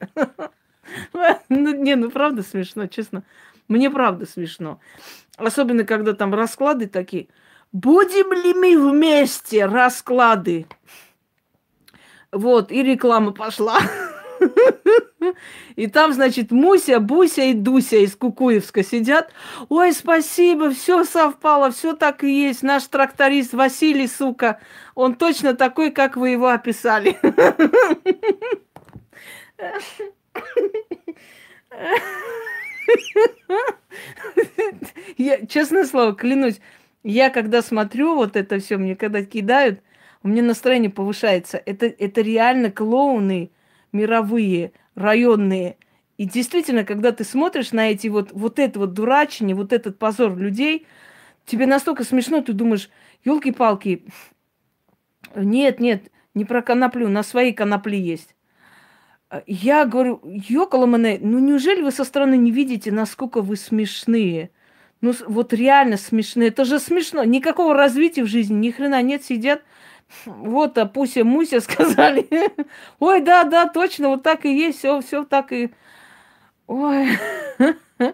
Ну, 1.49 1.73
не, 1.73 1.95
ну 1.95 2.11
правда 2.11 2.43
смешно, 2.43 2.87
честно. 2.87 3.23
Мне 3.67 3.89
правда 3.89 4.25
смешно. 4.25 4.79
Особенно, 5.37 5.85
когда 5.85 6.13
там 6.13 6.35
расклады 6.35 6.87
такие. 6.87 7.29
Будем 7.71 8.31
ли 8.33 8.53
мы 8.53 8.91
вместе? 8.91 9.65
Расклады. 9.65 10.67
Вот, 12.31 12.71
и 12.71 12.83
реклама 12.83 13.31
пошла. 13.31 13.79
И 15.75 15.87
там, 15.87 16.13
значит, 16.13 16.51
Муся, 16.51 16.99
Буся 16.99 17.43
и 17.43 17.53
Дуся 17.53 17.97
из 17.97 18.15
Кукуевска 18.15 18.83
сидят. 18.83 19.31
Ой, 19.69 19.93
спасибо, 19.93 20.71
все 20.71 21.03
совпало, 21.03 21.71
все 21.71 21.93
так 21.93 22.23
и 22.23 22.31
есть. 22.31 22.63
Наш 22.63 22.83
тракторист 22.85 23.53
Василий, 23.53 24.07
сука, 24.07 24.59
он 24.95 25.15
точно 25.15 25.53
такой, 25.53 25.91
как 25.91 26.17
вы 26.17 26.29
его 26.29 26.49
описали. 26.49 27.17
Я, 35.17 35.45
честное 35.45 35.85
слово, 35.85 36.15
клянусь, 36.15 36.59
я 37.03 37.29
когда 37.29 37.61
смотрю 37.61 38.15
вот 38.15 38.35
это 38.35 38.59
все, 38.59 38.77
мне 38.77 38.95
когда 38.95 39.23
кидают, 39.23 39.79
у 40.23 40.27
меня 40.27 40.41
настроение 40.41 40.89
повышается. 40.89 41.61
Это, 41.65 41.85
это 41.85 42.21
реально 42.21 42.71
клоуны 42.71 43.51
мировые, 43.93 44.73
районные. 44.95 45.77
И 46.17 46.25
действительно, 46.25 46.83
когда 46.83 47.11
ты 47.11 47.23
смотришь 47.23 47.71
на 47.71 47.91
эти 47.91 48.07
вот, 48.07 48.31
вот 48.33 48.59
это 48.59 48.79
вот 48.79 48.93
дурачение, 48.93 49.55
вот 49.55 49.71
этот 49.71 49.97
позор 49.97 50.35
людей, 50.37 50.85
тебе 51.45 51.65
настолько 51.65 52.03
смешно, 52.03 52.41
ты 52.41 52.53
думаешь, 52.53 52.89
елки-палки, 53.23 54.05
нет, 55.35 55.79
нет, 55.79 56.11
не 56.33 56.45
про 56.45 56.61
коноплю, 56.61 57.07
на 57.09 57.23
своей 57.23 57.53
конопли 57.53 57.95
есть. 57.95 58.35
Я 59.47 59.85
говорю, 59.85 60.21
ёкаламане, 60.23 61.19
ну 61.21 61.39
неужели 61.39 61.81
вы 61.81 61.91
со 61.91 62.03
стороны 62.03 62.37
не 62.37 62.51
видите, 62.51 62.91
насколько 62.91 63.41
вы 63.41 63.55
смешные? 63.55 64.51
Ну 65.01 65.13
вот 65.25 65.53
реально 65.53 65.97
смешные, 65.97 66.49
это 66.49 66.65
же 66.65 66.79
смешно. 66.79 67.23
Никакого 67.23 67.73
развития 67.73 68.23
в 68.23 68.27
жизни, 68.27 68.53
ни 68.53 68.69
хрена 68.69 69.01
нет, 69.01 69.23
сидят 69.23 69.63
Вот, 70.25 70.77
а 70.77 70.85
Пуся 70.85 71.23
Муся 71.23 71.59
сказали. 71.61 72.27
Ой, 72.99 73.21
да, 73.21 73.43
да, 73.43 73.67
точно, 73.67 74.09
вот 74.09 74.23
так 74.23 74.45
и 74.45 74.55
есть, 74.55 74.79
все, 74.79 75.01
все 75.01 75.23
так 75.23 75.51
и... 75.51 75.71
Ой. 76.67 77.07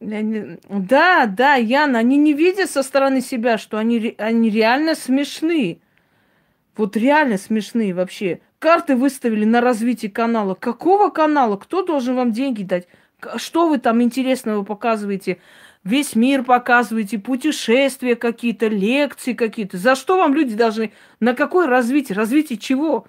Да, 0.00 1.26
да, 1.26 1.54
Яна, 1.54 2.00
они 2.00 2.18
не 2.18 2.34
видят 2.34 2.70
со 2.70 2.82
стороны 2.82 3.22
себя, 3.22 3.56
что 3.56 3.78
они, 3.78 4.14
они 4.18 4.50
реально 4.50 4.94
смешны. 4.94 5.80
Вот 6.76 6.96
реально 6.96 7.38
смешные 7.38 7.94
вообще. 7.94 8.40
Карты 8.58 8.96
выставили 8.96 9.44
на 9.44 9.60
развитие 9.60 10.10
канала. 10.10 10.54
Какого 10.54 11.10
канала? 11.10 11.56
Кто 11.56 11.82
должен 11.82 12.16
вам 12.16 12.32
деньги 12.32 12.64
дать? 12.64 12.88
Что 13.36 13.68
вы 13.68 13.78
там 13.78 14.02
интересного 14.02 14.62
показываете? 14.64 15.38
Весь 15.84 16.16
мир 16.16 16.42
показываете, 16.44 17.18
путешествия 17.18 18.16
какие-то, 18.16 18.68
лекции 18.68 19.34
какие-то. 19.34 19.76
За 19.76 19.94
что 19.94 20.16
вам 20.16 20.34
люди 20.34 20.54
должны? 20.54 20.92
На 21.20 21.34
какое 21.34 21.66
развитие? 21.66 22.16
Развитие 22.16 22.58
чего? 22.58 23.06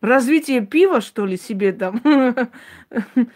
Развитие 0.00 0.64
пива, 0.64 1.02
что 1.02 1.26
ли, 1.26 1.36
себе 1.36 1.72
там? 1.72 2.00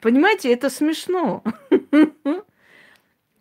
Понимаете, 0.00 0.52
это 0.52 0.70
смешно. 0.70 1.42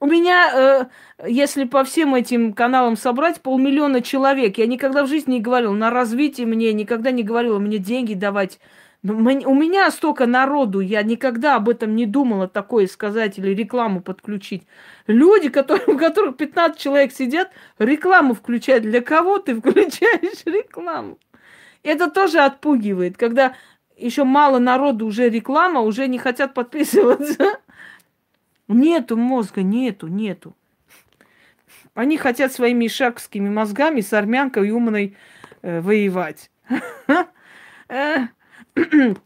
У 0.01 0.05
меня, 0.05 0.89
э, 1.21 1.27
если 1.27 1.65
по 1.65 1.83
всем 1.83 2.15
этим 2.15 2.53
каналам 2.53 2.95
собрать, 2.95 3.41
полмиллиона 3.41 4.01
человек. 4.01 4.57
Я 4.57 4.65
никогда 4.65 5.03
в 5.03 5.07
жизни 5.07 5.33
не 5.33 5.41
говорила 5.41 5.73
на 5.73 5.89
развитие 5.89 6.47
мне, 6.47 6.73
никогда 6.73 7.11
не 7.11 7.21
говорила 7.21 7.59
мне 7.59 7.77
деньги 7.77 8.13
давать. 8.15 8.59
У 9.01 9.13
меня 9.53 9.89
столько 9.91 10.25
народу, 10.25 10.81
я 10.81 11.03
никогда 11.03 11.55
об 11.55 11.69
этом 11.69 11.95
не 11.95 12.05
думала 12.05 12.49
такое 12.49 12.85
сказать 12.87 13.37
или 13.39 13.53
рекламу 13.53 14.01
подключить. 14.01 14.67
Люди, 15.07 15.47
которые, 15.47 15.95
у 15.95 15.97
которых 15.97 16.35
15 16.35 16.77
человек 16.77 17.13
сидят, 17.13 17.49
рекламу 17.77 18.33
включают. 18.33 18.83
Для 18.83 18.99
кого 19.01 19.37
ты 19.37 19.55
включаешь 19.55 20.43
рекламу? 20.45 21.17
Это 21.81 22.11
тоже 22.11 22.39
отпугивает, 22.39 23.15
когда 23.15 23.55
еще 23.95 24.25
мало 24.25 24.59
народу, 24.59 25.05
уже 25.05 25.29
реклама, 25.29 25.79
уже 25.79 26.07
не 26.07 26.17
хотят 26.17 26.53
подписываться. 26.53 27.59
Нету 28.67 29.15
мозга, 29.15 29.63
нету, 29.63 30.07
нету. 30.07 30.57
Они 31.93 32.17
хотят 32.17 32.51
своими 32.51 32.89
шакскими 32.89 33.49
мозгами 33.49 34.01
с 34.01 34.11
армянкой 34.11 34.71
умной 34.71 35.15
э, 35.61 35.79
воевать. 35.79 36.51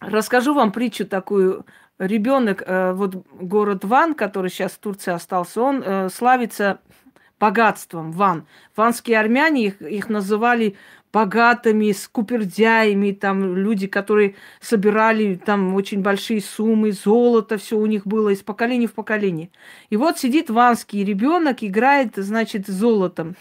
Расскажу 0.00 0.54
вам 0.54 0.72
притчу 0.72 1.06
такую. 1.06 1.66
Ребенок, 1.98 2.62
э, 2.64 2.92
вот 2.92 3.14
город 3.14 3.84
Ван, 3.84 4.14
который 4.14 4.50
сейчас 4.50 4.72
в 4.72 4.78
Турции 4.78 5.12
остался, 5.12 5.60
он 5.60 5.82
э, 5.84 6.08
славится 6.08 6.80
богатством. 7.38 8.12
Ван. 8.12 8.46
Ванские 8.74 9.18
армяне 9.18 9.66
их, 9.66 9.82
их 9.82 10.08
называли 10.08 10.76
богатыми, 11.12 11.90
с 11.90 12.06
купердяями, 12.06 13.12
там 13.12 13.56
люди, 13.56 13.86
которые 13.86 14.36
собирали 14.60 15.34
там 15.34 15.74
очень 15.74 16.02
большие 16.02 16.40
суммы, 16.40 16.92
золото, 16.92 17.58
все 17.58 17.76
у 17.76 17.86
них 17.86 18.06
было 18.06 18.28
из 18.30 18.42
поколения 18.42 18.86
в 18.86 18.92
поколение. 18.92 19.50
И 19.88 19.96
вот 19.96 20.18
сидит 20.18 20.50
ванский 20.50 21.04
ребенок, 21.04 21.62
играет, 21.62 22.12
значит, 22.16 22.66
золотом. 22.68 23.34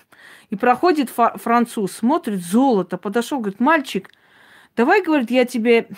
И 0.50 0.56
проходит 0.56 1.12
француз, 1.12 1.92
смотрит 1.92 2.44
золото, 2.44 2.98
подошел, 2.98 3.40
говорит, 3.40 3.60
мальчик, 3.60 4.10
давай, 4.80 5.04
говорит, 5.04 5.30
я 5.30 5.44
тебе 5.44 5.90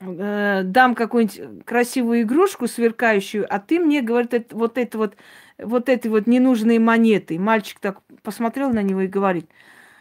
э, 0.00 0.62
дам 0.64 0.96
какую-нибудь 0.96 1.64
красивую 1.64 2.22
игрушку 2.22 2.66
сверкающую, 2.66 3.46
а 3.48 3.60
ты 3.60 3.78
мне, 3.78 4.02
говорит, 4.02 4.34
это, 4.34 4.56
вот 4.56 4.76
это 4.76 4.98
вот, 4.98 5.16
вот 5.56 5.88
эти 5.88 6.08
вот 6.08 6.26
ненужные 6.26 6.80
монеты. 6.80 7.38
Мальчик 7.38 7.78
так 7.78 8.00
посмотрел 8.24 8.70
на 8.70 8.82
него 8.82 9.02
и 9.02 9.06
говорит, 9.06 9.48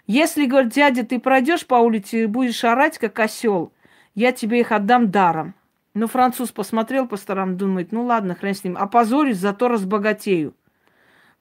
если, 0.08 0.48
говорит, 0.48 0.74
дядя, 0.74 1.06
ты 1.06 1.20
пройдешь 1.20 1.68
по 1.68 1.76
улице 1.76 2.24
и 2.24 2.26
будешь 2.26 2.64
орать, 2.64 2.98
как 2.98 3.20
осел, 3.20 3.72
я 4.16 4.32
тебе 4.32 4.62
их 4.62 4.72
отдам 4.72 5.12
даром. 5.12 5.54
Но 5.94 6.08
француз 6.08 6.52
посмотрел 6.52 7.08
по 7.08 7.18
сторонам, 7.18 7.56
думает, 7.56 7.92
ну 7.92 8.04
ладно, 8.04 8.34
хрен 8.34 8.56
с 8.56 8.64
ним, 8.64 8.78
опозорюсь, 8.78 9.38
зато 9.38 9.68
разбогатею. 9.68 10.56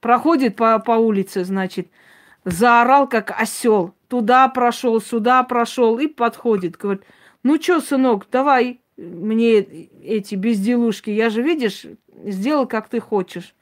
Проходит 0.00 0.56
по, 0.56 0.78
по 0.78 0.92
улице, 0.92 1.44
значит, 1.44 1.88
заорал, 2.44 3.08
как 3.08 3.30
осел. 3.38 3.94
Туда 4.08 4.48
прошел, 4.48 5.00
сюда 5.00 5.42
прошел 5.42 5.98
и 5.98 6.06
подходит. 6.06 6.76
Говорит, 6.76 7.02
ну 7.42 7.60
что, 7.60 7.80
сынок, 7.80 8.26
давай 8.30 8.80
мне 8.96 9.58
эти 9.58 10.34
безделушки. 10.34 11.10
Я 11.10 11.30
же, 11.30 11.42
видишь, 11.42 11.86
сделал, 12.24 12.66
как 12.66 12.88
ты 12.88 13.00
хочешь. 13.00 13.54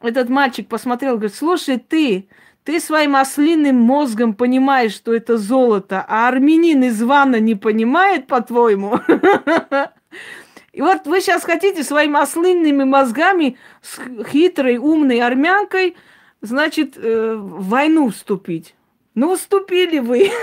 Этот 0.00 0.28
мальчик 0.28 0.68
посмотрел, 0.68 1.14
говорит, 1.14 1.34
слушай, 1.34 1.78
ты, 1.78 2.28
ты 2.62 2.78
своим 2.78 3.16
ослиным 3.16 3.76
мозгом 3.76 4.34
понимаешь, 4.34 4.92
что 4.92 5.14
это 5.14 5.38
золото, 5.38 6.04
а 6.06 6.28
армянин 6.28 6.84
из 6.84 7.02
ванна 7.02 7.40
не 7.40 7.54
понимает, 7.54 8.26
по-твоему? 8.26 9.00
И 10.72 10.82
вот 10.82 11.06
вы 11.06 11.20
сейчас 11.20 11.44
хотите 11.44 11.84
своими 11.84 12.20
ослинными 12.20 12.84
мозгами 12.84 13.56
с 13.80 14.00
хитрой, 14.26 14.76
умной 14.76 15.20
армянкой, 15.20 15.96
значит, 16.44 16.96
э, 16.96 17.34
в 17.34 17.68
войну 17.68 18.10
вступить. 18.10 18.74
Ну, 19.14 19.36
вступили 19.36 19.98
вы. 19.98 20.30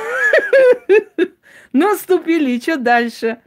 Ну, 1.74 1.96
вступили, 1.96 2.52
и 2.52 2.60
что 2.60 2.76
дальше? 2.76 3.42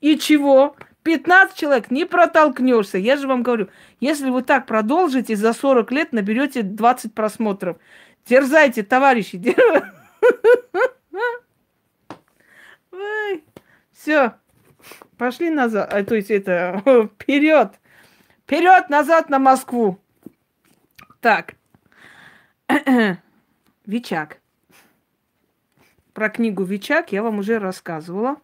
И 0.00 0.18
чего? 0.18 0.74
15 1.04 1.56
человек 1.56 1.92
не 1.92 2.04
протолкнешься. 2.04 2.98
Я 2.98 3.16
же 3.16 3.28
вам 3.28 3.44
говорю, 3.44 3.68
если 4.00 4.30
вы 4.30 4.42
так 4.42 4.66
продолжите, 4.66 5.36
за 5.36 5.52
40 5.52 5.92
лет 5.92 6.12
наберете 6.12 6.62
20 6.62 7.14
просмотров. 7.14 7.76
Дерзайте, 8.26 8.82
товарищи. 8.82 9.40
Все. 13.92 14.32
Пошли 15.16 15.50
назад. 15.50 15.94
А, 15.94 16.02
то 16.02 16.16
есть 16.16 16.32
это 16.32 16.82
вперед. 17.14 17.78
Вперед, 18.42 18.88
назад 18.88 19.28
на 19.28 19.38
Москву. 19.38 20.00
Так. 21.20 21.54
Вичак. 23.86 24.38
Про 26.12 26.28
книгу 26.30 26.64
Вичак 26.64 27.12
я 27.12 27.22
вам 27.22 27.38
уже 27.38 27.58
рассказывала. 27.58 28.36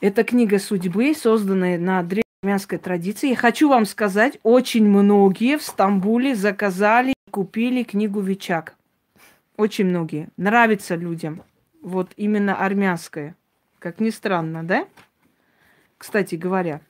Это 0.00 0.24
книга 0.24 0.58
судьбы, 0.58 1.14
созданная 1.14 1.78
на 1.78 2.02
древнеармянской 2.02 2.78
традиции. 2.78 3.30
Я 3.30 3.36
хочу 3.36 3.68
вам 3.68 3.86
сказать, 3.86 4.38
очень 4.42 4.88
многие 4.88 5.58
в 5.58 5.62
Стамбуле 5.62 6.34
заказали, 6.34 7.14
купили 7.30 7.84
книгу 7.84 8.20
Вичак. 8.20 8.74
Очень 9.56 9.86
многие. 9.86 10.28
Нравится 10.36 10.96
людям. 10.96 11.42
Вот 11.82 12.10
именно 12.16 12.56
армянская. 12.56 13.36
Как 13.78 14.00
ни 14.00 14.10
странно, 14.10 14.64
да? 14.64 14.88
Кстати 15.98 16.34
говоря, 16.34 16.80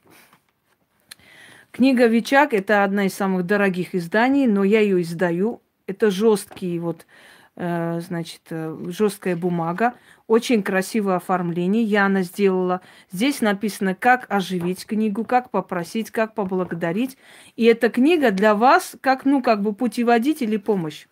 книга 1.72 2.06
Вичак– 2.06 2.54
это 2.54 2.84
одна 2.84 3.06
из 3.06 3.14
самых 3.14 3.44
дорогих 3.44 3.94
изданий, 3.96 4.46
но 4.46 4.62
я 4.62 4.80
ее 4.80 5.02
издаю. 5.02 5.60
Это 5.86 6.10
жесткий 6.10 6.78
вот 6.78 7.06
Э, 7.54 8.00
значит, 8.00 8.40
э, 8.48 8.74
жесткая 8.88 9.36
бумага, 9.36 9.92
очень 10.26 10.62
красивое 10.62 11.16
оформление 11.16 11.82
Яна 11.82 12.22
сделала. 12.22 12.80
Здесь 13.10 13.42
написано, 13.42 13.94
как 13.94 14.24
оживить 14.30 14.86
книгу, 14.86 15.24
как 15.26 15.50
попросить, 15.50 16.10
как 16.10 16.34
поблагодарить. 16.34 17.18
И 17.56 17.64
эта 17.64 17.90
книга 17.90 18.30
для 18.30 18.54
вас 18.54 18.96
как, 19.02 19.26
ну, 19.26 19.42
как 19.42 19.60
бы 19.60 19.74
путеводитель 19.74 20.54
и 20.54 20.56
помощь. 20.56 21.06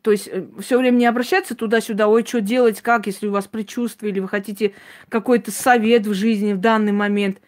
То 0.00 0.10
есть 0.10 0.30
э, 0.32 0.46
все 0.60 0.78
время 0.78 0.96
не 0.96 1.06
обращаться 1.06 1.54
туда-сюда, 1.54 2.08
ой, 2.08 2.24
что 2.24 2.40
делать, 2.40 2.80
как, 2.80 3.06
если 3.06 3.26
у 3.26 3.32
вас 3.32 3.46
предчувствие, 3.46 4.10
или 4.10 4.20
вы 4.20 4.28
хотите 4.28 4.72
какой-то 5.10 5.50
совет 5.50 6.06
в 6.06 6.14
жизни 6.14 6.54
в 6.54 6.60
данный 6.60 6.92
момент. 6.92 7.42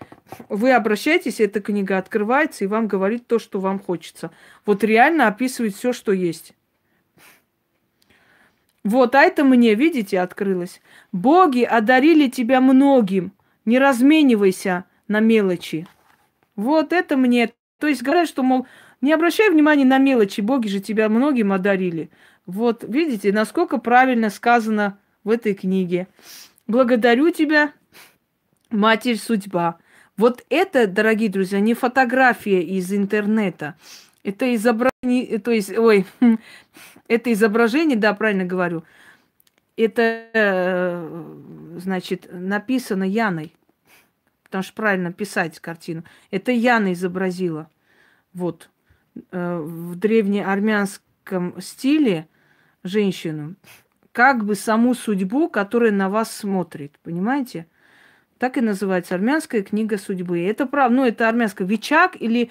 Вы 0.49 0.73
обращаетесь, 0.73 1.41
эта 1.41 1.61
книга 1.61 1.99
открывается 1.99 2.65
и 2.65 2.69
вам 2.69 2.87
говорит 2.87 3.27
то, 3.27 3.39
что 3.39 3.61
вам 3.61 3.79
хочется. 3.79 4.31
Вот 4.67 4.85
реально 4.85 5.29
описывает 5.29 5.75
все, 5.75 5.93
что 5.93 6.13
есть. 6.13 6.55
Вот, 8.85 9.15
а 9.15 9.23
это 9.23 9.45
мне, 9.45 9.75
видите, 9.75 10.21
открылось. 10.21 10.81
Боги 11.11 11.63
одарили 11.63 12.29
тебя 12.29 12.61
многим. 12.61 13.33
Не 13.65 13.79
разменивайся 13.79 14.85
на 15.09 15.21
мелочи. 15.21 15.87
Вот 16.55 16.93
это 16.93 17.17
мне. 17.17 17.53
То 17.79 17.87
есть 17.87 18.03
говорят, 18.03 18.29
что, 18.29 18.43
мол, 18.43 18.67
не 19.01 19.13
обращай 19.13 19.51
внимания 19.51 19.85
на 19.85 19.99
мелочи, 19.99 20.41
боги 20.43 20.69
же 20.69 20.81
тебя 20.81 21.09
многим 21.09 21.53
одарили. 21.53 22.11
Вот, 22.47 22.85
видите, 22.87 23.33
насколько 23.33 23.79
правильно 23.79 24.29
сказано 24.29 24.99
в 25.25 25.31
этой 25.31 25.55
книге. 25.55 26.09
Благодарю 26.67 27.31
тебя, 27.31 27.73
Матерь 28.71 29.19
Судьба. 29.19 29.79
Вот 30.17 30.45
это, 30.49 30.87
дорогие 30.87 31.29
друзья, 31.29 31.61
не 31.61 31.75
фотография 31.75 32.63
из 32.63 32.93
интернета. 32.93 33.75
Это 34.23 34.55
изображение, 34.55 35.39
то 35.39 35.51
есть, 35.51 35.77
ой, 35.77 36.07
это 37.09 37.33
изображение, 37.33 37.99
да, 37.99 38.15
правильно 38.15 38.45
говорю, 38.45 38.85
это, 39.77 40.29
э, 40.33 41.79
значит, 41.79 42.29
написано 42.33 43.05
Яной. 43.05 43.55
Потому 44.45 44.63
что 44.63 44.75
правильно 44.75 45.13
писать 45.13 45.59
картину. 45.59 46.05
Это 46.31 46.53
Яна 46.53 46.93
изобразила. 46.93 47.69
Вот. 48.33 48.71
Э, 49.33 49.59
в 49.59 49.97
древнеармянском 49.97 51.05
армянском 51.25 51.61
стиле 51.61 52.29
женщину, 52.83 53.57
как 54.13 54.45
бы 54.45 54.55
саму 54.55 54.95
судьбу, 54.95 55.49
которая 55.49 55.91
на 55.91 56.09
вас 56.09 56.31
смотрит. 56.31 56.99
Понимаете? 57.03 57.67
Так 58.39 58.59
и 58.59 58.61
называется 58.61 59.15
армянская 59.15 59.63
книга 59.63 59.97
судьбы. 59.99 60.41
Это 60.43 60.67
правда, 60.67 60.97
ну 60.97 61.05
это 61.05 61.29
армянская 61.29 61.67
вичак 61.67 62.21
или 62.21 62.51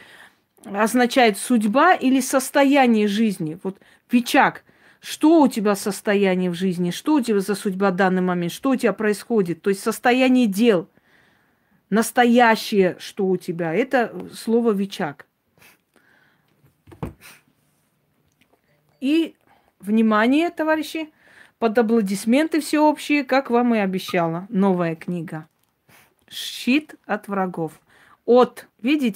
означает 0.66 1.38
судьба 1.38 1.94
или 1.94 2.22
состояние 2.22 3.08
жизни. 3.08 3.60
Вот 3.64 3.80
вичак. 4.12 4.64
Что 5.02 5.42
у 5.42 5.50
тебя 5.50 5.76
состояние 5.76 6.50
в 6.50 6.54
жизни? 6.54 6.92
Что 6.92 7.16
у 7.16 7.22
тебя 7.22 7.42
за 7.42 7.56
судьба 7.56 7.92
в 7.92 7.96
данный 7.98 8.22
момент? 8.22 8.54
Что 8.54 8.70
у 8.70 8.76
тебя 8.78 8.94
происходит? 8.94 9.62
То 9.62 9.70
есть 9.70 9.84
состояние 9.84 10.48
дел. 10.48 10.88
Настоящее, 11.90 12.96
что 13.00 13.28
у 13.28 13.36
тебя. 13.36 13.74
Это 13.74 14.16
слово 14.34 14.72
вичак. 14.72 15.28
И, 19.02 19.36
внимание, 19.82 20.50
товарищи, 20.50 21.10
под 21.60 21.78
аплодисменты 21.78 22.62
всеобщие, 22.62 23.26
как 23.26 23.50
вам 23.50 23.76
и 23.76 23.80
обещала, 23.80 24.48
новая 24.50 24.96
книга. 24.96 25.48
Щит 26.34 26.96
от 27.06 27.28
врагов. 27.28 27.72
От, 28.26 28.68
видите? 28.82 29.12